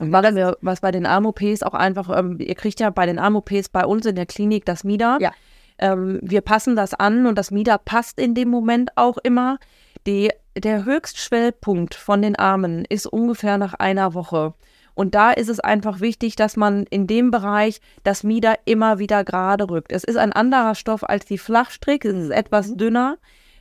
und 0.00 0.12
was, 0.12 0.34
wir, 0.34 0.56
was 0.62 0.80
bei 0.80 0.90
den 0.90 1.04
Arm-OPs 1.04 1.62
auch 1.62 1.74
einfach, 1.74 2.08
ähm, 2.18 2.38
ihr 2.40 2.54
kriegt 2.54 2.80
ja 2.80 2.88
bei 2.88 3.04
den 3.04 3.18
Arm-OPs 3.18 3.68
bei 3.68 3.84
uns 3.84 4.06
in 4.06 4.16
der 4.16 4.24
Klinik 4.24 4.64
das 4.64 4.82
MIDA. 4.82 5.18
Ja. 5.20 5.32
Ähm, 5.78 6.18
wir 6.22 6.40
passen 6.40 6.74
das 6.74 6.94
an 6.94 7.26
und 7.26 7.36
das 7.36 7.50
MIDA 7.50 7.76
passt 7.76 8.18
in 8.18 8.34
dem 8.34 8.48
Moment 8.48 8.92
auch 8.96 9.18
immer. 9.18 9.58
Die, 10.06 10.30
der 10.56 10.86
Höchstschwellpunkt 10.86 11.94
von 11.94 12.22
den 12.22 12.34
Armen 12.36 12.86
ist 12.86 13.06
ungefähr 13.06 13.58
nach 13.58 13.74
einer 13.74 14.14
Woche. 14.14 14.54
Und 14.94 15.14
da 15.14 15.32
ist 15.32 15.50
es 15.50 15.60
einfach 15.60 16.00
wichtig, 16.00 16.34
dass 16.34 16.56
man 16.56 16.84
in 16.84 17.06
dem 17.06 17.30
Bereich 17.30 17.82
das 18.02 18.24
Mieder 18.24 18.56
immer 18.64 18.98
wieder 18.98 19.22
gerade 19.22 19.68
rückt. 19.68 19.92
Es 19.92 20.04
ist 20.04 20.16
ein 20.16 20.32
anderer 20.32 20.74
Stoff 20.74 21.04
als 21.04 21.26
die 21.26 21.38
Flachstrick, 21.38 22.06
es 22.06 22.16
ist 22.16 22.30
etwas 22.30 22.68
mhm. 22.68 22.76
dünner. 22.78 23.18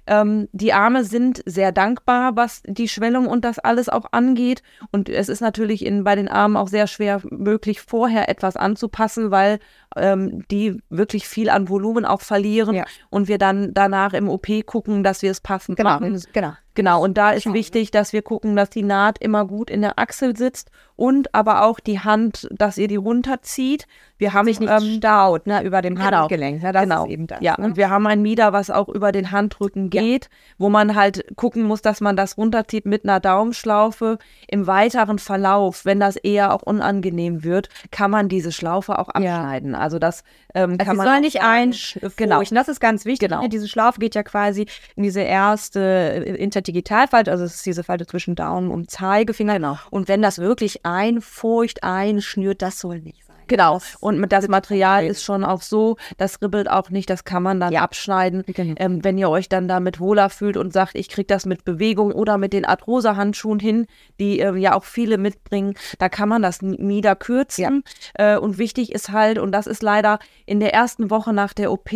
Ähm, 0.10 0.50
die 0.54 0.74
Arme 0.74 1.04
sind 1.04 1.44
sehr 1.46 1.72
dankbar, 1.72 2.36
was 2.36 2.64
die 2.66 2.88
Schwellung 2.88 3.28
und 3.28 3.46
das 3.46 3.60
alles 3.60 3.90
auch 3.90 4.12
angeht. 4.12 4.64
Und 4.92 5.08
es 5.08 5.30
ist 5.30 5.40
natürlich 5.40 5.86
in, 5.86 6.04
bei 6.04 6.16
den 6.16 6.28
Armen 6.28 6.58
auch 6.58 6.68
sehr 6.68 6.88
schwer 6.88 7.22
möglich, 7.30 7.82
vorher 7.82 8.28
etwas 8.28 8.56
anzupassen, 8.56 9.30
weil 9.30 9.60
ähm, 9.96 10.44
die 10.50 10.82
wirklich 10.90 11.28
viel 11.28 11.50
an 11.50 11.70
Volumen 11.70 12.06
auch 12.06 12.22
verlieren 12.22 12.76
ja. 12.76 12.86
und 13.10 13.28
wir 13.28 13.38
dann 13.38 13.74
danach 13.74 14.14
im 14.14 14.30
OP 14.30 14.48
gucken, 14.66 15.04
dass 15.04 15.22
wir 15.22 15.32
es 15.32 15.42
passend 15.42 15.78
genau, 15.78 15.92
machen. 15.92 16.22
Genau. 16.34 16.54
Genau, 16.80 17.04
und 17.04 17.18
da 17.18 17.32
ist 17.32 17.44
Schau. 17.44 17.54
wichtig, 17.54 17.92
dass 17.92 18.14
wir 18.14 18.22
gucken, 18.22 18.56
dass 18.56 18.70
die 18.70 18.84
Naht 18.84 19.18
immer 19.18 19.46
gut 19.46 19.70
in 19.70 19.82
der 19.82 20.00
Achsel 20.00 20.38
sitzt 20.38 20.72
und 20.96 21.36
aber 21.36 21.64
auch 21.64 21.82
die 21.82 22.00
Hand, 22.00 22.48
dass 22.52 22.78
ihr 22.78 22.88
die 22.88 22.96
runterzieht. 22.96 23.86
Wir 24.18 24.34
haben 24.34 24.46
nicht 24.46 24.62
ähm, 24.62 24.98
staut, 24.98 25.46
ne, 25.46 25.62
über 25.64 25.82
dem 25.82 25.96
genau. 25.96 26.10
Handgelenk. 26.10 26.64
Ja, 26.64 26.72
das 26.72 26.84
genau. 26.84 27.04
ist 27.04 27.12
eben 27.12 27.28
das. 27.28 27.40
Ja, 27.42 27.56
ne? 27.58 27.66
und 27.66 27.76
wir 27.76 27.90
haben 27.90 28.08
ein 28.08 28.22
Mieder, 28.22 28.54
was 28.54 28.70
auch 28.70 28.88
über 28.88 29.12
den 29.12 29.32
Handrücken 29.32 29.90
geht, 29.90 30.26
ja. 30.26 30.30
wo 30.58 30.70
man 30.70 30.96
halt 30.96 31.26
gucken 31.36 31.64
muss, 31.64 31.82
dass 31.82 32.00
man 32.00 32.16
das 32.16 32.38
runterzieht 32.38 32.86
mit 32.86 33.04
einer 33.04 33.20
Daumenschlaufe. 33.20 34.18
Im 34.48 34.66
weiteren 34.66 35.20
Verlauf, 35.20 35.84
wenn 35.84 36.00
das 36.00 36.16
eher 36.16 36.54
auch 36.54 36.62
unangenehm 36.62 37.44
wird, 37.44 37.68
kann 37.92 38.10
man 38.10 38.30
diese 38.30 38.54
Schlaufe 38.54 39.00
auch 39.00 39.10
abschneiden. 39.10 39.74
Ja. 39.74 39.79
Also 39.80 40.00
das 40.00 40.24
ähm, 40.54 40.72
also 40.72 40.86
kann 40.86 40.98
man 40.98 41.08
soll 41.08 41.20
nicht 41.22 41.42
einfurchen. 41.42 42.12
Genau. 42.16 42.44
Das 42.44 42.68
ist 42.68 42.80
ganz 42.80 43.06
wichtig. 43.06 43.30
Genau. 43.30 43.48
Diese 43.48 43.68
Schlaufe 43.68 44.00
geht 44.00 44.16
ja 44.16 44.24
quasi 44.24 44.68
in 44.96 45.04
diese 45.04 45.22
erste 45.22 45.80
äh, 45.80 46.36
Interdigitalfalte, 46.36 47.32
also 47.32 47.44
es 47.44 47.56
ist 47.56 47.66
diese 47.66 47.84
Falte 47.84 48.06
zwischen 48.06 48.36
Daumen 48.36 48.72
und 48.72 48.92
Zeigefinger. 48.92 49.54
Genau. 49.54 49.78
Und 49.90 50.08
wenn 50.08 50.22
das 50.22 50.40
wirklich 50.40 50.86
einfurcht, 50.86 51.84
einschnürt, 51.84 52.62
das 52.62 52.80
soll 52.80 53.00
nicht 53.00 53.26
sein. 53.26 53.29
Genau. 53.50 53.82
Und 54.00 54.32
das 54.32 54.48
Material 54.48 55.06
ist 55.06 55.24
schon 55.24 55.44
auch 55.44 55.62
so, 55.62 55.98
das 56.18 56.42
ribbelt 56.42 56.70
auch 56.70 56.90
nicht, 56.90 57.10
das 57.10 57.26
kann 57.26 57.44
man 57.44 57.60
dann 57.60 57.74
ja. 57.74 57.82
abschneiden. 57.82 58.44
Genau. 58.48 58.76
Ähm, 58.78 59.04
wenn 59.04 59.18
ihr 59.18 59.30
euch 59.30 59.50
dann 59.50 59.68
damit 59.68 60.00
wohler 60.00 60.30
fühlt 60.30 60.56
und 60.56 60.72
sagt, 60.72 60.96
ich 60.96 61.10
kriege 61.10 61.28
das 61.28 61.46
mit 61.46 61.66
Bewegung 61.66 62.14
oder 62.14 62.38
mit 62.38 62.54
den 62.54 62.66
Arthrose-Handschuhen 62.66 63.60
hin, 63.60 63.88
die 64.20 64.40
äh, 64.40 64.56
ja 64.56 64.76
auch 64.76 64.84
viele 64.84 65.18
mitbringen, 65.18 65.74
da 65.98 66.08
kann 66.08 66.30
man 66.30 66.42
das 66.42 66.62
nieder 66.62 67.16
kürzen. 67.16 67.84
Ja. 68.18 68.36
Äh, 68.36 68.38
und 68.38 68.58
wichtig 68.58 68.94
ist 68.94 69.10
halt, 69.10 69.40
und 69.40 69.52
das 69.52 69.68
ist 69.68 69.84
leider 69.84 70.20
in 70.46 70.60
der 70.60 70.74
ersten 70.74 71.10
Woche 71.10 71.34
nach 71.34 71.54
der 71.54 71.72
OP 71.72 71.90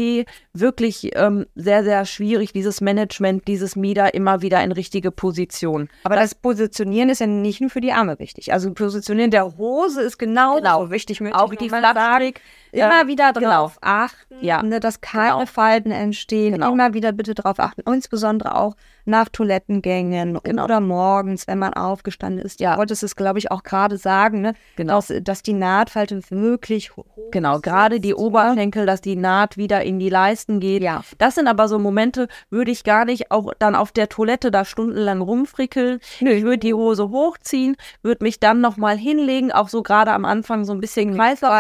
wirklich 0.54 1.12
ähm, 1.16 1.46
sehr, 1.56 1.84
sehr 1.84 2.06
schwierig, 2.06 2.52
dieses 2.54 2.82
Management, 2.82 3.48
dieses 3.48 3.76
Mieder 3.76 4.14
immer 4.14 4.42
wieder 4.42 4.64
in 4.64 4.72
richtige 4.72 5.12
Position. 5.12 5.90
Aber 6.04 6.16
das, 6.16 6.32
das 6.32 6.36
Positionieren 6.36 7.10
ist 7.10 7.20
ja 7.20 7.28
nicht 7.28 7.62
nur 7.62 7.70
für 7.70 7.82
die 7.82 7.92
Arme 7.92 8.18
wichtig. 8.20 8.54
Also 8.54 8.74
Positionieren 8.74 9.32
der 9.32 9.58
Hose 9.58 10.02
ist 10.02 10.18
genau, 10.18 10.56
genau. 10.56 10.90
wichtig 10.90 11.22
mit 11.22 11.34
auch 11.44 11.54
die 11.54 11.70
Flatstreak 11.70 12.42
immer 12.74 13.08
wieder 13.08 13.34
genau. 13.34 13.50
darauf 13.50 13.78
achten, 13.82 14.36
ja. 14.42 14.62
ne, 14.64 14.80
dass 14.80 15.02
keine 15.02 15.40
genau. 15.40 15.46
Falten 15.46 15.92
entstehen. 15.92 16.54
Genau. 16.54 16.74
Immer 16.74 16.94
wieder 16.94 17.12
bitte 17.12 17.36
darauf 17.36 17.60
achten. 17.60 17.82
Insbesondere 17.82 18.56
auch 18.56 18.76
nach 19.06 19.30
Toilettengängen 19.30 20.40
genau. 20.44 20.64
oder 20.64 20.80
morgens, 20.80 21.48
wenn 21.48 21.60
man 21.60 21.74
aufgestanden 21.74 22.44
ist. 22.44 22.60
Ja, 22.60 22.78
wolltest 22.78 23.04
es, 23.04 23.16
glaube 23.16 23.40
ich, 23.40 23.52
auch 23.52 23.64
gerade 23.64 23.98
sagen, 23.98 24.42
ne? 24.42 24.54
genau. 24.76 24.96
dass, 24.96 25.14
dass 25.22 25.44
die 25.44 25.54
Nahtfalte 25.54 26.22
wirklich 26.30 26.96
hoch 26.96 27.06
Genau, 27.32 27.60
gerade 27.60 28.00
die 28.00 28.14
Oberschenkel, 28.14 28.86
dass 28.86 29.02
die 29.02 29.16
Naht 29.16 29.58
wieder 29.58 29.82
in 29.82 29.98
die 29.98 30.10
Leisten 30.10 30.60
geht. 30.60 30.84
Ja. 30.84 31.04
Das 31.18 31.34
sind 31.34 31.48
aber 31.48 31.68
so 31.68 31.80
Momente, 31.80 32.28
würde 32.52 32.70
ich 32.70 32.84
gar 32.84 33.06
nicht 33.06 33.32
auch 33.32 33.54
dann 33.58 33.76
auf 33.76 33.92
der 33.92 34.08
Toilette 34.08 34.52
da 34.52 34.66
stundenlang 34.66 35.20
rumfrickeln. 35.20 36.00
Nö. 36.20 36.30
Ich 36.30 36.44
würde 36.44 36.60
die 36.60 36.76
Hose 36.76 37.10
hochziehen, 37.10 37.76
würde 38.04 38.24
mich 38.24 38.40
dann 38.40 38.62
nochmal 38.62 38.98
hinlegen, 38.98 39.52
auch 39.52 39.68
so 39.68 39.82
gerade 39.82 40.12
am 40.12 40.26
Anfang 40.26 40.64
so 40.64 40.74
ein 40.74 40.80
bisschen 40.80 41.16
Kreislauf 41.16 41.54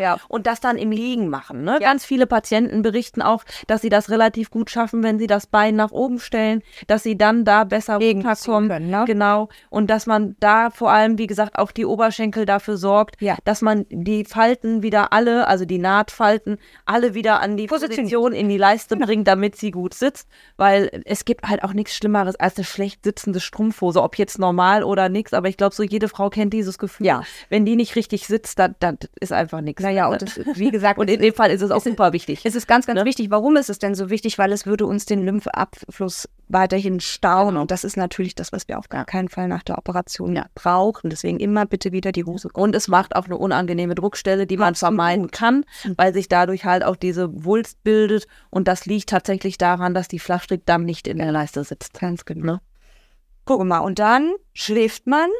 ja. 0.00 0.18
und 0.28 0.45
das 0.46 0.60
dann 0.60 0.76
im 0.76 0.90
Liegen 0.90 1.28
machen. 1.28 1.64
Ne? 1.64 1.72
Ja. 1.72 1.78
Ganz 1.78 2.04
viele 2.04 2.26
Patienten 2.26 2.82
berichten 2.82 3.22
auch, 3.22 3.44
dass 3.66 3.82
sie 3.82 3.88
das 3.88 4.10
relativ 4.10 4.50
gut 4.50 4.70
schaffen, 4.70 5.02
wenn 5.02 5.18
sie 5.18 5.26
das 5.26 5.46
Bein 5.46 5.76
nach 5.76 5.90
oben 5.90 6.18
stellen, 6.18 6.62
dass 6.86 7.02
sie 7.02 7.18
dann 7.18 7.44
da 7.44 7.64
besser 7.64 7.96
runterkommen. 7.96 8.68
Können, 8.68 8.90
ne? 8.90 9.04
Genau. 9.06 9.48
Und 9.70 9.88
dass 9.88 10.06
man 10.06 10.36
da 10.40 10.70
vor 10.70 10.90
allem, 10.90 11.18
wie 11.18 11.26
gesagt, 11.26 11.58
auch 11.58 11.72
die 11.72 11.84
Oberschenkel 11.84 12.46
dafür 12.46 12.76
sorgt, 12.76 13.20
ja. 13.20 13.36
dass 13.44 13.62
man 13.62 13.86
die 13.90 14.24
Falten 14.24 14.82
wieder 14.82 15.12
alle, 15.12 15.46
also 15.46 15.64
die 15.64 15.78
Nahtfalten, 15.78 16.58
alle 16.84 17.14
wieder 17.14 17.40
an 17.40 17.56
die 17.56 17.66
Position, 17.66 18.04
Position 18.04 18.32
in 18.32 18.48
die 18.48 18.58
Leiste 18.58 18.94
genau. 18.94 19.06
bringt, 19.06 19.28
damit 19.28 19.56
sie 19.56 19.70
gut 19.70 19.94
sitzt. 19.94 20.28
Weil 20.56 21.02
es 21.04 21.24
gibt 21.24 21.46
halt 21.46 21.64
auch 21.64 21.72
nichts 21.72 21.94
Schlimmeres 21.94 22.36
als 22.36 22.56
eine 22.56 22.64
schlecht 22.64 23.04
sitzende 23.04 23.40
Strumpfhose, 23.40 24.02
ob 24.02 24.16
jetzt 24.18 24.38
normal 24.38 24.82
oder 24.82 25.08
nichts. 25.08 25.34
Aber 25.34 25.48
ich 25.48 25.56
glaube, 25.56 25.74
so 25.74 25.82
jede 25.82 26.08
Frau 26.08 26.30
kennt 26.30 26.52
dieses 26.52 26.78
Gefühl. 26.78 27.06
Ja. 27.06 27.22
Wenn 27.48 27.64
die 27.64 27.76
nicht 27.76 27.96
richtig 27.96 28.26
sitzt, 28.26 28.58
dann, 28.58 28.74
dann 28.78 28.98
ist 29.20 29.32
einfach 29.32 29.60
nichts. 29.60 29.82
Naja, 29.82 30.08
und 30.08 30.22
das 30.22 30.35
wie 30.54 30.70
gesagt, 30.70 30.98
und 30.98 31.08
in 31.08 31.20
dem 31.20 31.34
Fall 31.34 31.50
ist 31.50 31.62
es 31.62 31.70
auch 31.70 31.82
super 31.82 32.12
wichtig. 32.12 32.40
Es 32.44 32.54
ist 32.54 32.66
ganz, 32.66 32.86
ganz 32.86 33.00
ne? 33.00 33.04
wichtig. 33.04 33.30
Warum 33.30 33.56
ist 33.56 33.70
es 33.70 33.78
denn 33.78 33.94
so 33.94 34.10
wichtig? 34.10 34.38
Weil 34.38 34.52
es 34.52 34.66
würde 34.66 34.86
uns 34.86 35.06
den 35.06 35.24
Lymphabfluss 35.24 36.28
weiterhin 36.48 37.00
stauen. 37.00 37.48
Genau. 37.48 37.62
Und 37.62 37.70
das 37.70 37.84
ist 37.84 37.96
natürlich 37.96 38.34
das, 38.34 38.52
was 38.52 38.68
wir 38.68 38.78
auf 38.78 38.88
gar 38.88 39.04
keinen 39.04 39.28
Fall 39.28 39.48
nach 39.48 39.62
der 39.62 39.78
Operation 39.78 40.36
ja. 40.36 40.46
brauchen. 40.54 41.10
Deswegen 41.10 41.40
immer 41.40 41.66
bitte 41.66 41.92
wieder 41.92 42.12
die 42.12 42.24
Hose. 42.24 42.48
Und 42.52 42.74
es 42.74 42.88
macht 42.88 43.16
auch 43.16 43.26
eine 43.26 43.36
unangenehme 43.36 43.94
Druckstelle, 43.94 44.46
die 44.46 44.56
man 44.56 44.74
vermeiden 44.74 45.30
kann, 45.30 45.64
mhm. 45.84 45.94
weil 45.96 46.12
sich 46.12 46.28
dadurch 46.28 46.64
halt 46.64 46.84
auch 46.84 46.96
diese 46.96 47.44
Wulst 47.44 47.82
bildet. 47.82 48.26
Und 48.50 48.68
das 48.68 48.86
liegt 48.86 49.08
tatsächlich 49.08 49.58
daran, 49.58 49.94
dass 49.94 50.08
die 50.08 50.18
Flachstrickdamm 50.18 50.84
nicht 50.84 51.08
in 51.08 51.18
der 51.18 51.32
Leiste 51.32 51.64
sitzt. 51.64 51.98
Ganz 51.98 52.24
genau. 52.24 52.54
Ne? 52.54 52.60
Guck 53.44 53.64
mal, 53.64 53.78
und 53.78 53.98
dann 54.00 54.34
schläft 54.54 55.06
man 55.06 55.30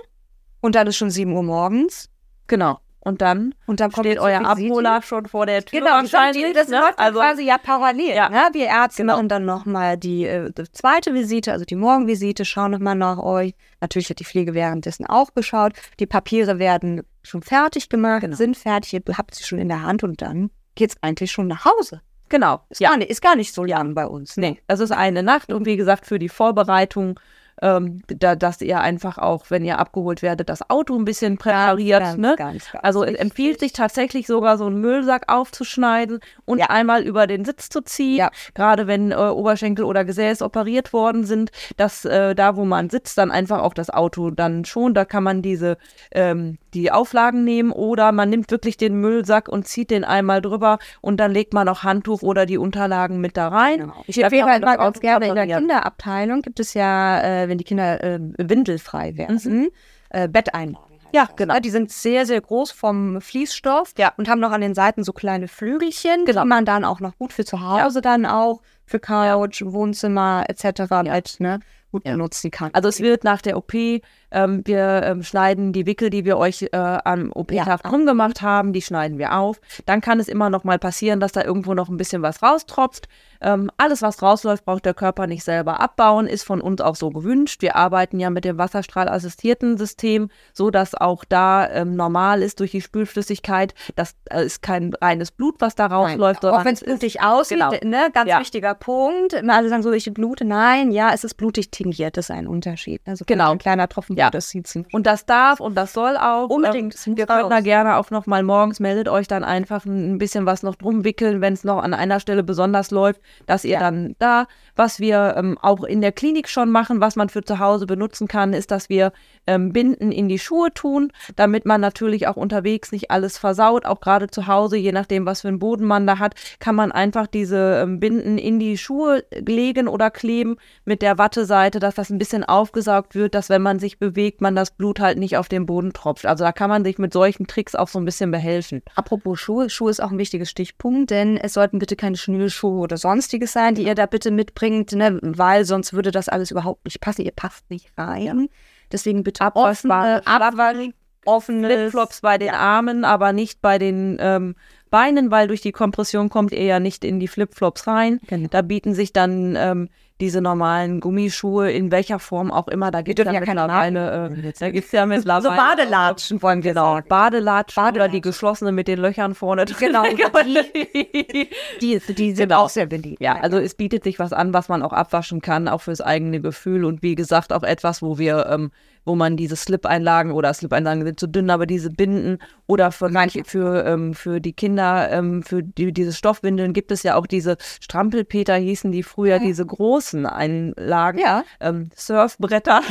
und 0.61 0.75
dann 0.75 0.87
ist 0.87 0.97
schon 0.97 1.11
7 1.11 1.33
Uhr 1.33 1.43
morgens. 1.43 2.09
Genau. 2.47 2.79
Und 3.07 3.23
dann, 3.23 3.55
und 3.67 3.79
dann 3.79 3.93
steht 3.93 4.19
euer 4.19 4.45
Abholer 4.45 5.01
schon 5.01 5.27
vor 5.27 5.47
der 5.47 5.65
Tür. 5.65 5.79
Genau, 5.79 5.93
wahrscheinlich. 5.93 6.53
Das 6.55 6.67
ne? 6.67 6.81
läuft 6.81 6.99
also, 6.99 7.21
quasi 7.21 7.45
ja 7.45 7.57
parallel. 7.57 8.17
Ja. 8.17 8.29
Ne? 8.29 8.49
Wir 8.51 8.67
Ärzte 8.67 9.03
genau. 9.03 9.15
machen 9.15 9.29
dann 9.29 9.45
nochmal 9.45 9.97
die, 9.97 10.27
äh, 10.27 10.51
die 10.51 10.65
zweite 10.73 11.15
Visite, 11.15 11.53
also 11.53 11.65
die 11.65 11.77
Morgenvisite, 11.77 12.45
schauen 12.45 12.73
nochmal 12.73 12.97
nach 12.97 13.19
euch. 13.19 13.55
Natürlich 13.81 14.11
hat 14.11 14.19
die 14.19 14.25
Pflege 14.25 14.55
währenddessen 14.55 15.07
auch 15.07 15.35
geschaut. 15.35 15.75
Die 16.01 16.07
Papiere 16.07 16.59
werden 16.59 17.05
schon 17.23 17.43
fertig 17.43 17.89
gemacht, 17.89 18.23
genau. 18.23 18.35
sind 18.35 18.57
fertig, 18.57 18.95
ihr 18.95 19.03
habt 19.17 19.37
sie 19.37 19.45
schon 19.45 19.61
in 19.61 19.69
der 19.69 19.83
Hand 19.83 20.03
und 20.03 20.21
dann 20.21 20.51
geht 20.75 20.91
es 20.91 20.97
eigentlich 21.01 21.31
schon 21.31 21.47
nach 21.47 21.65
Hause. 21.65 22.01
Genau. 22.29 22.63
Ist, 22.71 22.81
ja. 22.81 22.89
gar 22.89 22.97
nicht, 22.97 23.11
ist 23.11 23.23
gar 23.23 23.37
nicht 23.37 23.55
so 23.55 23.63
lang 23.63 23.95
bei 23.95 24.09
uns. 24.09 24.37
Nee, 24.37 24.61
das 24.67 24.81
ist 24.81 24.91
eine 24.91 25.23
Nacht 25.23 25.53
und 25.53 25.65
wie 25.65 25.77
gesagt, 25.77 26.07
für 26.07 26.19
die 26.19 26.29
Vorbereitung 26.29 27.21
ähm, 27.63 28.03
da, 28.09 28.37
dass 28.37 28.61
ihr 28.61 28.81
einfach 28.81 29.19
auch, 29.19 29.47
wenn 29.49 29.65
ihr 29.65 29.79
abgeholt 29.79 30.23
werdet, 30.23 30.49
das 30.49 30.69
Auto 30.69 30.97
ein 30.97 31.05
bisschen 31.05 31.39
präpariert. 31.39 32.01
Ganz, 32.01 32.19
ne? 32.19 32.35
ganz, 32.37 32.71
ganz 32.73 32.85
also 32.85 33.03
empfiehlt 33.03 33.61
sich 33.61 33.73
tatsächlich 33.73 34.27
sogar 34.27 34.59
so 34.59 34.67
einen 34.67 34.81
Müllsack 34.81 35.33
aufzuschneiden 35.33 36.21
und 36.45 36.59
Ja. 36.59 36.67
einmal 36.67 37.03
über 37.03 37.27
den 37.27 37.45
Sitz 37.45 37.69
zu 37.69 37.81
ziehen. 37.81 38.17
Ja. 38.19 38.31
Gerade 38.55 38.87
wenn 38.87 39.13
äh, 39.13 39.17
Oberschenkel 39.17 39.85
oder 39.85 40.05
Gesäß 40.05 40.43
operiert 40.43 40.93
worden 40.93 41.25
sind, 41.25 41.51
dass 41.77 42.05
äh, 42.05 42.35
da, 42.35 42.57
wo 42.57 42.65
man 42.65 42.91
sitzt, 42.91 43.19
dann 43.19 43.31
einfach 43.31 43.61
auch 43.61 43.75
das 43.75 43.91
Auto 43.91 44.31
dann 44.31 44.65
schon, 44.65 44.95
da 44.95 45.05
kann 45.05 45.23
man 45.23 45.43
diese 45.43 45.79
ähm, 46.13 46.59
die 46.75 46.93
Auflagen 46.93 47.43
nehmen 47.45 47.73
oder 47.73 48.13
man 48.13 48.29
nimmt 48.29 48.51
wirklich 48.51 48.77
den 48.77 49.01
Müllsack 49.01 49.49
und 49.49 49.67
zieht 49.67 49.91
den 49.91 50.05
einmal 50.05 50.43
drüber 50.43 50.79
und 51.01 51.19
dann 51.19 51.33
legt 51.33 51.55
man 51.55 51.69
auch 51.69 51.83
Handtuch 51.83 52.23
oder 52.23 52.45
die 52.45 52.59
Unterlagen 52.59 53.21
mit 53.21 53.37
da 53.37 53.49
rein. 53.49 53.79
Genau. 53.81 54.05
Ich 54.07 54.23
empfehle 54.23 54.45
halt 54.45 54.63
mal 54.63 54.77
ganz 54.77 55.01
gerne 55.01 55.29
in 55.29 55.35
der. 55.35 55.47
Kinderabteilung 55.47 56.43
gibt 56.43 56.61
es 56.61 56.75
ja, 56.75 57.21
äh, 57.21 57.46
wenn 57.49 57.59
die 57.59 57.65
Kinder 57.65 58.03
äh, 58.03 58.19
windelfrei 58.39 59.17
werden, 59.17 59.71
äh, 60.11 60.29
Betteinlagen. 60.29 60.97
Ja, 61.13 61.27
das, 61.27 61.37
genau. 61.37 61.55
ne? 61.55 61.61
Die 61.61 61.71
sind 61.71 61.91
sehr, 61.93 62.27
sehr 62.27 62.41
groß 62.41 62.73
vom 62.73 63.21
Fließstoff 63.21 63.93
Ja. 63.97 64.13
und 64.17 64.29
haben 64.29 64.41
noch 64.41 64.51
an 64.51 64.61
den 64.61 64.75
Seiten 64.75 65.05
so 65.05 65.13
kleine 65.13 65.49
Flügelchen, 65.49 66.25
Genau. 66.25 66.43
die 66.43 66.49
man 66.49 66.65
dann 66.65 66.85
auch 66.85 67.01
noch 67.01 67.17
gut 67.17 67.33
für 67.33 67.45
zu 67.45 67.61
Hause 67.61 68.01
dann 68.01 68.27
auch, 68.27 68.61
für 68.85 68.99
Couch, 69.01 69.63
Wohnzimmer 69.65 70.45
etc. 70.49 70.91
halt 70.91 71.37
ne, 71.39 71.61
gut 71.93 72.05
Ja. 72.05 72.13
benutzen 72.13 72.51
kann. 72.51 72.71
Also 72.73 72.89
es 72.89 73.01
wird 73.01 73.25
nach 73.25 73.41
der 73.41 73.57
OP, 73.57 73.73
ähm, 73.75 74.63
wir 74.65 75.03
ähm, 75.05 75.23
schneiden 75.23 75.73
die 75.73 75.87
Wickel, 75.87 76.11
die 76.11 76.25
wir 76.25 76.37
euch 76.39 76.63
äh, 76.63 76.69
am 76.77 77.31
OP-Tag 77.33 77.85
Ja. 77.85 77.91
rumgemacht 77.91 78.43
haben, 78.43 78.73
die 78.73 78.83
schneiden 78.83 79.19
wir 79.19 79.37
auf. 79.39 79.61
Dann 79.87 80.01
kann 80.01 80.19
es 80.21 80.29
immer 80.29 80.51
noch 80.51 80.65
mal 80.65 80.79
passieren, 80.79 81.21
dass 81.21 81.33
da 81.33 81.43
irgendwo 81.45 81.75
noch 81.75 81.89
ein 81.89 81.97
bisschen 81.97 82.23
was 82.23 82.43
raustropft. 82.43 83.09
Ähm, 83.41 83.71
alles, 83.77 84.03
was 84.03 84.23
rausläuft, 84.23 84.65
braucht 84.65 84.85
der 84.85 84.95
Körper 84.95 85.27
nicht 85.27 85.45
selber 85.45 85.81
abbauen, 85.81 86.27
ist 86.27 86.45
von 86.45 86.61
uns 86.61 86.81
auch 86.81 86.97
so 86.97 87.11
gewünscht. 87.11 87.63
Wir 87.63 87.77
arbeiten 87.77 88.19
ja 88.19 88.31
mit 88.31 88.45
dem 88.45 88.59
Wasserstrahlassistierten 88.59 89.77
System, 89.79 90.31
so 90.53 90.71
dass 90.71 90.95
auch 90.95 91.25
da 91.25 91.69
ähm, 91.71 91.97
normal 91.97 92.43
ist 92.43 92.61
durch 92.61 92.71
die 92.73 92.81
Spülflüssigkeit. 92.81 93.75
Das 93.95 94.15
äh, 94.31 94.45
ist 94.45 94.63
kein 94.63 94.93
reines 95.01 95.31
Blut, 95.31 95.57
was 95.61 95.75
da 95.75 95.87
rausläuft, 95.87 96.39
Auch 96.39 96.51
sondern 96.51 96.65
wenn 96.65 96.75
es 96.75 96.81
blutig 96.81 97.21
aussieht, 97.23 97.59
genau. 97.59 97.71
ne, 97.85 98.11
ganz 98.13 98.29
Ja. 98.29 98.41
wichtiger 98.41 98.75
Punkt. 98.75 99.35
Immer 99.35 99.55
alle 99.55 99.69
sagen 99.69 99.83
so, 99.83 99.93
ich 99.93 100.13
blute. 100.13 100.45
Nein, 100.45 100.91
ja, 100.93 101.11
es 101.13 101.25
ist 101.25 101.35
blutig 101.35 101.71
tingiert, 101.71 102.17
das 102.17 102.27
ist 102.27 102.31
ein 102.31 102.47
Unterschied. 102.47 103.03
Also 103.07 103.25
Genau. 103.27 103.53
ein 103.53 103.59
kleiner 103.59 103.89
Tropfen 103.89 104.17
Ja. 104.17 104.31
Das 104.31 104.49
sieht 104.49 104.67
Und 104.93 105.07
das 105.07 105.27
darf 105.27 105.61
und 105.61 105.75
das 105.77 105.93
soll 105.93 106.17
auch. 106.17 106.49
Unbedingt, 106.49 106.95
das 106.95 107.07
Ähm, 107.07 107.17
wir 107.17 107.27
können 107.27 107.51
da 107.51 107.61
gerne 107.61 107.97
auch 107.97 108.11
noch 108.11 108.27
mal 108.27 108.43
morgens, 108.43 108.81
meldet 108.81 109.09
euch 109.09 109.29
dann 109.29 109.45
einfach 109.45 109.85
ein 109.85 110.17
ein 110.17 110.19
bisschen 110.19 110.47
was 110.47 110.63
noch 110.63 110.75
drum 110.77 111.05
wickeln, 111.05 111.41
wenn 111.41 111.53
es 111.53 111.65
noch 111.65 111.83
an 111.83 111.93
einer 111.95 112.21
Stelle 112.21 112.43
besonders 112.43 112.91
läuft, 112.91 113.21
dass 113.47 113.65
ihr 113.65 113.73
Ja. 113.73 113.81
dann 113.81 114.17
da, 114.19 114.47
was 114.75 115.01
wir 115.01 115.35
ähm, 115.37 115.59
auch 115.61 115.85
in 115.85 116.01
der 116.01 116.13
Klinik 116.13 116.49
schon 116.49 116.71
machen, 116.71 117.01
was 117.01 117.17
man 117.17 117.29
für 117.29 117.43
zu 117.43 117.59
Hause 117.59 117.87
benutzen 117.87 118.29
kann, 118.29 118.53
ist, 118.53 118.71
dass 118.71 118.89
wir 118.89 119.13
ähm, 119.47 119.73
Binden 119.73 120.13
in 120.13 120.29
die 120.29 120.39
Schuhe 120.39 120.73
tun, 120.73 121.13
damit 121.37 121.67
man 121.67 121.81
natürlich 121.81 122.27
auch 122.27 122.37
unterwegs 122.37 122.93
nicht 122.93 123.11
alles 123.11 123.39
versaut, 123.39 123.85
auch 123.85 124.01
gerade 124.01 124.29
zu 124.29 124.47
Hause, 124.47 124.77
je 124.77 124.93
nachdem, 124.93 125.27
was 125.27 125.43
für 125.43 125.49
einen 125.49 125.59
Boden 125.59 125.85
man 125.85 126.07
da 126.07 126.19
hat, 126.19 126.35
kann 126.59 126.75
man 126.75 126.93
einfach 126.93 127.27
diese 127.27 127.81
ähm, 127.83 128.01
Binden 128.01 128.39
in 128.39 128.59
die 128.59 128.79
Schuhe 128.79 129.25
legen 129.33 129.89
oder 129.89 130.11
kleben 130.11 130.57
mit 130.85 131.03
der 131.03 131.19
Watteseite, 131.19 131.79
dass 131.79 131.95
das 131.95 132.11
ein 132.11 132.19
bisschen 132.19 132.45
aufgesaugt 132.45 133.15
wird, 133.15 133.35
dass 133.35 133.49
wenn 133.49 133.63
man 133.63 133.79
sich 133.79 133.99
bewegt, 133.99 134.41
man 134.41 134.57
das 134.57 134.71
Blut 134.71 135.01
halt 135.01 135.19
nicht 135.19 135.37
auf 135.37 135.49
den 135.49 135.67
Boden 135.67 135.93
tropft. 135.93 136.27
Also 136.27 136.45
da 136.45 136.53
kann 136.53 136.71
man 136.71 136.85
sich 136.85 136.99
mit 136.99 137.13
solchen 137.13 137.47
Tricks 137.47 137.75
auch 137.75 137.89
so 137.89 137.99
ein 137.99 138.05
bisschen 138.05 138.31
behelfen. 138.31 138.83
Apropos 138.95 139.39
Schuhe, 139.41 139.71
Schuhe 139.71 139.91
ist 139.91 140.03
auch 140.03 140.11
ein 140.11 140.19
wichtiges 140.19 140.51
Stichpunkt, 140.51 141.11
denn 141.11 141.37
es 141.37 141.55
sollten 141.55 141.79
bitte 141.79 141.97
keine 141.97 142.17
Schnürschuhe 142.17 142.81
oder 142.81 142.97
sonstiges 142.97 143.53
sein, 143.53 143.75
die 143.75 143.85
ihr 143.85 143.95
da 143.95 144.07
bitte 144.07 144.31
mitbringt, 144.31 144.93
ne, 144.93 145.19
weil 145.23 145.65
sonst 145.65 145.93
würde 145.93 146.11
das 146.11 146.29
alles 146.29 146.51
überhaupt 146.51 146.85
nicht 146.85 147.01
passen. 147.01 147.23
Ihr 147.23 147.33
passt 147.33 147.69
nicht 147.71 147.91
rein. 147.97 148.49
Deswegen 148.93 149.23
bitte 149.23 149.45
Abwaschbare 149.45 150.23
offene, 150.25 150.93
offene 151.25 151.69
Flipflops 151.69 152.21
bei 152.21 152.39
den 152.39 152.51
Armen, 152.51 153.05
aber 153.05 153.33
nicht 153.33 153.61
bei 153.61 153.79
den 153.79 154.17
ähm, 154.21 154.55
Beinen, 154.91 155.31
weil 155.31 155.49
durch 155.49 155.61
die 155.61 155.73
Kompression 155.73 156.29
kommt 156.29 156.53
ihr 156.53 156.63
ja 156.63 156.81
nicht 156.81 157.05
in 157.05 157.21
die 157.21 157.29
Flipflops 157.29 157.87
rein. 157.87 158.21
Genau. 158.29 158.49
Da 158.51 158.63
bieten 158.63 158.95
sich 158.95 159.13
dann 159.13 159.57
ähm, 159.57 159.89
diese 160.21 160.41
normalen 160.41 161.01
Gummischuhe 161.01 161.71
in 161.71 161.91
welcher 161.91 162.19
Form 162.19 162.51
auch 162.51 162.69
immer. 162.69 162.91
Da 162.91 163.03
gibt 163.03 163.19
es 163.19 163.27
ja 163.27 163.33
ja 163.33 163.41
keine 163.41 163.61
mittlerweile, 163.63 164.31
äh, 164.49 164.53
da 164.59 164.71
gibt's 164.71 164.93
ja 164.93 165.05
mittlerweile 165.05 165.43
So 165.43 165.51
Badelatschen 165.51 166.43
wollen 166.43 166.65
wir 166.65 166.73
Genau, 166.73 166.95
sagen. 166.95 167.09
Badelatschen 167.09 167.83
oder 167.83 167.91
Badelatschen. 167.93 168.13
die 168.13 168.21
geschlossene 168.23 168.73
mit 168.73 168.89
den 168.89 168.99
Löchern 168.99 169.35
vorne 169.35 169.65
drin. 169.67 169.77
Genau, 169.93 170.05
die, 170.75 171.49
Die, 171.81 171.99
die 172.15 172.33
sind 172.35 172.49
Genau. 172.49 172.63
auch 172.63 172.69
sehr 172.69 172.87
beliebt. 172.87 173.21
ja, 173.21 173.37
also 173.37 173.59
es 173.59 173.75
bietet 173.75 174.05
sich 174.05 174.19
was 174.19 174.33
an, 174.33 174.53
was 174.55 174.69
man 174.69 174.83
auch 174.83 174.93
abwaschen 174.93 175.41
kann, 175.43 175.69
auch 175.69 175.83
fürs 175.83 176.01
eigene 176.01 176.41
Gefühl 176.41 176.85
und 176.85 177.03
wie 177.03 177.15
gesagt 177.15 177.53
auch 177.53 177.63
etwas, 177.63 178.03
wo 178.03 178.19
wir, 178.19 178.47
ähm, 178.51 178.71
wo 179.07 179.15
man 179.15 179.39
diese 179.39 179.57
Slip-Einlagen 179.57 180.33
oder 180.33 180.53
Slip-Einlagen 180.53 181.05
sind 181.07 181.19
zu 181.19 181.27
dünn, 181.29 181.49
aber 181.49 181.65
diese 181.65 181.89
Binden 181.91 182.39
oder 182.67 182.93
für 182.93 183.09
manche 183.09 183.45
für 183.45 183.85
ähm, 183.87 184.13
für 184.15 184.41
die 184.41 184.53
Kinder 184.53 185.09
ähm, 185.11 185.43
für 185.43 185.63
die, 185.63 185.93
diese 185.93 186.13
Stoffwindeln 186.13 186.73
gibt 186.73 186.91
es 186.91 187.03
ja 187.05 187.15
auch 187.15 187.27
diese 187.27 187.57
Strampelpeter 187.81 188.57
hießen 188.57 188.91
die 188.93 189.05
früher 189.05 189.39
diese 189.39 189.65
großen 189.65 190.27
Einlagen, 190.27 191.19
Ja. 191.21 191.45
ähm, 191.61 191.91
Surfbretter 191.95 192.83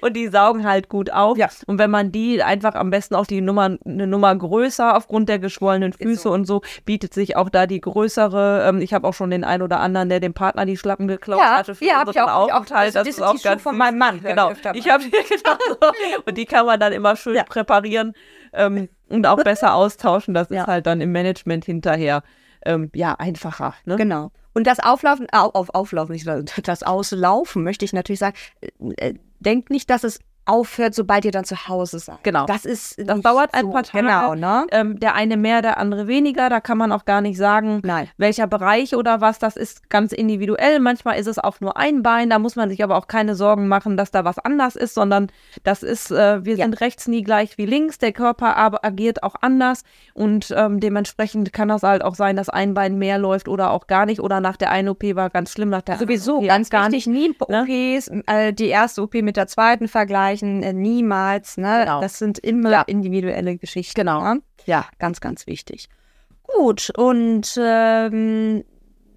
und 0.00 0.16
die 0.16 0.28
saugen 0.28 0.64
halt 0.66 0.88
gut 0.88 1.12
auf 1.12 1.36
Ja. 1.38 1.48
und 1.66 1.78
wenn 1.78 1.90
man 1.90 2.12
die 2.12 2.42
einfach 2.42 2.74
am 2.74 2.90
besten 2.90 3.14
auch 3.14 3.26
die 3.26 3.40
Nummer 3.40 3.76
eine 3.84 4.06
Nummer 4.06 4.34
größer 4.34 4.96
aufgrund 4.96 5.28
der 5.28 5.38
geschwollenen 5.38 5.92
Füße 5.92 6.22
so. 6.22 6.32
und 6.32 6.46
so 6.46 6.62
bietet 6.84 7.14
sich 7.14 7.36
auch 7.36 7.48
da 7.48 7.66
die 7.66 7.80
größere. 7.80 8.66
Ähm, 8.68 8.80
ich 8.80 8.92
habe 8.94 9.06
auch 9.06 9.14
schon 9.14 9.30
den 9.30 9.44
einen 9.44 9.62
oder 9.62 9.80
anderen, 9.80 10.08
der 10.08 10.20
dem 10.20 10.34
Partner 10.34 10.66
die 10.66 10.76
Schlappen 10.76 11.08
geklaut 11.08 11.40
Ja, 11.40 11.58
hatte 11.58 11.74
für 11.74 11.84
ja, 11.84 12.02
unseren 12.02 12.28
auch- 12.28 12.48
auch. 12.50 12.52
Aufenthalt. 12.52 12.94
Das- 12.94 13.04
Das, 13.04 13.04
das 13.04 13.16
ist 13.16 13.22
ganz 13.44 13.62
von 13.62 13.76
meinem 13.76 13.98
Mann, 13.98 14.20
Genau. 14.22 14.50
Ich 14.74 14.88
habe 14.90 15.04
genau 15.10 15.56
so. 15.68 15.76
und 16.26 16.36
die 16.36 16.46
kann 16.46 16.66
man 16.66 16.80
dann 16.80 16.92
immer 16.92 17.16
schön 17.16 17.36
Ja. 17.36 17.44
präparieren 17.44 18.14
ähm, 18.52 18.88
und 19.08 19.26
auch 19.26 19.42
besser 19.42 19.74
austauschen. 19.74 20.34
Das 20.34 20.48
Ja. 20.50 20.62
ist 20.62 20.66
halt 20.66 20.86
dann 20.86 21.00
im 21.00 21.12
Management 21.12 21.64
hinterher 21.64 22.22
ähm, 22.66 22.90
ja 22.94 23.14
einfacher. 23.14 23.74
Ne? 23.84 23.96
Genau. 23.96 24.30
Und 24.54 24.66
das 24.66 24.78
Auflaufen, 24.80 25.26
au, 25.32 25.50
auf 25.50 25.70
Auflaufen, 25.74 26.12
nicht 26.12 26.26
das 26.68 26.82
Auslaufen, 26.82 27.62
möchte 27.64 27.84
ich 27.84 27.92
natürlich 27.92 28.20
sagen. 28.20 28.36
äh, 28.60 29.08
äh, 29.10 29.14
Denkt 29.40 29.68
nicht, 29.70 29.90
dass 29.90 30.04
es 30.04 30.20
aufhört, 30.46 30.94
sobald 30.94 31.24
ihr 31.24 31.30
dann 31.30 31.44
zu 31.44 31.68
Hause 31.68 31.98
seid. 31.98 32.22
Genau. 32.22 32.46
Das 32.46 32.64
ist 32.64 32.98
Das 32.98 33.16
nicht 33.16 33.24
dauert 33.26 33.54
ein 33.54 33.66
so. 33.66 33.70
paar 33.72 33.82
Tage. 33.82 34.04
Genau, 34.04 34.34
ne? 34.34 34.66
Ähm, 34.72 34.98
der 35.00 35.14
eine 35.14 35.36
mehr, 35.36 35.62
der 35.62 35.78
andere 35.78 36.06
weniger. 36.06 36.48
Da 36.50 36.60
kann 36.60 36.78
man 36.78 36.92
auch 36.92 37.04
gar 37.04 37.20
nicht 37.20 37.36
sagen, 37.38 37.80
Nein. 37.84 38.08
welcher 38.16 38.46
Bereich 38.46 38.94
oder 38.94 39.20
was. 39.20 39.38
Das 39.38 39.56
ist 39.56 39.88
ganz 39.90 40.12
individuell. 40.12 40.80
Manchmal 40.80 41.18
ist 41.18 41.26
es 41.26 41.38
auch 41.38 41.60
nur 41.60 41.76
ein 41.76 42.02
Bein. 42.02 42.30
Da 42.30 42.38
muss 42.38 42.56
man 42.56 42.68
sich 42.68 42.82
aber 42.84 42.96
auch 42.96 43.06
keine 43.08 43.34
Sorgen 43.34 43.68
machen, 43.68 43.96
dass 43.96 44.10
da 44.10 44.24
was 44.24 44.38
anders 44.38 44.76
ist, 44.76 44.94
sondern 44.94 45.28
das 45.62 45.82
ist, 45.82 46.10
äh, 46.10 46.44
wir 46.44 46.56
Ja. 46.56 46.64
sind 46.64 46.80
rechts 46.80 47.08
nie 47.08 47.22
gleich 47.22 47.56
wie 47.58 47.66
links. 47.66 47.98
Der 47.98 48.12
Körper 48.12 48.56
aber 48.56 48.84
agiert 48.84 49.22
auch 49.22 49.34
anders 49.40 49.82
und 50.12 50.52
ähm, 50.56 50.80
dementsprechend 50.80 51.52
kann 51.52 51.68
das 51.68 51.82
halt 51.82 52.02
auch 52.04 52.14
sein, 52.14 52.36
dass 52.36 52.48
ein 52.48 52.74
Bein 52.74 52.98
mehr 52.98 53.18
läuft 53.18 53.48
oder 53.48 53.70
auch 53.70 53.86
gar 53.86 54.06
nicht. 54.06 54.20
Oder 54.20 54.40
nach 54.40 54.56
der 54.56 54.70
einen 54.70 54.88
OP 54.90 55.02
war 55.16 55.30
ganz 55.30 55.52
schlimm, 55.52 55.70
nach 55.70 55.82
der 55.82 55.98
Sowieso, 55.98 56.32
anderen 56.38 56.44
OP 56.44 56.48
ganz 56.48 56.70
gar 56.70 56.92
wichtig, 56.92 57.06
nie 57.06 57.34
ne? 57.48 57.62
OPs, 57.62 58.10
äh, 58.26 58.52
die 58.52 58.68
erste 58.68 59.02
OP 59.02 59.14
mit 59.22 59.36
der 59.36 59.46
zweiten 59.46 59.88
vergleichen, 59.88 60.33
äh, 60.42 60.72
niemals. 60.72 61.56
Ne? 61.56 61.80
Genau. 61.84 62.00
Das 62.00 62.18
sind 62.18 62.38
immer 62.38 62.70
Ja. 62.70 62.82
individuelle 62.82 63.56
Geschichten. 63.56 63.94
Genau. 64.00 64.22
Ne? 64.22 64.42
Ja. 64.66 64.86
Ganz, 64.98 65.20
ganz 65.20 65.46
wichtig. 65.46 65.88
Gut, 66.42 66.90
und 66.96 67.58
ähm, 67.58 68.64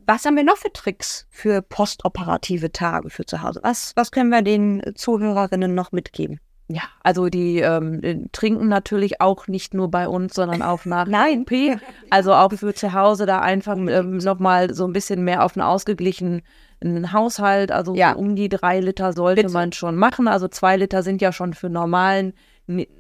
was 0.06 0.26
haben 0.26 0.38
wir 0.38 0.44
noch 0.44 0.58
für 0.58 0.72
Tricks 0.72 1.28
für 1.30 1.62
postoperative 1.62 2.72
Tage 2.72 3.10
für 3.10 3.26
zu 3.26 3.42
Hause? 3.42 3.60
Was, 3.64 3.92
was 3.96 4.12
können 4.12 4.30
wir 4.30 4.42
den 4.42 4.82
Zuhörerinnen 4.96 5.76
noch 5.76 5.92
mitgeben? 5.92 6.40
Ja, 6.70 6.84
also 7.02 7.30
die 7.30 7.60
ähm, 7.60 8.04
äh, 8.04 8.18
trinken 8.34 8.68
natürlich 8.68 9.22
auch 9.22 9.48
nicht 9.48 9.74
nur 9.74 9.90
bei 9.90 10.08
uns, 10.08 10.34
sondern 10.34 10.62
auch 10.62 10.84
nach 10.86 11.06
Nein. 11.08 11.42
OP. 11.42 11.80
Also 12.10 12.34
auch 12.34 12.52
für 12.52 12.74
zu 12.74 12.92
Hause 12.94 13.26
da 13.26 13.40
einfach 13.40 13.78
ähm, 13.78 14.18
nochmal 14.18 14.74
so 14.74 14.86
ein 14.86 14.92
bisschen 14.94 15.24
mehr 15.24 15.46
auf 15.46 15.56
einen 15.56 15.66
ausgeglichenen 15.66 16.42
Haushalt. 16.84 17.72
Also 17.72 17.96
Ja. 17.96 18.14
um 18.14 18.36
die 18.36 18.50
drei 18.50 18.80
Liter 18.80 19.14
sollte 19.14 19.42
Bitte. 19.44 19.54
man 19.54 19.72
schon 19.74 19.96
machen. 19.96 20.28
Also 20.28 20.48
zwei 20.48 20.78
Liter 20.78 21.04
sind 21.04 21.22
ja 21.22 21.32
schon 21.32 21.54
für 21.54 21.70
normalen 21.70 22.34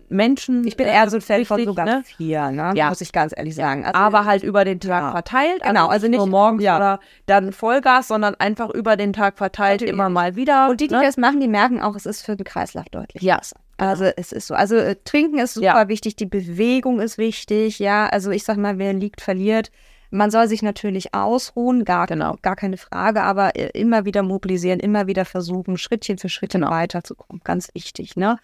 Menschen. 0.09 0.65
Ich 0.65 0.77
bin 0.77 0.87
äh, 0.87 0.93
eher 0.93 1.09
so 1.09 1.17
ein 1.17 1.21
Fan 1.21 1.43
von 1.43 1.63
sogar 1.65 1.85
ne? 1.85 2.03
vier, 2.05 2.51
ne? 2.51 2.71
Ja. 2.75 2.87
muss 2.89 3.01
ich 3.01 3.11
ganz 3.11 3.33
ehrlich 3.35 3.53
sagen. 3.55 3.83
Also, 3.85 3.97
aber 3.99 4.23
halt 4.23 4.43
über 4.43 4.63
den 4.63 4.79
Tag 4.79 5.01
Ja. 5.03 5.11
verteilt. 5.11 5.61
Genau, 5.61 5.87
also 5.87 6.07
nur 6.07 6.21
nicht- 6.21 6.31
morgens 6.31 6.63
ja. 6.63 6.77
oder 6.77 6.99
dann 7.25 7.51
Vollgas, 7.51 8.07
sondern 8.07 8.35
einfach 8.35 8.69
über 8.69 8.95
den 8.95 9.11
Tag 9.11 9.37
verteilt 9.37 9.81
Natürlich. 9.81 9.93
immer 9.93 10.07
mal 10.09 10.35
wieder. 10.37 10.69
und 10.69 10.79
die, 10.79 10.87
die 10.87 10.95
ne? 10.95 11.01
das 11.03 11.17
machen, 11.17 11.41
die 11.41 11.49
merken 11.49 11.81
auch, 11.81 11.95
es 11.95 12.05
ist 12.05 12.21
für 12.25 12.37
den 12.37 12.45
Kreislauf 12.45 12.85
deutlich. 12.89 13.21
Ja. 13.21 13.37
besser. 13.39 13.57
Also 13.75 14.05
es 14.05 14.31
ist 14.31 14.47
so. 14.47 14.55
Also 14.55 14.75
äh, 14.77 14.95
trinken 15.03 15.37
ist 15.37 15.55
super 15.55 15.65
Ja. 15.65 15.87
wichtig, 15.89 16.15
die 16.15 16.25
Bewegung 16.25 16.99
ist 17.01 17.17
wichtig, 17.17 17.77
ja. 17.79 18.07
Also 18.07 18.31
ich 18.31 18.43
sag 18.45 18.57
mal, 18.57 18.77
wer 18.79 18.93
liegt, 18.93 19.19
verliert. 19.21 19.69
Man 20.09 20.31
soll 20.31 20.47
sich 20.47 20.61
natürlich 20.61 21.13
ausruhen, 21.13 21.85
gar, 21.85 22.07
Genau. 22.07 22.37
gar 22.41 22.55
keine 22.55 22.77
Frage, 22.77 23.23
aber 23.23 23.55
äh, 23.55 23.69
immer 23.79 24.05
wieder 24.05 24.23
mobilisieren, 24.23 24.79
immer 24.79 25.08
wieder 25.08 25.25
versuchen, 25.25 25.77
Schrittchen 25.77 26.17
für 26.17 26.29
Schrittchen 26.29 26.62
weiterzukommen. 26.63 27.41
Ganz 27.43 27.69
wichtig, 27.73 28.15
ne? 28.15 28.37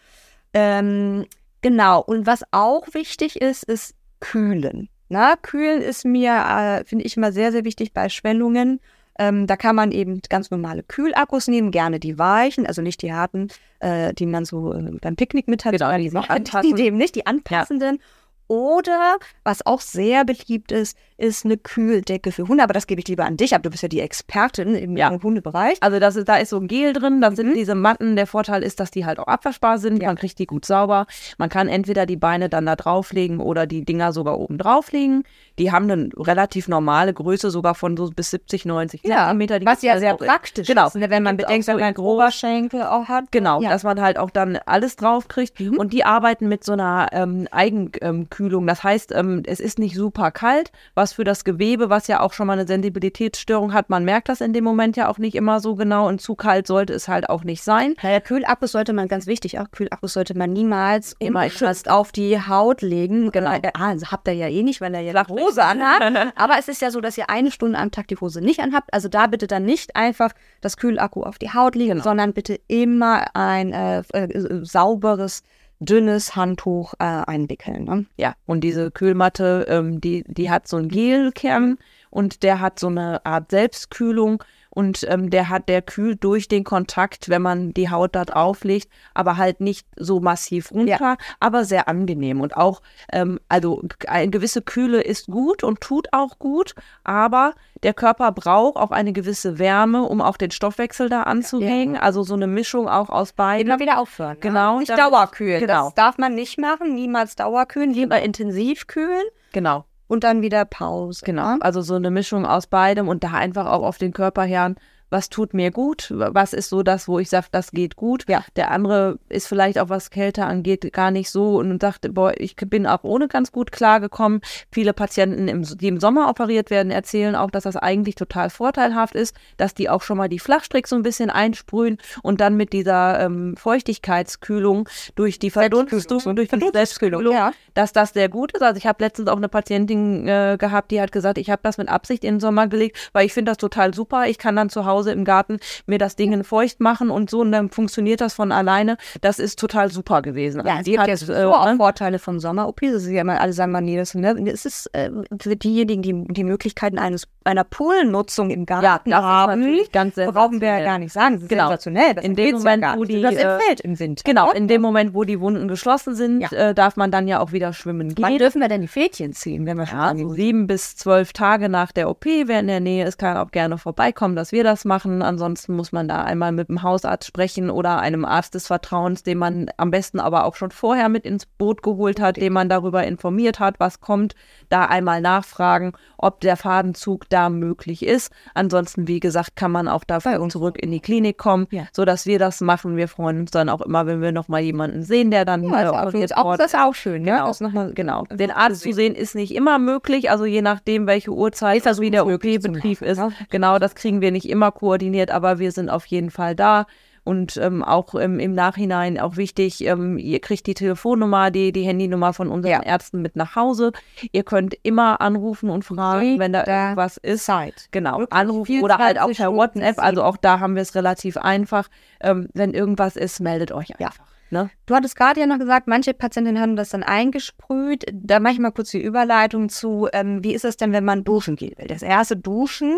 Ähm, 0.53 1.25
genau. 1.61 2.01
Und 2.01 2.25
was 2.25 2.43
auch 2.51 2.93
wichtig 2.93 3.41
ist, 3.41 3.63
ist 3.63 3.95
kühlen. 4.19 4.89
Na, 5.09 5.35
kühlen 5.35 5.81
ist 5.81 6.05
mir, 6.05 6.31
äh, 6.33 6.85
finde 6.85 7.05
ich 7.05 7.17
immer 7.17 7.31
sehr, 7.31 7.51
sehr 7.51 7.65
wichtig 7.65 7.93
bei 7.93 8.09
Schwellungen. 8.09 8.79
Ähm, 9.19 9.45
da 9.45 9.55
kann 9.57 9.75
man 9.75 9.91
eben 9.91 10.21
ganz 10.27 10.49
normale 10.49 10.81
Kühlakkus 10.81 11.47
nehmen, 11.47 11.69
gerne 11.69 11.99
die 11.99 12.17
weichen, 12.17 12.65
also 12.65 12.81
nicht 12.81 13.01
die 13.03 13.13
harten, 13.13 13.49
äh, 13.79 14.13
die 14.13 14.25
man 14.25 14.43
so 14.43 14.73
äh, 14.73 14.91
beim 14.99 15.15
Picknick 15.15 15.47
mit 15.47 15.65
hat, 15.65 15.73
Genau, 15.73 15.95
die 15.95 16.09
die, 16.09 16.73
die, 16.75 16.83
eben 16.83 16.97
nicht, 16.97 17.15
die 17.15 17.27
anpassenden. 17.27 17.99
Oder, 18.47 19.17
was 19.43 19.65
auch 19.65 19.81
sehr 19.81 20.25
beliebt 20.25 20.71
ist, 20.71 20.97
ist 21.17 21.45
eine 21.45 21.57
Kühldecke 21.57 22.31
für 22.31 22.47
Hunde. 22.47 22.63
Aber 22.63 22.73
das 22.73 22.87
gebe 22.87 22.99
ich 22.99 23.07
lieber 23.07 23.25
an 23.25 23.37
dich 23.37 23.55
ab. 23.55 23.63
Du 23.63 23.69
bist 23.69 23.83
ja 23.83 23.89
die 23.89 24.01
Expertin 24.01 24.75
im 24.75 24.97
Ja. 24.97 25.11
Hundebereich. 25.11 25.77
Also 25.81 25.99
das 25.99 26.15
ist, 26.15 26.27
da 26.27 26.37
ist 26.37 26.49
so 26.49 26.57
ein 26.57 26.67
Gel 26.67 26.93
drin, 26.93 27.21
dann 27.21 27.35
sind 27.35 27.49
Mhm. 27.49 27.53
diese 27.55 27.75
Matten. 27.75 28.15
Der 28.15 28.27
Vorteil 28.27 28.61
ist, 28.63 28.79
dass 28.79 28.91
die 28.91 29.05
halt 29.05 29.19
auch 29.19 29.27
abwaschbar 29.27 29.77
sind. 29.79 30.01
Ja. 30.01 30.09
Man 30.09 30.17
kriegt 30.17 30.37
die 30.39 30.45
gut 30.45 30.65
sauber. 30.65 31.05
Man 31.37 31.49
kann 31.49 31.67
entweder 31.67 32.05
die 32.05 32.17
Beine 32.17 32.49
dann 32.49 32.65
da 32.65 32.75
drauflegen 32.75 33.39
oder 33.39 33.65
die 33.65 33.85
Dinger 33.85 34.11
sogar 34.11 34.37
oben 34.39 34.57
drauflegen. 34.57 35.23
Die 35.59 35.71
haben 35.71 35.89
eine 35.89 36.09
relativ 36.17 36.67
normale 36.67 37.13
Größe, 37.13 37.51
sogar 37.51 37.75
von 37.75 37.95
so 37.97 38.09
bis 38.09 38.31
70, 38.31 38.65
90 38.65 39.03
Zentimeter. 39.03 39.59
Die 39.59 39.65
was 39.65 39.81
ja 39.81 39.99
sehr 39.99 40.15
praktisch 40.15 40.67
Genau. 40.67 40.87
ist, 40.87 40.95
ne, 40.95 41.09
wenn 41.09 41.23
man 41.23 41.37
bedenkt, 41.37 41.69
auch 41.69 41.73
so 41.73 41.79
dass 41.79 41.95
man. 41.97 42.05
Oberschenkel 42.05 42.81
auch 42.83 43.07
hat. 43.07 43.31
Genau, 43.31 43.61
Ja. 43.61 43.69
dass 43.69 43.83
man 43.83 44.01
halt 44.01 44.17
auch 44.17 44.29
dann 44.31 44.57
alles 44.65 44.95
drauf 44.95 45.27
kriegt. 45.27 45.59
Mhm. 45.59 45.77
Und 45.77 45.93
die 45.93 46.05
arbeiten 46.05 46.47
mit 46.47 46.63
so 46.63 46.73
einer 46.73 47.07
ähm, 47.11 47.47
Eigenkühlung. 47.51 48.65
Das 48.67 48.83
heißt, 48.83 49.11
ähm, 49.13 49.43
es 49.45 49.59
ist 49.59 49.79
nicht 49.79 49.95
super 49.95 50.31
kalt, 50.31 50.71
was 50.95 51.13
für 51.13 51.23
das 51.23 51.43
Gewebe, 51.43 51.89
was 51.89 52.07
ja 52.07 52.19
auch 52.21 52.33
schon 52.33 52.47
mal 52.47 52.53
eine 52.53 52.67
Sensibilitätsstörung 52.67 53.73
hat, 53.73 53.89
man 53.89 54.03
merkt 54.05 54.29
das 54.29 54.41
in 54.41 54.53
dem 54.53 54.63
Moment 54.63 54.97
ja 54.97 55.09
auch 55.09 55.17
nicht 55.17 55.35
immer 55.35 55.59
so 55.59 55.75
genau. 55.75 56.07
Und 56.07 56.21
zu 56.21 56.35
kalt 56.35 56.67
sollte 56.67 56.93
es 56.93 57.07
halt 57.07 57.29
auch 57.29 57.43
nicht 57.43 57.63
sein. 57.63 57.95
Naja, 58.01 58.19
Kühlakkus 58.19 58.71
sollte 58.71 58.93
man, 58.93 59.07
ganz 59.07 59.27
wichtig, 59.27 59.59
auch 59.59 59.69
Kühlakkus 59.71 60.13
sollte 60.13 60.37
man 60.37 60.51
niemals 60.51 61.15
Immer 61.19 61.47
auf 61.87 62.11
die 62.11 62.39
Haut 62.39 62.81
legen. 62.81 63.31
Genau. 63.31 63.51
Äh, 63.51 63.61
Ah, 63.75 63.89
also 63.89 64.07
habt 64.11 64.27
ihr 64.27 64.33
ja 64.35 64.47
eh 64.47 64.61
nicht, 64.61 64.81
weil 64.81 64.93
er 64.93 65.01
ja 65.01 65.13
die 65.23 65.42
Hose 65.45 65.63
anhat. 65.63 66.33
Aber 66.35 66.57
es 66.59 66.67
ist 66.67 66.81
ja 66.81 66.91
so, 66.91 67.01
dass 67.01 67.17
ihr 67.17 67.29
eine 67.29 67.51
Stunde 67.51 67.77
am 67.77 67.91
Tag 67.91 68.07
die 68.07 68.15
Hose 68.15 68.41
nicht 68.41 68.59
anhabt. 68.59 68.93
Also 68.93 69.09
da 69.09 69.27
bitte 69.27 69.47
dann 69.47 69.65
nicht 69.65 69.95
einfach 69.95 70.31
das 70.61 70.77
Kühlakku 70.77 71.23
auf 71.23 71.37
die 71.39 71.51
Haut 71.53 71.75
legen, 71.75 71.91
Genau. 71.93 72.03
sondern 72.03 72.33
bitte 72.33 72.59
immer 72.67 73.35
ein 73.35 73.73
äh, 73.73 73.99
äh, 74.13 74.63
sauberes, 74.65 75.43
dünnes 75.79 76.35
Handtuch 76.35 76.93
äh, 76.99 77.03
einwickeln. 77.03 77.83
Ne? 77.83 78.05
Ja, 78.17 78.35
und 78.45 78.61
diese 78.61 78.89
Kühlmatte, 78.91 79.65
ähm, 79.67 79.99
die, 79.99 80.23
die 80.27 80.49
hat 80.49 80.67
so 80.67 80.77
einen 80.77 80.87
Gelkern 80.89 81.77
und 82.09 82.43
der 82.43 82.59
hat 82.61 82.79
so 82.79 82.87
eine 82.87 83.25
Art 83.25 83.51
Selbstkühlung 83.51 84.43
und 84.73 85.05
ähm, 85.09 85.29
der 85.29 85.49
hat, 85.49 85.69
der 85.69 85.81
kühlt 85.81 86.23
durch 86.23 86.47
den 86.47 86.63
Kontakt, 86.63 87.29
wenn 87.29 87.41
man 87.43 87.73
die 87.73 87.89
Haut 87.91 88.15
da 88.15 88.25
drauflegt, 88.25 88.89
aber 89.13 89.37
halt 89.37 89.61
nicht 89.61 89.85
so 89.95 90.19
massiv 90.19 90.71
runter, 90.71 91.17
aber 91.39 91.63
sehr 91.63 91.87
angenehm. 91.87 92.41
Und 92.41 92.57
auch, 92.57 92.81
ähm, 93.11 93.39
also 93.49 93.83
eine 94.07 94.31
gewisse 94.31 94.61
Kühle 94.63 95.01
ist 95.01 95.27
gut 95.27 95.63
und 95.63 95.79
tut 95.81 96.07
auch 96.11 96.39
gut, 96.39 96.73
aber 97.03 97.53
der 97.83 97.93
Körper 97.93 98.31
braucht 98.31 98.77
auch 98.77 98.91
eine 98.91 99.13
gewisse 99.13 99.59
Wärme, 99.59 100.03
um 100.03 100.21
auch 100.21 100.37
den 100.37 100.51
Stoffwechsel 100.51 101.09
da 101.09 101.23
anzuregen. 101.23 101.97
Also 101.97 102.23
so 102.23 102.33
eine 102.33 102.47
Mischung 102.47 102.87
auch 102.87 103.09
aus 103.09 103.33
beiden. 103.33 103.67
Immer 103.67 103.79
wieder 103.79 103.99
aufhören. 103.99 104.37
Genau, 104.39 104.73
Ne? 104.75 104.79
Nicht 104.79 104.97
dauerkühlen. 104.97 105.59
genau. 105.59 105.85
Das 105.85 105.95
darf 105.95 106.17
man 106.17 106.33
nicht 106.33 106.57
machen. 106.57 106.95
Niemals 106.95 107.35
dauerkühlen. 107.35 107.93
Lieber 107.93 108.21
intensiv 108.21 108.87
kühlen 108.87 109.23
Genau. 109.51 109.85
Und 110.13 110.23
dann 110.23 110.41
wieder 110.41 110.63
Pause. 110.63 111.25
Genau, 111.25 111.55
ne? 111.55 111.57
also 111.61 111.81
so 111.81 111.95
eine 111.95 112.11
Mischung 112.11 112.45
aus 112.45 112.67
beidem 112.67 113.09
und 113.09 113.23
da 113.23 113.31
einfach 113.31 113.65
auch 113.65 113.83
auf 113.83 113.97
den 113.97 114.13
Körper 114.13 114.47
hören, 114.47 114.75
was 115.13 115.29
tut 115.29 115.53
mir 115.53 115.69
gut, 115.71 116.11
was 116.13 116.53
ist 116.53 116.69
so 116.69 116.81
das, 116.81 117.07
wo 117.07 117.19
ich 117.19 117.29
sage, 117.29 117.45
das 117.51 117.71
geht 117.71 117.95
gut. 117.95 118.25
Ja. 118.27 118.43
Der 118.55 118.71
andere 118.71 119.19
ist 119.29 119.47
vielleicht 119.47 119.77
auch, 119.77 119.87
was 119.89 120.09
Kälte 120.09 120.43
angeht, 120.45 120.91
gar 120.91 121.11
nicht 121.11 121.29
so 121.29 121.57
und 121.59 121.79
sagt, 121.79 122.11
boah, 122.15 122.33
ich 122.35 122.55
bin 122.55 122.87
auch 122.87 123.03
ohne 123.03 123.27
ganz 123.27 123.51
gut 123.51 123.71
klargekommen. 123.71 124.41
Viele 124.71 124.91
Patienten, 124.91 125.47
im, 125.47 125.61
die 125.61 125.87
im 125.87 125.99
Sommer 125.99 126.29
operiert 126.29 126.71
werden, 126.71 126.91
erzählen 126.91 127.35
auch, 127.35 127.51
dass 127.51 127.63
das 127.63 127.75
eigentlich 127.77 128.15
total 128.15 128.49
vorteilhaft 128.49 129.13
ist, 129.13 129.35
dass 129.57 129.75
die 129.75 129.87
auch 129.87 130.01
schon 130.01 130.17
mal 130.17 130.29
die 130.29 130.39
Flachstrick 130.39 130.87
so 130.87 130.95
ein 130.95 131.03
bisschen 131.03 131.29
einsprühen 131.29 131.99
und 132.23 132.41
dann 132.41 132.57
mit 132.57 132.73
dieser 132.73 133.19
ähm, 133.19 133.55
Feuchtigkeitskühlung 133.55 134.89
durch 135.13 135.37
die 135.37 135.51
Verdunstung 135.51 136.21
und 136.25 136.37
durch 136.37 136.49
die 136.49 136.69
Selbstkühlung 136.73 137.31
Ja. 137.31 137.51
dass 137.75 137.93
das 137.93 138.13
sehr 138.13 138.29
gut 138.29 138.51
ist. 138.53 138.61
Also 138.63 138.77
ich 138.77 138.87
habe 138.87 139.03
letztens 139.03 139.29
auch 139.29 139.37
eine 139.37 139.49
Patientin 139.49 140.27
äh, 140.27 140.57
gehabt, 140.59 140.89
die 140.89 140.99
hat 140.99 141.11
gesagt, 141.11 141.37
ich 141.37 141.51
habe 141.51 141.61
das 141.63 141.77
mit 141.77 141.87
Absicht 141.87 142.23
in 142.23 142.35
den 142.35 142.39
Sommer 142.39 142.67
gelegt, 142.67 143.11
weil 143.13 143.27
ich 143.27 143.33
finde 143.33 143.51
das 143.51 143.57
total 143.57 143.93
super. 143.93 144.25
Ich 144.25 144.39
kann 144.39 144.55
dann 144.55 144.69
zu 144.69 144.85
Hause 144.87 145.02
im 145.11 145.25
Garten 145.25 145.59
mir 145.85 145.97
das 145.97 146.15
Ding 146.15 146.43
feucht 146.43 146.79
machen 146.79 147.09
und 147.09 147.29
so 147.29 147.41
und 147.41 147.51
dann 147.51 147.69
funktioniert 147.69 148.21
das 148.21 148.33
von 148.33 148.51
alleine. 148.51 148.97
Das 149.21 149.39
ist 149.39 149.59
total 149.59 149.91
super 149.91 150.21
gewesen. 150.21 150.63
Ja, 150.65 150.77
es 150.79 150.83
die 150.85 150.91
gibt 150.91 151.01
hat, 151.01 151.07
ja 151.07 151.13
äh, 151.13 151.17
so 151.43 151.53
auch 151.53 151.65
ne? 151.65 151.75
Vorteile 151.77 152.19
von 152.19 152.39
Sommer-OP. 152.39 152.81
Das 152.81 153.03
ist 153.03 153.09
ja 153.09 153.21
immer, 153.21 153.39
alle 153.39 153.53
sagen 153.53 153.71
mal, 153.71 153.81
nee, 153.81 153.97
das, 153.97 154.13
ne, 154.15 154.35
es 154.51 154.65
ist 154.65 154.89
äh, 154.93 155.09
für 155.41 155.55
diejenigen, 155.55 156.01
die 156.01 156.33
die 156.33 156.43
Möglichkeiten 156.43 156.97
eines, 156.97 157.27
einer 157.43 157.63
Poolnutzung 157.63 158.49
im 158.49 158.65
Garten 158.65 159.09
ja, 159.09 159.21
haben, 159.21 159.77
ganz 159.91 160.15
brauchen 160.15 160.61
wir 160.61 160.67
ja 160.79 160.83
gar 160.83 160.99
nicht 160.99 161.13
sagen. 161.13 161.35
Das 161.35 161.43
ist 161.43 161.49
Genau. 161.49 161.67
sensationell. 161.67 162.13
Das 162.15 162.23
In 162.25 162.35
dem 162.35 162.55
Moment, 162.55 162.83
ja 162.83 162.95
wo 162.97 163.03
die, 163.03 163.21
das 163.21 163.35
äh, 163.35 163.41
entfällt 163.41 163.81
im 163.81 163.99
Winter. 163.99 164.23
Genau, 164.25 164.47
ne? 164.51 164.57
in 164.57 164.67
dem 164.67 164.81
Moment, 164.81 165.13
wo 165.13 165.23
die 165.23 165.39
Wunden 165.39 165.67
geschlossen 165.67 166.15
sind, 166.15 166.41
Ja. 166.41 166.49
äh, 166.51 166.73
darf 166.73 166.95
man 166.95 167.11
dann 167.11 167.27
ja 167.27 167.39
auch 167.39 167.51
wieder 167.51 167.73
schwimmen 167.73 168.13
Wann 168.17 168.29
gehen. 168.31 168.39
dürfen 168.39 168.61
wir 168.61 168.67
denn 168.69 168.81
die 168.81 168.87
Fädchen 168.87 169.33
ziehen, 169.33 169.65
wenn 169.65 169.77
wir 169.77 169.85
schon 169.85 169.99
Ja, 169.99 170.15
so 170.15 170.29
sieben 170.33 170.67
bis 170.67 170.95
zwölf 170.95 171.33
Tage 171.33 171.69
nach 171.69 171.91
der 171.91 172.09
OP, 172.09 172.25
wer 172.25 172.59
in 172.59 172.67
der 172.67 172.79
Nähe 172.79 173.05
ist, 173.05 173.17
kann 173.17 173.37
auch 173.37 173.51
gerne 173.51 173.77
vorbeikommen, 173.77 174.35
dass 174.35 174.51
wir 174.51 174.63
das 174.63 174.82
machen. 174.85 175.21
Ansonsten 175.21 175.75
muss 175.75 175.91
man 175.91 176.07
da 176.07 176.23
einmal 176.23 176.51
mit 176.51 176.69
dem 176.69 176.83
Hausarzt 176.83 177.27
sprechen 177.27 177.69
oder 177.69 177.99
einem 177.99 178.25
Arzt 178.25 178.53
des 178.55 178.67
Vertrauens, 178.67 179.23
den 179.23 179.37
man 179.37 179.67
am 179.77 179.91
besten 179.91 180.19
aber 180.19 180.45
auch 180.45 180.55
schon 180.55 180.71
vorher 180.71 181.09
mit 181.09 181.25
ins 181.25 181.45
Boot 181.45 181.81
geholt 181.83 182.19
hat, 182.19 182.37
den 182.37 182.53
man 182.53 182.69
darüber 182.69 183.03
informiert 183.05 183.59
hat, 183.59 183.79
was 183.79 183.99
kommt, 184.01 184.35
da 184.69 184.85
einmal 184.85 185.21
nachfragen, 185.21 185.93
ob 186.17 186.41
der 186.41 186.57
Fadenzug 186.57 187.29
da 187.29 187.49
möglich 187.49 188.05
ist. 188.05 188.31
Ansonsten, 188.53 189.07
wie 189.07 189.19
gesagt, 189.19 189.55
kann 189.55 189.71
man 189.71 189.87
auch 189.87 190.03
dafür 190.03 190.47
zurück 190.49 190.77
in 190.81 190.91
die 190.91 190.99
Klinik 190.99 191.37
kommen, 191.37 191.67
Ja. 191.71 191.83
sodass 191.93 192.25
wir 192.25 192.39
das 192.39 192.61
machen. 192.61 192.97
Wir 192.97 193.07
freuen 193.07 193.39
uns 193.41 193.51
dann 193.51 193.69
auch 193.69 193.81
immer, 193.81 194.05
wenn 194.05 194.21
wir 194.21 194.31
noch 194.31 194.47
mal 194.47 194.59
jemanden 194.61 195.03
sehen, 195.03 195.31
der 195.31 195.45
dann 195.45 195.63
Ja, 195.63 195.79
äh, 195.79 195.83
ist 195.83 195.89
auch, 195.91 196.01
operiert 196.03 196.23
ist 196.25 196.37
auch, 196.37 196.57
das 196.57 196.73
ist 196.73 196.79
auch 196.79 196.93
schön, 196.95 197.25
ja. 197.25 197.35
Genau. 197.37 197.47
Das 197.47 197.61
noch 197.61 197.71
mal, 197.71 197.93
Genau. 197.93 198.23
Den 198.31 198.51
Arzt 198.51 198.81
zu 198.81 198.91
sehen 198.93 199.15
ist 199.15 199.35
nicht 199.35 199.53
immer 199.55 199.79
möglich, 199.79 200.29
also 200.29 200.45
je 200.45 200.61
nachdem, 200.61 201.07
welche 201.07 201.31
Uhrzeit 201.31 201.83
wie 201.99 202.11
der 202.11 202.25
möglich 202.25 202.61
zu 202.61 202.69
OP-Betrieb 202.69 203.01
ist. 203.01 203.17
ja. 203.17 203.29
Genau, 203.49 203.79
das 203.79 203.95
kriegen 203.95 204.21
wir 204.21 204.31
nicht 204.31 204.49
immer 204.49 204.71
koordiniert, 204.73 205.31
aber 205.31 205.59
wir 205.59 205.71
sind 205.71 205.89
auf 205.89 206.05
jeden 206.05 206.31
Fall 206.31 206.55
da. 206.55 206.85
Und 207.25 207.55
ähm, 207.55 207.85
auch 207.85 208.15
ähm, 208.15 208.37
im 208.37 208.53
Nachhinein 208.53 209.17
auch 209.17 209.37
wichtig, 209.37 209.85
ähm, 209.85 210.17
ihr 210.17 210.41
kriegt 210.41 210.67
die 210.67 210.73
Telefonnummer, 210.73 211.51
die, 211.51 211.71
die 211.71 211.83
Handynummer 211.83 212.33
von 212.33 212.49
unseren 212.49 212.71
Ja. 212.73 212.83
Ärzten 212.83 213.21
mit 213.21 213.37
nach 213.37 213.55
Hause. 213.55 213.93
Ihr 214.33 214.43
könnt 214.43 214.75
immer 214.83 215.21
anrufen 215.21 215.69
und 215.69 215.85
fragen, 215.85 216.37
wenn 216.37 216.51
da 216.51 216.65
irgendwas 216.67 217.15
ist. 217.15 217.45
Zeit. 217.45 217.87
Genau, 217.91 218.19
Wirklich 218.19 218.33
anrufen 218.37 218.83
oder 218.83 218.97
halt 218.97 219.19
auch 219.19 219.27
24 219.29 219.37
per 219.37 219.53
WhatsApp. 219.55 220.03
Also 220.03 220.21
auch 220.23 220.35
da 220.35 220.59
haben 220.59 220.75
wir 220.75 220.81
es 220.81 220.95
relativ 220.95 221.37
einfach. 221.37 221.87
Ähm, 222.19 222.49
wenn 222.53 222.73
irgendwas 222.73 223.15
ist, 223.15 223.39
meldet 223.39 223.71
euch 223.71 223.87
Ja. 223.97 224.07
einfach. 224.07 224.25
Ne? 224.49 224.69
Du 224.85 224.93
hattest 224.93 225.15
gerade 225.15 225.39
ja 225.39 225.45
noch 225.47 225.59
gesagt, 225.59 225.87
manche 225.87 226.13
Patientinnen 226.13 226.61
haben 226.61 226.75
das 226.75 226.89
dann 226.89 227.03
eingesprüht. 227.03 228.03
Da 228.11 228.41
mache 228.41 228.53
ich 228.53 228.59
mal 228.59 228.71
kurz 228.71 228.91
die 228.91 229.01
Überleitung 229.01 229.69
zu, 229.69 230.09
ähm, 230.11 230.43
wie 230.43 230.53
ist 230.53 230.65
es 230.65 230.75
denn, 230.75 230.91
wenn 230.91 231.05
man 231.05 231.23
duschen 231.23 231.55
geht? 231.55 231.77
Das 231.89 232.01
erste 232.01 232.35
Duschen 232.35 232.97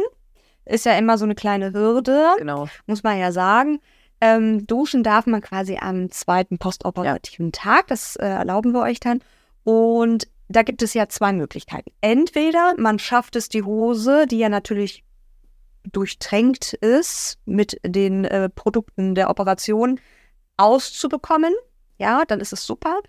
ist 0.65 0.85
ja 0.85 0.97
immer 0.97 1.17
so 1.17 1.25
eine 1.25 1.35
kleine 1.35 1.73
Hürde, 1.73 2.27
Genau. 2.37 2.67
muss 2.87 3.03
man 3.03 3.17
ja 3.19 3.31
sagen. 3.31 3.79
Ähm, 4.21 4.65
duschen 4.65 5.03
darf 5.03 5.25
man 5.27 5.41
quasi 5.41 5.77
am 5.79 6.09
zweiten 6.09 6.57
postoperativen 6.57 7.51
Tag. 7.51 7.87
Das 7.87 8.15
äh, 8.15 8.25
erlauben 8.25 8.71
wir 8.71 8.81
euch 8.81 8.99
dann. 8.99 9.21
Und 9.63 10.27
da 10.47 10.63
gibt 10.63 10.81
es 10.81 10.93
ja 10.93 11.09
zwei 11.09 11.33
Möglichkeiten. 11.33 11.91
Entweder 12.01 12.73
man 12.77 12.99
schafft 12.99 13.35
es, 13.35 13.49
die 13.49 13.63
Hose, 13.63 14.25
die 14.27 14.37
ja 14.39 14.49
natürlich 14.49 15.03
durchtränkt 15.91 16.73
ist 16.73 17.37
mit 17.45 17.79
den 17.85 18.25
äh, 18.25 18.49
Produkten 18.49 19.15
der 19.15 19.29
Operation, 19.29 19.99
auszubekommen. 20.57 21.53
Ja, 21.97 22.23
dann 22.25 22.39
ist 22.39 22.53
es 22.53 22.65
super. 22.65 23.01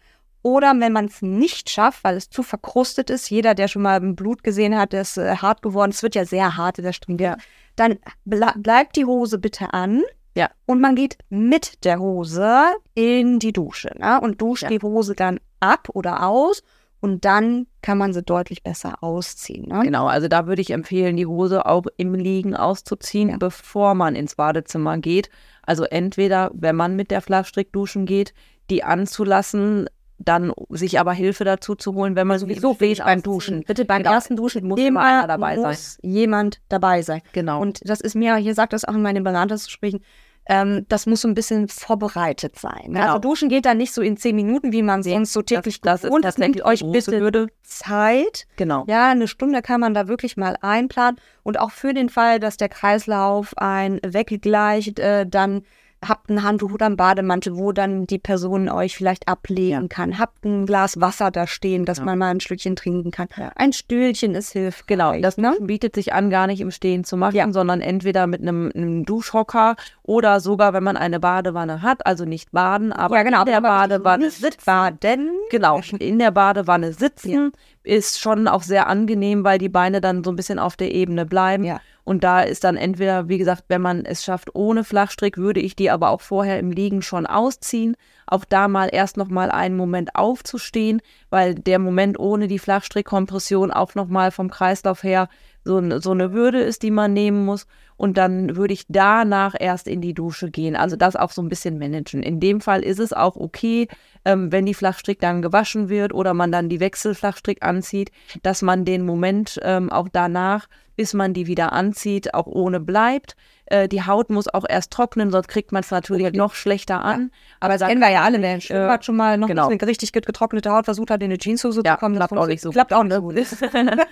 Oder 0.47 0.78
wenn 0.78 0.92
man 0.92 1.07
es 1.07 1.22
nicht 1.22 1.70
schafft, 1.70 2.05
weil 2.05 2.16
es 2.16 2.30
zu 2.30 2.44
verkrustet 2.44 3.11
ist, 3.11 3.28
jeder, 3.30 3.57
der 3.57 3.66
schon 3.66 3.82
mal 3.82 4.01
Blut 4.01 4.44
gesehen 4.44 4.78
hat, 4.78 4.92
der 4.92 5.01
ist 5.01 5.16
äh, 5.18 5.34
hart 5.34 5.61
geworden, 5.61 5.90
es 5.90 6.05
wird 6.05 6.14
ja 6.14 6.24
sehr 6.24 6.57
hart 6.57 6.78
in 6.78 6.84
der 6.84 6.92
Stringe, 6.92 7.36
dann 7.74 7.99
ble 8.24 8.53
bleibt 8.55 8.94
die 8.94 9.07
Hose 9.07 9.38
bitte 9.38 9.74
an. 9.74 10.05
Ja. 10.36 10.49
Und 10.64 10.80
man 10.80 10.94
geht 10.94 11.18
mit 11.30 11.84
der 11.84 11.99
Hose 11.99 12.62
in 12.94 13.40
die 13.40 13.53
Dusche 13.53 13.90
ne? 13.99 14.20
und 14.20 14.40
duscht 14.40 14.62
Ja. 14.62 14.68
die 14.68 14.78
Hose 14.80 15.16
dann 15.16 15.40
ab 15.59 15.88
oder 15.94 16.24
aus 16.28 16.62
und 17.01 17.24
dann 17.24 17.66
kann 17.82 17.99
man 17.99 18.12
sie 18.12 18.22
deutlich 18.22 18.62
besser 18.62 19.03
ausziehen. 19.03 19.66
Ne? 19.66 19.80
Genau, 19.82 20.07
also 20.07 20.28
da 20.28 20.47
würde 20.47 20.62
ich 20.62 20.70
empfehlen, 20.70 21.16
die 21.16 21.26
Hose 21.26 21.66
auch 21.66 21.86
im 21.97 22.14
Liegen 22.14 22.55
auszuziehen, 22.55 23.30
Ja. 23.30 23.36
bevor 23.36 23.97
man 23.97 24.14
ins 24.14 24.36
Badezimmer 24.36 24.99
geht. 24.99 25.28
Also 25.62 25.82
entweder, 25.82 26.53
wenn 26.55 26.76
man 26.76 26.94
mit 26.94 27.11
der 27.11 27.20
Flachstrick 27.20 27.72
duschen 27.72 28.07
geht, 28.07 28.32
die 28.70 28.84
anzulassen, 28.84 29.88
dann 30.18 30.52
sich 30.70 30.98
aber 30.98 31.12
Hilfe 31.12 31.44
dazu 31.44 31.74
zu 31.74 31.94
holen, 31.94 32.16
wenn 32.16 32.26
man 32.26 32.38
sowieso 32.38 32.78
Wichtig 32.80 33.04
beim. 33.04 33.22
Duschen. 33.22 33.64
Bitte 33.66 33.84
beim 33.84 33.98
Genau. 34.02 34.12
ersten 34.14 34.36
Duschen 34.36 34.66
Muss 34.66 34.80
immer 34.80 34.86
immer 35.20 35.26
dabei 35.26 35.56
sein. 35.56 35.66
muss 35.68 35.98
jemand 36.02 36.60
dabei 36.68 37.02
sein. 37.02 37.20
Genau. 37.32 37.60
Und 37.60 37.80
das 37.88 38.00
ist 38.00 38.14
mir, 38.14 38.36
hier 38.36 38.54
sagt 38.54 38.72
das 38.72 38.84
auch 38.84 38.94
in 38.94 39.02
meinen 39.02 39.24
Beratungsgesprächen, 39.24 40.00
ähm, 40.48 40.86
das 40.88 41.06
muss 41.06 41.22
so 41.22 41.28
ein 41.28 41.34
bisschen 41.34 41.66
vorbereitet 41.68 42.56
sein. 42.58 42.84
Ne? 42.86 43.00
Genau. 43.00 43.06
Also 43.06 43.18
duschen 43.18 43.48
geht 43.48 43.66
dann 43.66 43.78
nicht 43.78 43.92
so 43.92 44.00
in 44.00 44.16
zehn 44.16 44.36
Minuten, 44.36 44.70
wie 44.72 44.82
man 44.82 45.02
sonst 45.02 45.32
so 45.32 45.42
täglich 45.42 45.80
das 45.80 46.02
gewohnt 46.02 46.24
ist. 46.24 46.34
tatsächlich 46.36 46.62
Nehmt 46.64 46.66
euch 46.66 46.84
bitte 46.92 47.20
Hürde. 47.20 47.48
Zeit. 47.62 48.46
Genau. 48.56 48.84
Ja, 48.88 49.10
eine 49.10 49.26
Stunde 49.28 49.60
kann 49.60 49.80
man 49.80 49.92
da 49.92 50.06
wirklich 50.08 50.36
mal 50.36 50.56
einplanen. 50.60 51.18
Und 51.42 51.58
auch 51.58 51.72
für 51.72 51.92
den 51.94 52.08
Fall, 52.08 52.38
dass 52.38 52.56
der 52.56 52.68
Kreislauf 52.68 53.54
ein 53.58 54.00
weggleicht, 54.06 54.98
äh, 55.00 55.26
dann 55.26 55.62
habt 56.09 56.30
ein 56.30 56.42
Handtuch 56.42 56.72
oder 56.72 56.86
ein 56.86 56.96
Bademantel, 56.96 57.57
wo 57.57 57.72
dann 57.72 58.07
die 58.07 58.18
Person 58.18 58.68
euch 58.68 58.96
vielleicht 58.96 59.28
ablegen 59.28 59.88
kann. 59.88 60.18
Habt 60.18 60.44
ein 60.44 60.66
Glas 60.66 61.00
Wasser 61.00 61.30
da 61.30 61.46
stehen, 61.46 61.84
dass 61.84 61.98
Ja. 61.98 62.04
man 62.04 62.18
mal 62.18 62.30
ein 62.30 62.40
Stückchen 62.40 62.76
trinken 62.76 63.11
kann. 63.11 63.28
Ja. 63.36 63.50
Ein 63.57 63.72
Stühlchen 63.72 64.34
ist 64.34 64.52
hilfreich. 64.52 64.86
Genau, 64.86 65.18
das 65.20 65.36
ne? 65.38 65.57
bietet 65.61 65.94
sich 65.94 66.12
an, 66.12 66.30
gar 66.30 66.46
nicht 66.46 66.61
im 66.61 66.70
Stehen 66.70 67.04
zu 67.04 67.16
machen, 67.16 67.36
Ja. 67.36 67.50
sondern 67.52 67.80
entweder 67.80 68.26
mit 68.26 68.42
einem, 68.42 68.70
einem 68.74 69.04
Duschhocker 69.04 69.76
oder 70.02 70.40
sogar, 70.40 70.72
wenn 70.72 70.84
man 70.84 70.96
eine 70.96 71.20
Badewanne 71.20 71.82
hat, 71.82 72.07
also 72.07 72.24
nicht 72.24 72.52
baden, 72.52 72.92
aber 72.92 73.16
ja, 73.16 73.22
genau. 73.22 73.40
in 73.40 73.46
der 73.46 73.57
aber 73.59 73.68
Badewanne 73.68 74.30
sitzen. 74.30 74.64
baden. 74.64 75.30
Genau, 75.50 75.80
in 75.98 76.18
der 76.18 76.30
Badewanne 76.30 76.92
sitzen 76.92 77.52
ist 77.82 78.20
schon 78.20 78.48
auch 78.48 78.62
sehr 78.62 78.88
angenehm, 78.88 79.44
weil 79.44 79.59
die 79.59 79.68
Beine 79.68 80.00
dann 80.00 80.24
so 80.24 80.30
ein 80.30 80.36
bisschen 80.36 80.59
auf 80.59 80.76
der 80.76 80.92
Ebene 80.92 81.24
bleiben. 81.24 81.64
Ja. 81.64 81.80
Und 82.07 82.22
da 82.22 82.40
ist 82.40 82.62
dann 82.62 82.76
entweder, 82.76 83.28
wie 83.28 83.36
gesagt, 83.36 83.64
wenn 83.66 83.82
man 83.82 84.04
es 84.04 84.22
schafft 84.22 84.54
ohne 84.54 84.84
Flachstrick, 84.84 85.38
würde 85.38 85.59
ich 85.59 85.74
die 85.74 85.90
aber 85.90 86.11
auch 86.11 86.20
vorher 86.20 86.61
im 86.61 86.70
Liegen 86.70 87.02
schon 87.02 87.26
ausziehen. 87.26 87.96
Auch 88.28 88.44
da 88.44 88.68
mal 88.68 88.88
erst 88.92 89.16
noch 89.16 89.26
mal 89.26 89.50
einen 89.50 89.76
Moment 89.76 90.14
aufzustehen, 90.14 91.02
weil 91.30 91.57
der 91.57 91.80
Moment 91.80 92.16
ohne 92.20 92.46
die 92.46 92.61
Flachstrickkompression 92.61 93.72
auch 93.72 93.96
noch 93.96 94.07
mal 94.07 94.30
vom 94.30 94.50
Kreislauf 94.50 95.02
her 95.02 95.28
so, 95.66 96.00
so 96.00 96.12
eine 96.12 96.32
Hürde 96.32 96.60
ist, 96.60 96.82
die 96.82 96.90
man 96.90 97.12
nehmen 97.12 97.44
muss. 97.44 97.66
Und 97.96 98.18
dann 98.18 98.56
würde 98.56 98.74
ich 98.74 98.84
danach 98.88 99.54
erst 99.58 99.88
in 99.88 100.00
die 100.00 100.14
Dusche 100.14 100.50
gehen. 100.50 100.76
Also 100.76 100.96
das 100.96 101.16
auch 101.16 101.30
so 101.30 101.42
ein 101.42 101.48
bisschen 101.48 101.78
managen. 101.78 102.22
In 102.22 102.40
dem 102.40 102.60
Fall 102.60 102.82
ist 102.82 103.00
es 103.00 103.12
auch 103.12 103.36
okay, 103.36 103.88
ähm, 104.24 104.52
wenn 104.52 104.66
die 104.66 104.74
Flachstrick 104.74 105.18
dann 105.18 105.42
gewaschen 105.42 105.88
wird 105.88 106.12
oder 106.12 106.34
man 106.34 106.52
dann 106.52 106.68
die 106.68 106.80
Wechselflachstrick 106.80 107.64
anzieht, 107.64 108.10
dass 108.42 108.62
man 108.62 108.84
den 108.84 109.04
Moment 109.04 109.58
ähm, 109.62 109.90
auch 109.90 110.08
danach, 110.12 110.68
bis 110.94 111.14
man 111.14 111.32
die 111.32 111.46
wieder 111.46 111.72
anzieht, 111.72 112.34
auch 112.34 112.46
ohne 112.46 112.80
bleibt. 112.80 113.34
Äh, 113.66 113.88
die 113.88 114.02
Haut 114.02 114.30
muss 114.30 114.46
auch 114.52 114.64
erst 114.68 114.92
trocknen, 114.92 115.30
sonst 115.30 115.48
kriegt 115.48 115.72
man 115.72 115.82
es 115.82 115.90
natürlich 115.90 116.32
noch 116.34 116.54
schlechter 116.54 117.02
an. 117.02 117.30
Aber 117.60 117.74
das 117.74 117.80
da 117.80 117.88
kennen 117.88 118.00
wir 118.02 118.10
ja 118.10 118.22
alle, 118.22 118.40
wer 118.42 118.60
Schwimmbad 118.60 119.04
schon 119.04 119.16
mal 119.16 119.38
noch 119.38 119.48
genau. 119.48 119.68
eine 119.68 119.86
richtig 119.86 120.12
gut 120.12 120.26
getrocknete 120.26 120.70
Haut 120.70 120.84
versucht 120.84 121.10
hat, 121.10 121.22
in 121.22 121.30
eine 121.30 121.38
Jeanshose 121.38 121.80
Ja, 121.84 121.94
zu 121.94 122.00
kommen. 122.00 122.14
das 122.18 122.28
klappt 122.28 122.42
auch 122.42 122.46
nicht 122.46 122.60
so 122.60 122.70
Klappt 122.70 122.92
auch 122.92 123.02
nicht 123.02 123.14
so 123.14 123.22
gut. 123.22 123.36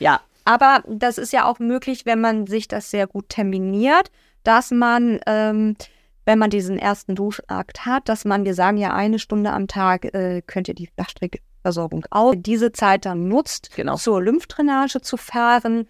Ja, 0.00 0.20
Aber 0.48 0.82
das 0.88 1.18
ist 1.18 1.34
ja 1.34 1.44
auch 1.44 1.58
möglich, 1.58 2.06
wenn 2.06 2.22
man 2.22 2.46
sich 2.46 2.68
das 2.68 2.90
sehr 2.90 3.06
gut 3.06 3.28
terminiert, 3.28 4.10
dass 4.44 4.70
man, 4.70 5.20
ähm, 5.26 5.76
wenn 6.24 6.38
man 6.38 6.48
diesen 6.48 6.78
ersten 6.78 7.14
Duschakt 7.14 7.84
hat, 7.84 8.08
dass 8.08 8.24
man, 8.24 8.46
wir 8.46 8.54
sagen 8.54 8.78
ja 8.78 8.94
eine 8.94 9.18
Stunde 9.18 9.52
am 9.52 9.66
Tag, 9.66 10.06
äh, 10.14 10.40
könnt 10.40 10.68
ihr 10.68 10.74
die 10.74 10.86
Flachstrickversorgung 10.86 12.06
auch, 12.10 12.34
diese 12.34 12.72
Zeit 12.72 13.04
dann 13.04 13.28
nutzt, 13.28 13.76
Genau. 13.76 13.96
zur 13.96 14.22
Lymphdrainage 14.22 15.02
zu 15.02 15.18
fahren, 15.18 15.86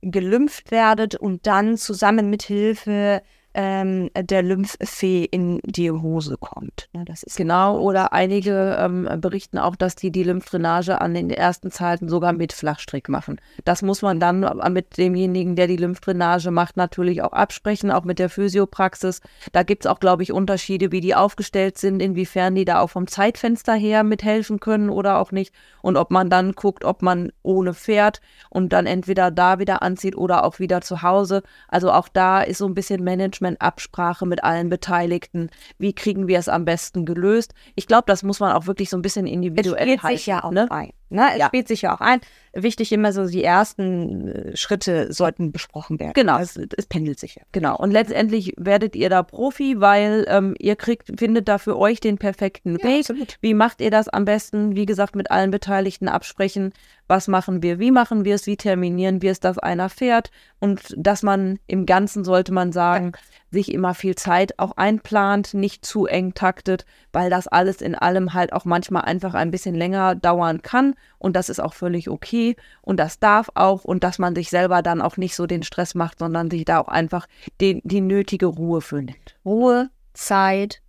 gelümpft 0.00 0.70
werdet 0.70 1.14
und 1.14 1.46
dann 1.46 1.76
zusammen 1.76 2.30
mit 2.30 2.44
Hilfe 2.44 3.20
ähm, 3.58 4.08
der 4.14 4.44
Lymphfee 4.44 5.24
in 5.24 5.58
die 5.64 5.90
Hose 5.90 6.36
kommt. 6.38 6.88
Ne, 6.92 7.04
das 7.04 7.24
ist 7.24 7.36
Genau, 7.36 7.80
oder 7.80 8.12
einige 8.12 8.76
ähm, 8.78 9.08
berichten 9.20 9.58
auch, 9.58 9.74
dass 9.74 9.96
die 9.96 10.12
die 10.12 10.22
Lymphdrainage 10.22 11.00
an 11.00 11.12
den 11.12 11.28
ersten 11.28 11.72
Zeiten 11.72 12.08
sogar 12.08 12.32
mit 12.32 12.52
Flachstrick 12.52 13.08
machen. 13.08 13.40
Das 13.64 13.82
muss 13.82 14.00
man 14.00 14.20
dann 14.20 14.48
mit 14.72 14.96
demjenigen, 14.96 15.56
der 15.56 15.66
die 15.66 15.76
Lymphdrainage 15.76 16.52
macht, 16.52 16.76
natürlich 16.76 17.22
auch 17.22 17.32
absprechen, 17.32 17.90
auch 17.90 18.04
mit 18.04 18.20
der 18.20 18.28
Physiopraxis. 18.28 19.22
Da 19.50 19.64
gibt 19.64 19.84
es 19.84 19.90
auch, 19.90 19.98
glaube 19.98 20.22
ich, 20.22 20.32
Unterschiede, 20.32 20.92
wie 20.92 21.00
die 21.00 21.16
aufgestellt 21.16 21.78
sind, 21.78 22.00
inwiefern 22.00 22.54
die 22.54 22.64
da 22.64 22.78
auch 22.78 22.90
vom 22.90 23.08
Zeitfenster 23.08 23.74
her 23.74 24.04
mithelfen 24.04 24.60
können 24.60 24.88
oder 24.88 25.18
auch 25.18 25.32
nicht. 25.32 25.52
Und 25.82 25.96
ob 25.96 26.12
man 26.12 26.30
dann 26.30 26.52
guckt, 26.52 26.84
ob 26.84 27.02
man 27.02 27.32
ohne 27.42 27.74
fährt 27.74 28.20
und 28.50 28.72
dann 28.72 28.86
entweder 28.86 29.32
da 29.32 29.58
wieder 29.58 29.82
anzieht 29.82 30.16
oder 30.16 30.44
auch 30.44 30.60
wieder 30.60 30.80
zu 30.80 31.02
Hause. 31.02 31.42
Also 31.66 31.90
auch 31.90 32.08
da 32.08 32.42
ist 32.42 32.58
so 32.58 32.66
ein 32.66 32.74
bisschen 32.74 33.02
Management, 33.02 33.47
Absprache 33.56 34.26
mit 34.26 34.44
allen 34.44 34.68
Beteiligten. 34.68 35.50
Wie 35.78 35.92
kriegen 35.92 36.28
wir 36.28 36.38
es 36.38 36.48
am 36.48 36.64
besten 36.64 37.04
gelöst? 37.04 37.54
Ich 37.74 37.86
glaube, 37.86 38.04
das 38.06 38.22
muss 38.22 38.40
man 38.40 38.52
auch 38.52 38.66
wirklich 38.66 38.90
so 38.90 38.96
ein 38.96 39.02
bisschen 39.02 39.26
Es 39.26 39.32
individuell 39.32 39.82
spielt 39.82 40.02
halten, 40.02 40.16
sich 40.16 40.26
ja 40.26 40.44
auch 40.44 40.50
ne? 40.50 40.70
ein. 40.70 40.92
Ne? 41.10 41.26
Es 41.32 41.38
Ja. 41.38 41.46
spielt 41.46 41.68
sich 41.68 41.82
ja 41.82 41.94
auch 41.94 42.00
ein. 42.00 42.20
Wichtig 42.54 42.92
immer 42.92 43.12
so, 43.12 43.26
die 43.26 43.44
ersten 43.44 44.28
äh, 44.28 44.56
Schritte 44.56 45.12
sollten 45.12 45.52
besprochen 45.52 46.00
werden. 46.00 46.12
Genau. 46.14 46.38
Es, 46.38 46.56
es 46.56 46.86
pendelt 46.86 47.18
sich 47.20 47.36
ja. 47.36 47.42
Genau. 47.52 47.76
Und 47.76 47.90
letztendlich 47.92 48.54
werdet 48.56 48.96
ihr 48.96 49.08
da 49.10 49.22
Profi, 49.22 49.80
weil 49.80 50.26
ähm, 50.28 50.54
ihr 50.58 50.76
kriegt, 50.76 51.18
findet 51.18 51.48
da 51.48 51.58
für 51.58 51.78
euch 51.78 52.00
den 52.00 52.18
perfekten 52.18 52.82
Weg. 52.82 53.00
absolut. 53.00 53.36
Wie 53.40 53.54
macht 53.54 53.80
ihr 53.80 53.90
das 53.90 54.08
am 54.08 54.24
besten? 54.24 54.74
Wie 54.76 54.86
gesagt, 54.86 55.14
mit 55.14 55.30
allen 55.30 55.50
Beteiligten 55.50 56.08
absprechen. 56.08 56.72
Was 57.06 57.28
machen 57.28 57.62
wir? 57.62 57.78
Wie 57.78 57.90
machen 57.90 58.24
wir 58.24 58.34
es? 58.34 58.46
Wie 58.46 58.56
terminieren 58.56 59.22
wir 59.22 59.30
es, 59.32 59.40
dass 59.40 59.58
einer 59.58 59.88
fährt? 59.88 60.30
Und 60.58 60.94
dass 60.96 61.22
man 61.22 61.58
im 61.66 61.86
Ganzen, 61.86 62.24
sollte 62.24 62.52
man 62.52 62.72
sagen, 62.72 63.12
sich 63.50 63.72
immer 63.72 63.94
viel 63.94 64.14
Zeit 64.14 64.58
auch 64.58 64.76
einplant, 64.76 65.54
nicht 65.54 65.86
zu 65.86 66.04
eng 66.06 66.34
taktet, 66.34 66.84
weil 67.12 67.30
das 67.30 67.46
alles 67.46 67.80
in 67.80 67.94
allem 67.94 68.34
halt 68.34 68.52
auch 68.52 68.66
manchmal 68.66 69.02
einfach 69.02 69.32
ein 69.34 69.50
bisschen 69.50 69.74
länger 69.74 70.14
dauern 70.16 70.60
kann. 70.60 70.94
Und 71.18 71.34
das 71.36 71.48
ist 71.48 71.60
auch 71.60 71.74
völlig 71.74 72.08
okay. 72.08 72.56
Und 72.82 72.98
das 72.98 73.18
darf 73.18 73.48
auch. 73.54 73.84
Und 73.84 74.04
dass 74.04 74.18
man 74.18 74.34
sich 74.34 74.50
selber 74.50 74.82
dann 74.82 75.00
auch 75.02 75.16
nicht 75.16 75.34
so 75.34 75.46
den 75.46 75.62
Stress 75.62 75.94
macht, 75.94 76.18
sondern 76.18 76.50
sich 76.50 76.64
da 76.64 76.80
auch 76.80 76.88
einfach 76.88 77.26
den, 77.60 77.80
die 77.84 78.00
nötige 78.00 78.46
Ruhe 78.46 78.80
für 78.80 79.02
nimmt. 79.02 79.36
Ruhe, 79.44 79.90
Zeit 80.14 80.80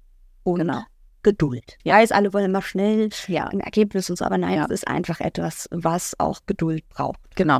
und 0.43 0.60
Genau. 0.60 0.82
Geduld. 1.22 1.78
Ja, 1.84 1.99
ist 1.99 2.14
alle 2.14 2.34
wollen 2.34 2.45
immer 2.45 2.62
schnell 2.62 3.10
Ja. 3.28 3.47
ein 3.47 3.60
Ergebnis 3.60 4.10
und 4.10 4.16
so, 4.18 4.24
aber 4.26 4.38
nein, 4.38 4.55
Ja. 4.55 4.64
es 4.66 4.72
ist 4.72 4.88
einfach 4.88 5.20
etwas, 5.20 5.68
was 5.72 6.18
auch 6.20 6.41
Geduld 6.45 6.88
braucht. 6.89 7.20
Genau. 7.36 7.60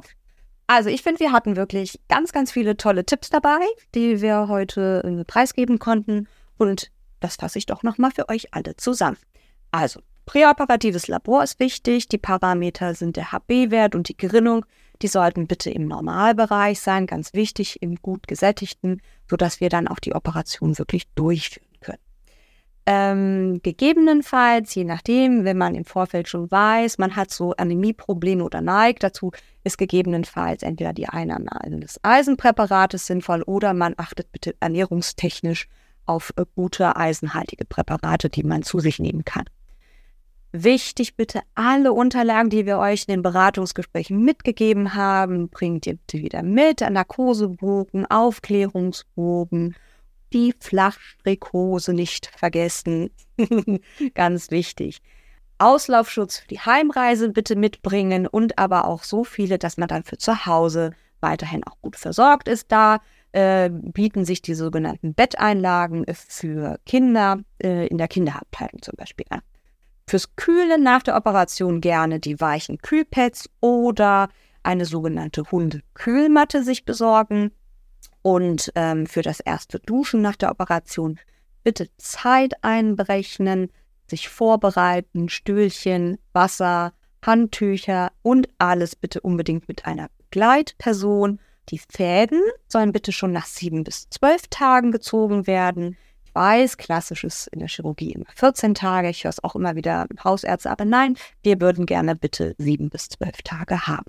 Also 0.68 0.89
ich 0.89 1.02
finde, 1.02 1.20
wir 1.20 1.32
hatten 1.32 1.56
wirklich 1.56 2.00
ganz, 2.08 2.32
ganz 2.32 2.52
viele 2.52 2.78
tolle 2.78 3.06
Tipps 3.06 3.30
dabei, 3.30 3.60
die 3.95 4.22
wir 4.22 4.47
heute 4.47 5.04
äh, 5.04 5.24
preisgeben 5.26 5.80
konnten. 5.80 6.28
Und 6.58 6.91
das 7.20 7.36
fasse 7.36 7.58
ich 7.58 7.66
doch 7.66 7.84
nochmal 7.84 8.12
für 8.12 8.30
euch 8.30 8.54
alle 8.54 8.76
zusammen. 8.78 9.18
Also, 9.72 10.00
präoperatives 10.30 11.08
Labor 11.08 11.42
ist 11.42 11.60
wichtig. 11.60 12.08
Die 12.08 12.20
Parameter 12.20 12.94
sind 12.94 13.18
der 13.18 13.32
HB-Wert 13.32 13.96
und 13.96 14.10
die 14.10 14.16
Gerinnung. 14.16 14.64
Die 15.02 15.08
sollten 15.08 15.48
bitte 15.48 15.72
im 15.72 15.88
Normalbereich 15.88 16.80
sein, 16.80 17.08
ganz 17.08 17.34
wichtig, 17.34 17.82
im 17.82 17.96
gut 17.96 18.28
gesättigten, 18.28 19.02
sodass 19.28 19.60
wir 19.60 19.70
dann 19.70 19.88
auch 19.88 19.98
die 19.98 20.14
Operation 20.14 20.78
wirklich 20.78 21.08
durchführen 21.16 21.66
können. 21.82 21.98
Ähm, 22.86 23.60
gegebenenfalls, 23.64 24.76
je 24.76 24.84
nachdem, 24.84 25.46
wenn 25.46 25.58
man 25.58 25.74
im 25.74 25.86
Vorfeld 25.86 26.28
schon 26.28 26.52
weiß, 26.52 27.00
man 27.00 27.16
hat 27.16 27.32
so 27.32 27.56
Anämieprobleme 27.56 28.44
oder 28.44 28.62
neigt 28.62 29.02
dazu, 29.02 29.32
ist 29.64 29.80
gegebenenfalls 29.80 30.62
entweder 30.62 30.94
die 30.94 31.10
Einnahme 31.10 31.60
eines 31.60 32.00
Eisenpräparates 32.04 33.08
sinnvoll 33.08 33.42
oder 33.42 33.74
man 33.74 33.96
achtet 33.98 34.32
bitte 34.32 34.54
ernährungstechnisch 34.60 35.68
auf 36.06 36.32
äh, 36.36 36.46
gute 36.54 36.96
eisenhaltige 36.96 37.66
Präparate, 37.66 38.30
die 38.30 38.44
man 38.44 38.62
zu 38.62 38.80
sich 38.80 39.00
nehmen 39.00 39.26
kann. 39.26 39.46
Wichtig 40.52 41.16
bitte, 41.16 41.41
alle 41.54 41.93
Unterlagen, 41.93 42.50
die 42.50 42.66
wir 42.66 42.80
euch 42.80 43.06
in 43.08 43.14
den 43.14 43.22
Beratungsgesprächen 43.22 44.24
mitgegeben 44.24 44.95
haben, 44.95 45.50
bringt 45.50 45.86
ihr 45.86 45.97
bitte 45.97 46.24
wieder 46.24 46.41
mit. 46.41 46.82
Narkosebogen, 46.82 48.08
Aufklärungsbogen, 48.08 49.76
die 50.34 50.56
Flachstrickhose 50.60 51.93
nicht 51.93 52.28
vergessen. 52.36 53.12
Ganz 54.16 54.50
wichtig. 54.50 55.02
Auslaufschutz 55.60 56.39
für 56.39 56.47
die 56.47 56.60
Heimreise 56.60 57.30
bitte 57.30 57.56
mitbringen 57.56 58.26
und 58.26 58.58
aber 58.58 58.86
auch 58.86 59.04
so 59.04 59.24
viele, 59.24 59.60
dass 59.60 59.78
man 59.78 59.88
dann 59.88 60.04
für 60.04 60.18
zu 60.18 60.47
Hause 60.47 60.91
weiterhin 61.20 61.64
auch 61.66 61.80
gut 61.82 61.95
versorgt 61.95 62.47
ist. 62.47 62.72
Da 62.72 63.02
äh, 63.34 63.70
bieten 63.70 64.26
sich 64.26 64.41
die 64.41 64.56
sogenannten 64.56 65.14
Betteinlagen 65.14 66.06
für 66.12 66.80
Kinder 66.88 67.39
äh, 67.62 67.86
in 67.88 68.00
der 68.00 68.08
Kinderabteilung 68.08 68.82
zum 68.82 68.95
Beispiel 68.97 69.28
an. 69.30 69.41
Fürs 70.10 70.36
Kühlen 70.36 70.82
nach 70.82 71.03
der 71.03 71.16
Operation 71.16 71.82
gerne 71.82 72.20
die 72.20 72.41
weichen 72.41 72.80
Kühlpads 72.80 73.47
oder 73.60 74.30
eine 74.64 74.86
sogenannte 74.86 75.43
Hundekühlmatte 75.51 76.64
sich 76.64 76.84
besorgen. 76.84 77.51
Und 78.24 78.72
ähm, 78.74 79.05
für 79.05 79.22
das 79.22 79.39
erste 79.39 79.78
Duschen 79.78 80.24
nach 80.24 80.36
der 80.36 80.49
Operation 80.49 81.20
bitte 81.64 81.89
Zeit 81.97 82.55
einberechnen, 82.64 83.70
sich 84.10 84.30
vorbereiten, 84.30 85.30
Stühlchen, 85.30 86.18
Wasser, 86.34 86.93
Handtücher 87.24 88.12
und 88.24 88.49
alles 88.57 88.95
bitte 88.95 89.22
unbedingt 89.22 89.68
mit 89.68 89.86
einer 89.86 90.10
Begleitperson. 90.18 91.39
Die 91.70 91.82
Fäden 91.88 92.41
sollen 92.68 92.93
bitte 92.93 93.12
schon 93.12 93.32
nach 93.32 93.45
sieben 93.45 93.84
bis 93.84 94.10
zwölf 94.10 94.47
Tagen 94.49 94.91
gezogen 94.91 95.45
werden. 95.45 95.97
Weiß, 96.34 96.78
klassisch 96.78 97.24
ist 97.24 97.48
in 97.48 97.60
der 97.60 97.68
Chirurgie 97.68 98.12
immer 98.12 98.26
14 98.36 98.74
Tage. 98.74 99.10
Ich 99.10 99.24
höre 99.24 99.30
es 99.30 99.44
auch 99.44 99.56
immer 99.56 99.76
wieder 99.76 100.08
Hausärzte, 100.24 100.70
aber 100.70 100.86
nein, 100.86 101.16
wir 101.44 101.60
würden 101.62 101.86
gerne 101.86 102.16
bitte 102.16 102.56
sieben 102.58 102.90
bis 102.90 103.10
zwölf 103.10 103.42
Tage 103.44 103.88
haben. 103.88 104.06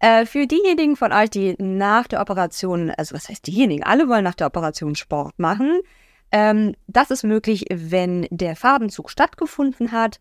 Äh, 0.00 0.24
für 0.24 0.46
diejenigen 0.46 0.96
von 0.96 1.12
euch, 1.12 1.30
die 1.30 1.54
nach 1.58 2.06
der 2.06 2.20
Operation, 2.20 2.90
also 2.90 3.14
was 3.14 3.28
heißt 3.28 3.46
diejenigen, 3.46 3.84
alle 3.84 4.08
wollen 4.08 4.24
nach 4.24 4.34
der 4.34 4.46
Operation 4.46 4.94
Sport 4.94 5.38
machen. 5.38 5.80
Ähm, 6.32 6.74
das 6.86 7.10
ist 7.10 7.22
möglich, 7.22 7.66
wenn 7.70 8.26
der 8.30 8.56
Farbenzug 8.56 9.10
stattgefunden 9.10 9.92
hat. 9.92 10.20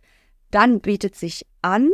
Dann 0.51 0.81
bietet 0.81 1.15
sich 1.15 1.45
an, 1.61 1.89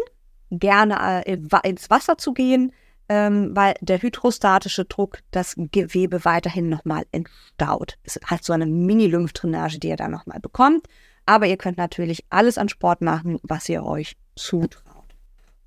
gerne 0.50 1.26
äh, 1.28 1.38
ins 1.64 1.90
Wasser 1.90 2.18
zu 2.18 2.34
gehen, 2.34 2.72
ähm, 3.10 3.56
weil 3.56 3.76
der 3.82 4.02
hydrostatische 4.02 4.86
Druck 4.86 5.20
das 5.32 5.56
Gewebe 5.58 6.26
weiterhin 6.26 6.70
nochmal 6.70 7.06
entstaut. 7.12 7.98
Es 8.04 8.20
hat 8.26 8.44
so 8.44 8.54
eine 8.54 8.66
Mini-Lymphdrainage, 8.66 9.80
die 9.80 9.90
ihr 9.90 9.96
da 9.96 10.08
nochmal 10.08 10.40
bekommt. 10.40 10.88
Aber 11.26 11.48
ihr 11.48 11.58
könnt 11.58 11.78
natürlich 11.78 12.26
alles 12.30 12.58
an 12.58 12.70
Sport 12.70 13.02
machen, 13.02 13.40
was 13.44 13.68
ihr 13.70 13.84
euch 13.84 14.16
zutraut. 14.36 15.16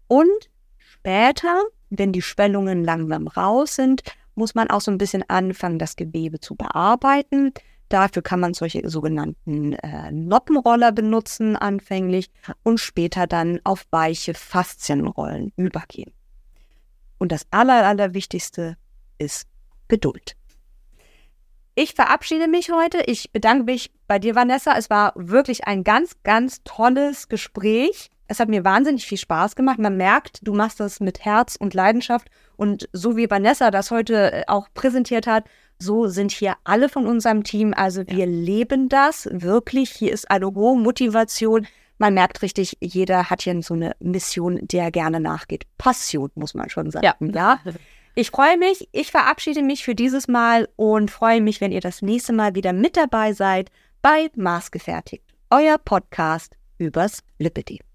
Und 0.07 0.51
später, 0.79 1.63
wenn 1.91 2.13
die 2.13 2.23
Schwellungen 2.23 2.85
langsam 2.85 3.27
raus 3.27 3.75
sind, 3.75 4.03
muss 4.35 4.55
man 4.55 4.71
auch 4.71 4.81
so 4.81 4.91
ein 4.91 4.99
bisschen 4.99 5.25
anfangen, 5.29 5.79
das 5.79 5.97
Gewebe 5.97 6.39
zu 6.39 6.55
bearbeiten. 6.55 7.53
Dafür 7.89 8.23
kann 8.23 8.41
man 8.41 8.55
solche 8.55 8.89
sogenannten 8.89 9.73
äh, 9.73 10.13
Noppenroller 10.13 10.93
benutzen 10.93 11.57
anfänglich 11.57 12.31
und 12.63 12.79
später 12.79 13.27
dann 13.27 13.61
auf 13.65 13.87
weiche 13.91 14.35
Faszienrollen 14.35 15.53
übergehen. 15.57 16.13
Und 17.19 17.33
das 17.33 17.47
Aller, 17.51 17.87
Allerwichtigste 17.87 18.77
ist 19.19 19.47
Geduld. 19.89 20.37
Ich 21.75 21.95
verabschiede 21.95 22.49
mich 22.49 22.73
heute. 22.73 23.03
Ich 23.07 23.31
bedanke 23.31 23.65
mich 23.65 23.93
bei 24.09 24.19
dir, 24.19 24.35
Vanessa. 24.35 24.77
Es 24.77 24.91
war 24.91 25.13
wirklich 25.15 25.67
ein 25.67 25.85
ganz, 25.85 26.17
ganz 26.25 26.63
tolles 26.65 27.29
Gespräch. 27.29 28.11
Es 28.27 28.41
hat 28.41 28.49
mir 28.49 28.65
wahnsinnig 28.65 29.07
viel 29.07 29.17
Spaß 29.17 29.55
gemacht. 29.55 29.79
Man 29.79 29.97
merkt, 29.97 30.41
du 30.43 30.53
machst 30.53 30.81
das 30.81 30.99
mit 30.99 31.25
Herz 31.25 31.57
und 31.57 31.75
Leidenschaft. 31.75 32.29
Und 32.57 32.89
so 32.93 33.17
wie 33.17 33.31
Vanessa 33.31 33.71
das 33.71 33.93
heute 33.93 34.33
äh, 34.33 34.45
auch 34.49 34.67
präsentiert 34.75 35.29
hat, 35.29 35.45
so 35.79 36.09
sind 36.09 36.33
hier 36.33 36.55
alle 36.65 36.89
von 36.89 37.07
unserem 37.07 37.45
Team. 37.45 37.73
Also 37.73 38.03
wir 38.09 38.19
ja. 38.19 38.27
leben 38.27 38.89
das 38.89 39.29
wirklich. 39.31 39.91
Hier 39.91 40.13
ist 40.13 40.31
eine 40.31 40.47
hohe 40.47 40.77
Motivation. 40.77 41.67
Man 41.99 42.15
merkt 42.15 42.43
richtig, 42.43 42.77
jeder 42.81 43.29
hat 43.29 43.43
hier 43.43 43.61
so 43.63 43.75
eine 43.75 43.95
Mission, 43.99 44.61
der 44.63 44.91
gerne 44.91 45.21
nachgeht. 45.21 45.65
Passion, 45.79 46.31
muss 46.35 46.55
man 46.55 46.71
schon 46.71 46.91
sagen. 46.91 47.05
Ja. 47.35 47.61
ja? 47.65 47.73
Ich 48.15 48.31
freue 48.31 48.57
mich. 48.57 48.89
Ich 48.93 49.11
verabschiede 49.11 49.63
mich 49.63 49.85
für 49.85 49.95
dieses 49.95 50.29
Mal 50.29 50.69
und 50.77 51.11
freue 51.11 51.41
mich, 51.41 51.61
wenn 51.61 51.73
ihr 51.73 51.81
das 51.81 52.03
nächste 52.03 52.33
Mal 52.33 52.55
wieder 52.55 52.73
mit 52.73 52.97
dabei 52.97 53.33
seid 53.33 53.71
bei 54.03 54.29
Maßgefertigt, 54.35 55.25
euer 55.51 55.79
Podcast 55.79 56.57
übers 56.79 57.23
Lipidem. 57.39 57.88